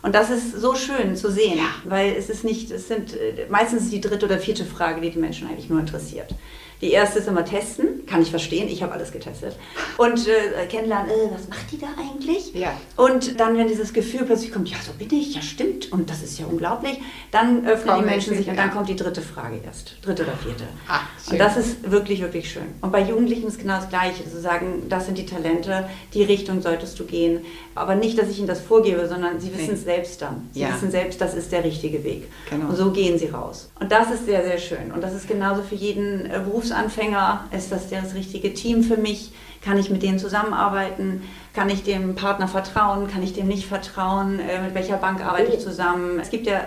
Und 0.02 0.14
das 0.14 0.28
ist 0.28 0.60
so 0.60 0.74
schön 0.74 1.16
zu 1.16 1.30
sehen, 1.30 1.58
weil 1.84 2.12
es 2.18 2.28
ist 2.28 2.44
nicht, 2.44 2.70
es 2.70 2.86
sind 2.86 3.14
äh, 3.14 3.46
meistens 3.48 3.88
die 3.88 4.02
dritte 4.02 4.26
oder 4.26 4.38
vierte 4.38 4.66
Frage, 4.66 5.00
die 5.00 5.08
die 5.08 5.18
Menschen 5.18 5.48
eigentlich 5.48 5.70
nur 5.70 5.80
interessiert. 5.80 6.34
Die 6.84 6.92
erste 6.92 7.18
ist 7.18 7.28
immer 7.28 7.46
testen, 7.46 8.04
kann 8.04 8.20
ich 8.20 8.28
verstehen, 8.28 8.68
ich 8.68 8.82
habe 8.82 8.92
alles 8.92 9.10
getestet. 9.10 9.56
Und 9.96 10.28
äh, 10.28 10.66
kennenlernen, 10.66 11.08
äh, 11.08 11.34
was 11.34 11.48
macht 11.48 11.72
die 11.72 11.78
da 11.78 11.86
eigentlich? 11.98 12.52
Ja. 12.52 12.74
Und 12.98 13.40
dann, 13.40 13.56
wenn 13.56 13.68
dieses 13.68 13.94
Gefühl 13.94 14.24
plötzlich 14.24 14.52
kommt, 14.52 14.68
ja, 14.68 14.76
so 14.84 14.92
bin 14.92 15.08
ich, 15.18 15.34
ja, 15.34 15.40
stimmt, 15.40 15.90
und 15.92 16.10
das 16.10 16.22
ist 16.22 16.38
ja 16.38 16.44
unglaublich, 16.44 17.00
dann 17.30 17.66
öffnen 17.66 17.94
Komm, 17.94 18.04
die 18.04 18.10
Menschen 18.10 18.36
sich 18.36 18.46
und 18.50 18.56
dann 18.56 18.70
kommt 18.70 18.90
die 18.90 18.96
dritte 18.96 19.22
Frage 19.22 19.60
erst, 19.64 19.96
dritte 20.02 20.24
oder 20.24 20.34
vierte. 20.36 20.64
Ah, 20.86 21.00
und 21.30 21.38
das 21.38 21.56
ist 21.56 21.90
wirklich, 21.90 22.20
wirklich 22.20 22.52
schön. 22.52 22.66
Und 22.82 22.92
bei 22.92 23.00
Jugendlichen 23.00 23.48
ist 23.48 23.58
genau 23.58 23.76
das 23.76 23.88
Gleiche, 23.88 24.22
zu 24.30 24.38
sagen, 24.38 24.82
das 24.90 25.06
sind 25.06 25.16
die 25.16 25.24
Talente, 25.24 25.88
die 26.12 26.22
Richtung 26.22 26.60
solltest 26.60 27.00
du 27.00 27.06
gehen. 27.06 27.46
Aber 27.74 27.94
nicht, 27.94 28.18
dass 28.18 28.28
ich 28.28 28.38
ihnen 28.38 28.46
das 28.46 28.60
vorgebe, 28.60 29.08
sondern 29.08 29.40
sie 29.40 29.52
wissen 29.52 29.68
nee. 29.68 29.72
es 29.72 29.84
selbst 29.84 30.20
dann. 30.20 30.50
Sie 30.52 30.60
ja. 30.60 30.74
wissen 30.74 30.90
selbst, 30.90 31.20
das 31.20 31.34
ist 31.34 31.50
der 31.50 31.64
richtige 31.64 32.04
Weg. 32.04 32.28
Genau. 32.50 32.68
Und 32.68 32.76
so 32.76 32.90
gehen 32.90 33.18
sie 33.18 33.28
raus. 33.28 33.70
Und 33.80 33.90
das 33.90 34.10
ist 34.10 34.26
sehr, 34.26 34.44
sehr 34.44 34.58
schön. 34.58 34.92
Und 34.92 35.02
das 35.02 35.14
ist 35.14 35.26
genauso 35.26 35.62
für 35.62 35.74
jeden 35.74 36.26
äh, 36.26 36.40
Berufs 36.44 36.73
Berufsanfänger? 36.74 37.44
Ist 37.56 37.72
das 37.72 37.88
das 37.88 38.14
richtige 38.14 38.52
Team 38.52 38.82
für 38.82 38.96
mich? 38.96 39.32
Kann 39.62 39.78
ich 39.78 39.90
mit 39.90 40.02
denen 40.02 40.18
zusammenarbeiten? 40.18 41.22
Kann 41.54 41.70
ich 41.70 41.84
dem 41.84 42.14
Partner 42.14 42.48
vertrauen? 42.48 43.08
Kann 43.08 43.22
ich 43.22 43.32
dem 43.32 43.48
nicht 43.48 43.66
vertrauen? 43.66 44.40
Äh, 44.40 44.62
mit 44.62 44.74
welcher 44.74 44.96
Bank 44.96 45.24
arbeite 45.24 45.52
ich 45.52 45.60
zusammen? 45.60 46.18
Es 46.20 46.30
gibt 46.30 46.46
ja 46.46 46.60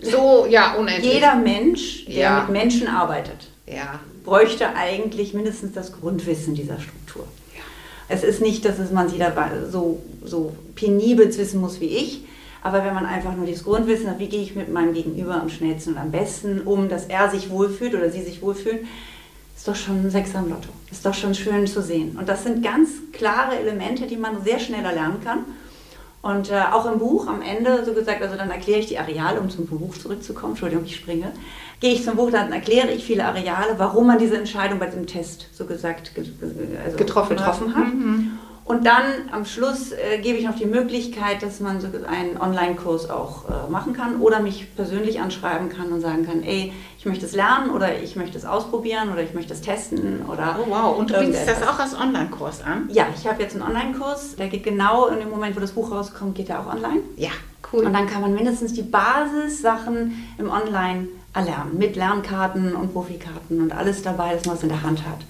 so, 0.00 0.46
ja, 0.48 0.74
unendlich. 0.74 1.12
Jeder 1.12 1.34
Mensch, 1.34 2.04
der 2.06 2.14
ja. 2.14 2.40
mit 2.40 2.50
Menschen 2.50 2.86
arbeitet, 2.86 3.48
ja. 3.66 3.98
bräuchte 4.24 4.76
eigentlich 4.76 5.34
mindestens 5.34 5.72
das 5.72 5.92
Grundwissen 5.92 6.54
dieser 6.54 6.78
Struktur. 6.78 7.26
Ja. 7.54 7.62
Es 8.08 8.22
ist 8.22 8.40
nicht, 8.40 8.64
dass 8.64 8.78
es 8.78 8.92
man 8.92 9.08
sie 9.08 9.18
da 9.18 9.32
so, 9.70 10.00
so 10.24 10.54
penibel 10.76 11.26
wissen 11.36 11.60
muss 11.60 11.80
wie 11.80 11.86
ich, 11.86 12.24
aber 12.62 12.84
wenn 12.84 12.94
man 12.94 13.06
einfach 13.06 13.34
nur 13.34 13.46
dieses 13.46 13.64
Grundwissen 13.64 14.08
hat, 14.08 14.18
wie 14.18 14.28
gehe 14.28 14.42
ich 14.42 14.54
mit 14.54 14.72
meinem 14.72 14.94
Gegenüber 14.94 15.40
am 15.40 15.48
schnellsten 15.48 15.94
und 15.94 15.98
am 15.98 16.10
besten 16.12 16.60
um, 16.60 16.88
dass 16.88 17.06
er 17.06 17.30
sich 17.30 17.50
wohlfühlt 17.50 17.94
oder 17.94 18.10
sie 18.10 18.22
sich 18.22 18.42
wohlfühlen, 18.42 18.86
ist 19.68 19.76
doch 19.76 19.86
schon 19.86 20.06
ein 20.06 20.10
Sechser 20.10 20.38
am 20.38 20.48
Lotto. 20.48 20.68
Ist 20.90 21.04
doch 21.04 21.14
schon 21.14 21.34
schön 21.34 21.66
zu 21.66 21.82
sehen. 21.82 22.16
Und 22.18 22.28
das 22.28 22.44
sind 22.44 22.62
ganz 22.62 22.88
klare 23.12 23.58
Elemente, 23.58 24.06
die 24.06 24.16
man 24.16 24.42
sehr 24.42 24.58
schnell 24.58 24.84
erlernen 24.84 25.22
kann. 25.22 25.40
Und 26.22 26.50
äh, 26.50 26.60
auch 26.72 26.90
im 26.90 26.98
Buch 26.98 27.26
am 27.26 27.42
Ende, 27.42 27.84
so 27.84 27.92
gesagt, 27.92 28.22
also 28.22 28.36
dann 28.36 28.50
erkläre 28.50 28.80
ich 28.80 28.86
die 28.86 28.98
Areale, 28.98 29.40
um 29.40 29.50
zum 29.50 29.66
Buch 29.66 29.96
zurückzukommen. 29.96 30.52
Entschuldigung, 30.52 30.84
ich 30.84 30.96
springe. 30.96 31.32
Gehe 31.80 31.92
ich 31.92 32.02
zum 32.02 32.16
Buch, 32.16 32.30
dann 32.30 32.50
erkläre 32.50 32.90
ich 32.90 33.04
viele 33.04 33.24
Areale, 33.24 33.74
warum 33.76 34.06
man 34.06 34.18
diese 34.18 34.36
Entscheidung 34.36 34.78
bei 34.78 34.86
diesem 34.86 35.06
Test, 35.06 35.46
so 35.52 35.64
gesagt, 35.64 36.12
also 36.84 36.96
getroffen, 36.96 37.36
getroffen 37.36 37.76
hat. 37.76 37.84
hat. 37.84 37.94
Mhm. 37.94 38.38
Und 38.68 38.84
dann 38.84 39.30
am 39.32 39.46
Schluss 39.46 39.92
äh, 39.92 40.18
gebe 40.18 40.36
ich 40.36 40.44
noch 40.44 40.54
die 40.54 40.66
Möglichkeit, 40.66 41.42
dass 41.42 41.58
man 41.58 41.80
so 41.80 41.88
einen 42.06 42.38
Online-Kurs 42.38 43.08
auch 43.08 43.48
äh, 43.48 43.70
machen 43.70 43.94
kann 43.94 44.20
oder 44.20 44.40
mich 44.40 44.76
persönlich 44.76 45.22
anschreiben 45.22 45.70
kann 45.70 45.90
und 45.90 46.02
sagen 46.02 46.26
kann, 46.26 46.42
ey, 46.42 46.74
ich 46.98 47.06
möchte 47.06 47.24
es 47.24 47.34
lernen 47.34 47.70
oder 47.70 47.98
ich 47.98 48.14
möchte 48.14 48.36
es 48.36 48.44
ausprobieren 48.44 49.10
oder 49.10 49.22
ich 49.22 49.32
möchte 49.32 49.54
es 49.54 49.62
testen 49.62 50.20
oder. 50.30 50.58
Oh 50.62 50.66
wow, 50.68 50.98
und 50.98 51.08
du 51.08 51.18
bietest 51.18 51.48
das 51.48 51.62
auch 51.66 51.78
als 51.78 51.98
Online-Kurs 51.98 52.62
an? 52.62 52.90
Ja, 52.92 53.06
ich 53.16 53.26
habe 53.26 53.42
jetzt 53.42 53.54
einen 53.54 53.62
Online-Kurs, 53.62 54.36
der 54.36 54.48
geht 54.48 54.64
genau 54.64 55.06
in 55.06 55.20
dem 55.20 55.30
Moment, 55.30 55.56
wo 55.56 55.60
das 55.60 55.72
Buch 55.72 55.90
rauskommt, 55.90 56.34
geht 56.34 56.50
er 56.50 56.60
auch 56.60 56.66
online. 56.66 57.00
Ja, 57.16 57.30
cool. 57.72 57.86
Und 57.86 57.94
dann 57.94 58.06
kann 58.06 58.20
man 58.20 58.34
mindestens 58.34 58.74
die 58.74 58.82
Basissachen 58.82 60.28
im 60.36 60.50
Online 60.50 61.08
erlernen, 61.32 61.78
mit 61.78 61.96
Lernkarten 61.96 62.74
und 62.74 62.92
Profikarten 62.92 63.62
und 63.62 63.72
alles 63.72 64.02
dabei, 64.02 64.34
dass 64.34 64.44
man 64.44 64.56
es 64.56 64.62
in 64.62 64.68
der 64.68 64.82
Hand 64.82 65.06
hat. 65.06 65.20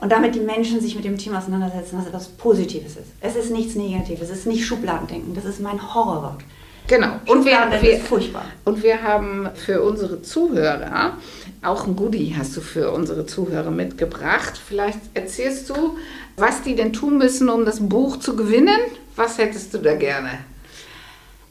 Und 0.00 0.12
damit 0.12 0.34
die 0.34 0.40
Menschen 0.40 0.80
sich 0.80 0.94
mit 0.94 1.04
dem 1.04 1.16
Thema 1.16 1.38
auseinandersetzen, 1.38 1.98
was 1.98 2.06
etwas 2.06 2.28
Positives 2.28 2.96
ist. 2.96 3.12
Es 3.20 3.34
ist 3.36 3.50
nichts 3.50 3.74
Negatives, 3.74 4.30
es 4.30 4.40
ist 4.40 4.46
nicht 4.46 4.66
Schubladendenken, 4.66 5.34
das 5.34 5.44
ist 5.44 5.60
mein 5.60 5.94
Horrorwort. 5.94 6.42
Genau. 6.86 7.18
Und 7.26 7.44
wir, 7.44 7.58
wir, 7.80 7.98
furchtbar. 7.98 8.44
Und 8.64 8.82
wir 8.82 9.02
haben 9.02 9.48
für 9.54 9.82
unsere 9.82 10.22
Zuhörer 10.22 11.14
auch 11.62 11.86
ein 11.86 11.96
Goodie 11.96 12.34
hast 12.36 12.56
du 12.56 12.60
für 12.60 12.92
unsere 12.92 13.26
Zuhörer 13.26 13.72
mitgebracht. 13.72 14.60
Vielleicht 14.64 15.00
erzählst 15.14 15.68
du, 15.68 15.96
was 16.36 16.62
die 16.62 16.76
denn 16.76 16.92
tun 16.92 17.18
müssen, 17.18 17.48
um 17.48 17.64
das 17.64 17.80
Buch 17.80 18.18
zu 18.18 18.36
gewinnen. 18.36 18.78
Was 19.16 19.38
hättest 19.38 19.74
du 19.74 19.78
da 19.78 19.94
gerne? 19.96 20.30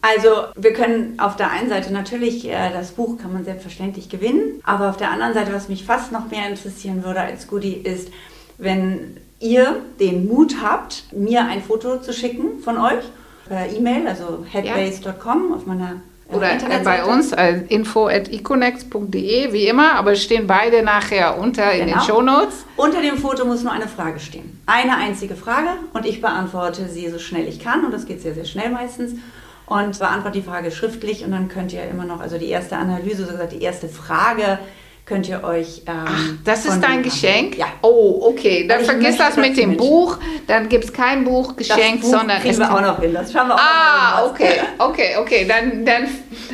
Also 0.02 0.46
wir 0.56 0.74
können 0.74 1.20
auf 1.20 1.36
der 1.36 1.52
einen 1.52 1.68
Seite 1.68 1.92
natürlich, 1.92 2.48
äh, 2.48 2.72
das 2.72 2.92
Buch 2.92 3.18
kann 3.18 3.34
man 3.34 3.44
selbstverständlich 3.44 4.08
gewinnen, 4.08 4.62
aber 4.64 4.90
auf 4.90 4.98
der 4.98 5.10
anderen 5.10 5.34
Seite, 5.34 5.52
was 5.52 5.68
mich 5.68 5.84
fast 5.84 6.12
noch 6.12 6.30
mehr 6.30 6.48
interessieren 6.48 7.04
würde 7.04 7.22
als 7.22 7.48
Goodie, 7.48 7.74
ist, 7.74 8.10
wenn 8.58 9.18
ihr 9.40 9.82
den 10.00 10.28
Mut 10.28 10.56
habt, 10.64 11.04
mir 11.12 11.46
ein 11.46 11.62
Foto 11.62 12.00
zu 12.00 12.14
schicken 12.14 12.60
von 12.64 12.78
euch 12.78 13.04
per 13.48 13.72
E-Mail, 13.72 14.08
also 14.08 14.46
headbase.com 14.50 15.54
auf 15.54 15.66
meiner 15.66 16.02
äh, 16.32 16.36
oder 16.36 16.58
bei 16.84 17.06
uns 17.06 17.32
äh, 17.34 17.62
info 17.70 18.08
at 18.08 18.30
econex.de, 18.30 19.54
wie 19.54 19.68
immer, 19.68 19.94
aber 19.94 20.16
stehen 20.16 20.48
beide 20.48 20.82
nachher 20.82 21.38
unter 21.38 21.72
in 21.72 21.88
genau. 21.88 22.00
den 22.00 22.08
Shownotes. 22.08 22.66
Unter 22.78 23.02
dem 23.02 23.18
Foto 23.18 23.46
muss 23.46 23.64
nur 23.64 23.72
eine 23.72 23.88
Frage 23.88 24.20
stehen. 24.20 24.60
Eine 24.66 24.98
einzige 24.98 25.36
Frage 25.36 25.70
und 25.94 26.06
ich 26.06 26.22
beantworte 26.22 26.90
sie 26.90 27.10
so 27.10 27.20
schnell 27.20 27.48
ich 27.48 27.60
kann 27.60 27.86
und 27.86 27.94
das 27.94 28.06
geht 28.06 28.22
sehr, 28.22 28.34
sehr 28.34 28.46
schnell 28.46 28.72
meistens 28.72 29.20
und 29.68 30.00
beantworte 30.00 30.40
die 30.40 30.46
Frage 30.46 30.72
schriftlich 30.72 31.24
und 31.24 31.32
dann 31.32 31.48
könnt 31.48 31.74
ihr 31.74 31.84
immer 31.84 32.06
noch, 32.06 32.22
also 32.22 32.38
die 32.38 32.50
erste 32.50 32.78
Analyse, 32.78 33.26
so 33.26 33.32
gesagt, 33.32 33.52
die 33.52 33.62
erste 33.62 33.88
Frage 33.88 34.60
könnt 35.06 35.30
ihr 35.30 35.44
euch. 35.44 35.84
Ähm, 35.86 36.06
Ach, 36.06 36.30
das 36.44 36.66
ist 36.66 36.82
dein 36.82 37.04
Geschenk? 37.04 37.58
Ja. 37.58 37.68
Oh, 37.82 38.30
okay. 38.30 38.68
Dann 38.68 38.84
vergiss 38.84 39.18
das 39.18 39.38
mit 39.38 39.56
dem 39.56 39.78
Buch. 39.78 40.18
Dann 40.48 40.68
gibt 40.68 40.86
es 40.86 40.94
kein 40.94 41.24
Buch 41.24 41.56
geschenkt, 41.56 42.04
das 42.04 42.12
Buch 42.12 42.18
sondern. 42.20 42.42
Kriegen 42.42 42.58
wir 42.58 42.74
auch 42.74 42.82
noch 42.82 43.00
hin. 43.00 43.14
Das 43.14 43.32
schauen 43.32 43.48
wir 43.48 43.56
auch 43.56 43.60
ah, 43.60 44.22
noch 44.22 44.32
okay, 44.32 44.60
okay, 44.80 45.16
okay. 45.20 45.46
Dann, 45.48 45.86
dann, 45.86 46.08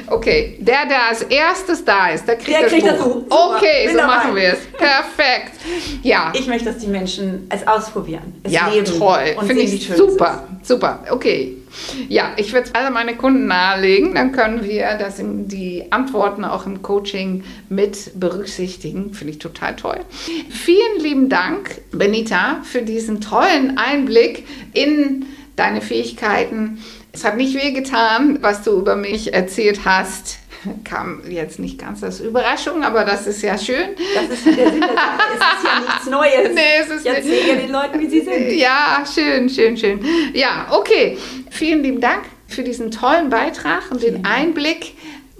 okay. 0.07 0.57
Der, 0.59 0.85
der 0.85 1.07
als 1.09 1.21
erstes 1.23 1.85
da 1.85 2.09
ist, 2.09 2.27
der 2.27 2.35
kriegt, 2.35 2.49
der 2.49 2.61
das, 2.63 2.71
kriegt 2.71 2.87
Buch. 2.87 2.91
das 2.91 3.03
Buch. 3.03 3.13
Super. 3.23 3.55
Okay, 3.55 3.85
Bin 3.85 3.91
so 3.93 3.97
dabei. 3.97 4.15
machen 4.15 4.35
wir 4.35 4.53
es. 4.53 4.59
Perfekt. 4.77 5.53
Ja. 6.03 6.33
Ich 6.35 6.47
möchte, 6.47 6.65
dass 6.65 6.77
die 6.79 6.87
Menschen 6.87 7.47
es 7.49 7.65
ausprobieren. 7.65 8.33
Es 8.43 8.51
ja, 8.51 8.67
leben 8.67 8.85
toll. 8.85 9.35
Finde 9.45 9.61
ich 9.61 9.87
super. 9.87 10.47
Super. 10.61 11.03
Okay. 11.09 11.61
Ja, 12.10 12.34
ich 12.38 12.53
würde 12.53 12.67
es 12.67 12.75
alle 12.75 12.91
meine 12.91 13.15
Kunden 13.15 13.47
nahelegen, 13.47 14.15
dann 14.15 14.31
können 14.31 14.63
wir 14.63 14.97
das 14.99 15.19
in 15.19 15.47
die 15.47 15.91
Antworten 15.91 16.43
auch 16.43 16.65
im 16.65 16.81
Coaching 16.81 17.43
mit 17.69 18.19
berücksichtigen. 18.19 19.13
Finde 19.13 19.34
ich 19.34 19.39
total 19.39 19.75
toll. 19.75 19.99
Vielen 20.49 20.99
lieben 20.99 21.29
Dank, 21.29 21.81
Benita, 21.91 22.62
für 22.63 22.81
diesen 22.81 23.21
tollen 23.21 23.77
Einblick 23.77 24.45
in 24.73 25.25
deine 25.55 25.81
Fähigkeiten. 25.81 26.84
Es 27.13 27.23
hat 27.23 27.38
nicht 27.38 27.55
wehgetan, 27.55 28.39
was 28.41 28.63
du 28.63 28.71
über 28.71 28.95
mich 28.95 29.34
erzählt 29.34 29.81
hast 29.86 30.40
kam 30.84 31.21
jetzt 31.30 31.60
nicht 31.60 31.80
ganz 31.80 32.04
als 32.04 32.19
Überraschung, 32.19 32.84
aber 32.84 33.06
das 33.06 33.28
ist 33.28 33.41
ja 33.41 33.58
schön. 33.58 33.89
Das 34.15 34.30
ist 34.30 34.45
der 34.45 34.71
Sinn 34.71 34.82
der 34.82 34.89
Sache. 34.89 35.19
Es 35.30 35.58
ist 35.58 35.65
ja 35.65 35.80
nichts 35.80 36.10
Neues. 36.10 36.50
Nee, 36.56 36.62
es 36.82 36.89
ist 36.89 37.06
ich 37.06 37.12
erzähle 37.12 37.47
ja 37.47 37.56
den 37.56 37.71
Leuten, 37.71 38.00
wie 38.00 38.10
sie 38.10 38.21
sind. 38.21 38.52
Ja, 38.52 39.04
schön, 39.12 39.50
schön, 39.50 39.78
schön. 39.78 40.00
Ja, 40.34 40.67
okay. 40.71 41.17
Vielen 41.50 41.84
lieben 41.84 42.02
Dank 42.02 42.24
für 42.47 42.63
diesen 42.63 42.91
tollen 42.91 43.30
Beitrag 43.30 43.89
und 43.91 44.04
den 44.04 44.26
Einblick 44.26 44.93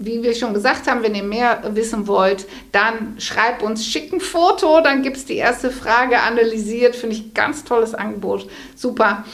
wie 0.04 0.22
wir 0.22 0.34
schon 0.34 0.52
gesagt 0.52 0.90
haben, 0.90 1.02
wenn 1.02 1.14
ihr 1.14 1.22
mehr 1.22 1.62
wissen 1.74 2.06
wollt, 2.06 2.46
dann 2.72 3.16
schreibt 3.18 3.62
uns, 3.62 3.86
schickt 3.86 4.12
ein 4.12 4.20
Foto, 4.20 4.80
dann 4.80 5.02
gibt 5.02 5.16
es 5.16 5.24
die 5.24 5.36
erste 5.36 5.70
Frage 5.70 6.20
analysiert. 6.20 6.96
Finde 6.96 7.16
ich 7.16 7.34
ganz 7.34 7.64
tolles 7.64 7.94
Angebot. 7.94 8.48
Super. 8.74 9.24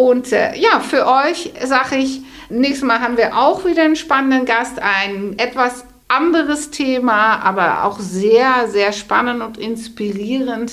Und 0.00 0.32
äh, 0.32 0.56
ja, 0.56 0.80
für 0.80 1.06
euch 1.06 1.52
sage 1.62 1.96
ich, 1.96 2.22
nächstes 2.48 2.82
Mal 2.82 3.00
haben 3.00 3.18
wir 3.18 3.36
auch 3.36 3.66
wieder 3.66 3.82
einen 3.82 3.96
spannenden 3.96 4.46
Gast, 4.46 4.78
ein 4.80 5.38
etwas 5.38 5.84
anderes 6.08 6.70
Thema, 6.70 7.36
aber 7.40 7.84
auch 7.84 7.98
sehr, 8.00 8.66
sehr 8.68 8.92
spannend 8.92 9.42
und 9.42 9.58
inspirierend. 9.58 10.72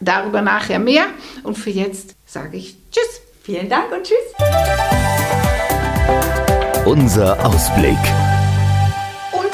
Darüber 0.00 0.40
nachher 0.40 0.78
mehr. 0.78 1.04
Und 1.42 1.58
für 1.58 1.68
jetzt 1.68 2.16
sage 2.24 2.56
ich 2.56 2.76
Tschüss. 2.90 3.20
Vielen 3.42 3.68
Dank 3.68 3.92
und 3.92 4.04
Tschüss. 4.04 4.16
Unser 6.86 7.44
Ausblick 7.44 7.98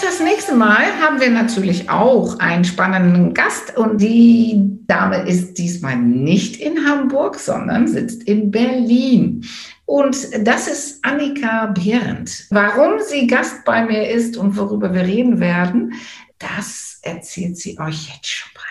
das 0.09 0.21
nächste 0.21 0.55
Mal 0.55 0.87
haben 1.03 1.21
wir 1.21 1.29
natürlich 1.29 1.91
auch 1.91 2.39
einen 2.39 2.65
spannenden 2.65 3.35
Gast 3.35 3.77
und 3.77 4.01
die 4.01 4.59
Dame 4.87 5.29
ist 5.29 5.59
diesmal 5.59 5.97
nicht 5.97 6.57
in 6.57 6.89
Hamburg, 6.89 7.39
sondern 7.39 7.87
sitzt 7.87 8.23
in 8.23 8.51
Berlin. 8.51 9.47
Und 9.85 10.17
das 10.47 10.67
ist 10.67 11.05
Annika 11.05 11.67
Behrendt. 11.67 12.47
Warum 12.49 13.01
sie 13.07 13.27
Gast 13.27 13.67
bei 13.67 13.85
mir 13.85 14.09
ist 14.09 14.39
und 14.39 14.57
worüber 14.57 14.95
wir 14.95 15.03
reden 15.03 15.41
werden, 15.41 15.93
das 16.39 17.01
erzählt 17.03 17.59
sie 17.59 17.79
euch 17.79 18.09
jetzt 18.09 18.29
schon 18.29 18.51
rein. 18.57 18.65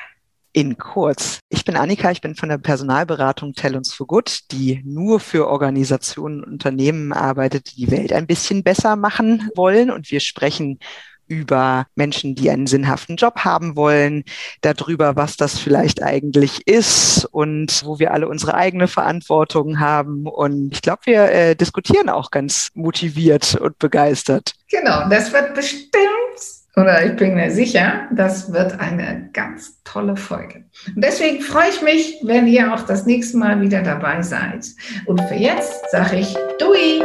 In 0.54 0.76
kurz. 0.80 1.38
Ich 1.50 1.65
bin 1.65 1.76
Annika, 1.76 2.10
ich 2.10 2.21
bin 2.21 2.34
von 2.34 2.50
der 2.50 2.58
Personalberatung 2.58 3.54
uns 3.76 3.93
for 3.93 4.08
Good, 4.08 4.52
die 4.52 4.82
nur 4.84 5.19
für 5.19 5.47
Organisationen 5.47 6.43
und 6.43 6.54
Unternehmen 6.54 7.13
arbeitet, 7.13 7.71
die 7.71 7.86
die 7.86 7.91
Welt 7.91 8.12
ein 8.12 8.26
bisschen 8.26 8.63
besser 8.63 8.95
machen 8.95 9.52
wollen. 9.56 9.91
Und 9.91 10.10
wir 10.10 10.19
sprechen 10.19 10.80
über 11.27 11.87
Menschen, 11.95 12.35
die 12.35 12.49
einen 12.49 12.67
sinnhaften 12.67 13.15
Job 13.15 13.39
haben 13.39 13.75
wollen, 13.75 14.23
darüber, 14.61 15.15
was 15.15 15.37
das 15.37 15.59
vielleicht 15.59 16.03
eigentlich 16.03 16.67
ist 16.67 17.25
und 17.31 17.83
wo 17.85 17.99
wir 17.99 18.13
alle 18.13 18.27
unsere 18.27 18.53
eigene 18.53 18.87
Verantwortung 18.87 19.79
haben. 19.79 20.27
Und 20.27 20.73
ich 20.73 20.81
glaube, 20.81 21.01
wir 21.05 21.31
äh, 21.31 21.55
diskutieren 21.55 22.09
auch 22.09 22.31
ganz 22.31 22.69
motiviert 22.73 23.55
und 23.55 23.79
begeistert. 23.79 24.53
Genau, 24.69 25.07
das 25.09 25.31
wird 25.33 25.53
bestimmt, 25.53 25.91
oder 26.75 27.03
ich 27.05 27.15
bin 27.15 27.33
mir 27.33 27.49
sicher, 27.49 28.07
das 28.11 28.53
wird 28.53 28.79
eine 28.79 29.29
ganz 29.33 29.81
tolle 29.83 30.15
Folge. 30.15 30.65
Und 30.95 31.03
deswegen 31.03 31.41
freue 31.41 31.69
ich 31.69 31.81
mich, 31.81 32.19
wenn 32.23 32.47
ihr 32.47 32.73
auch 32.73 32.81
das 32.81 33.05
nächste 33.05 33.37
Mal 33.37 33.59
wieder 33.61 33.81
dabei 33.81 34.21
seid. 34.21 34.67
Und 35.05 35.21
für 35.21 35.35
jetzt 35.35 35.89
sage 35.91 36.17
ich 36.17 36.35
Dui! 36.59 37.01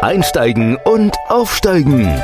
Einsteigen 0.00 0.76
und 0.84 1.16
aufsteigen. 1.28 2.22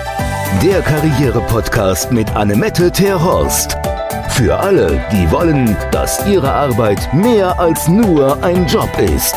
Der 0.59 0.83
Karriere-Podcast 0.83 2.13
mit 2.13 2.37
Annemette 2.37 2.91
Terhorst. 2.91 3.79
Für 4.29 4.59
alle, 4.59 5.03
die 5.11 5.31
wollen, 5.31 5.75
dass 5.91 6.27
ihre 6.27 6.53
Arbeit 6.53 7.15
mehr 7.15 7.59
als 7.59 7.89
nur 7.89 8.43
ein 8.43 8.67
Job 8.67 8.91
ist. 8.99 9.37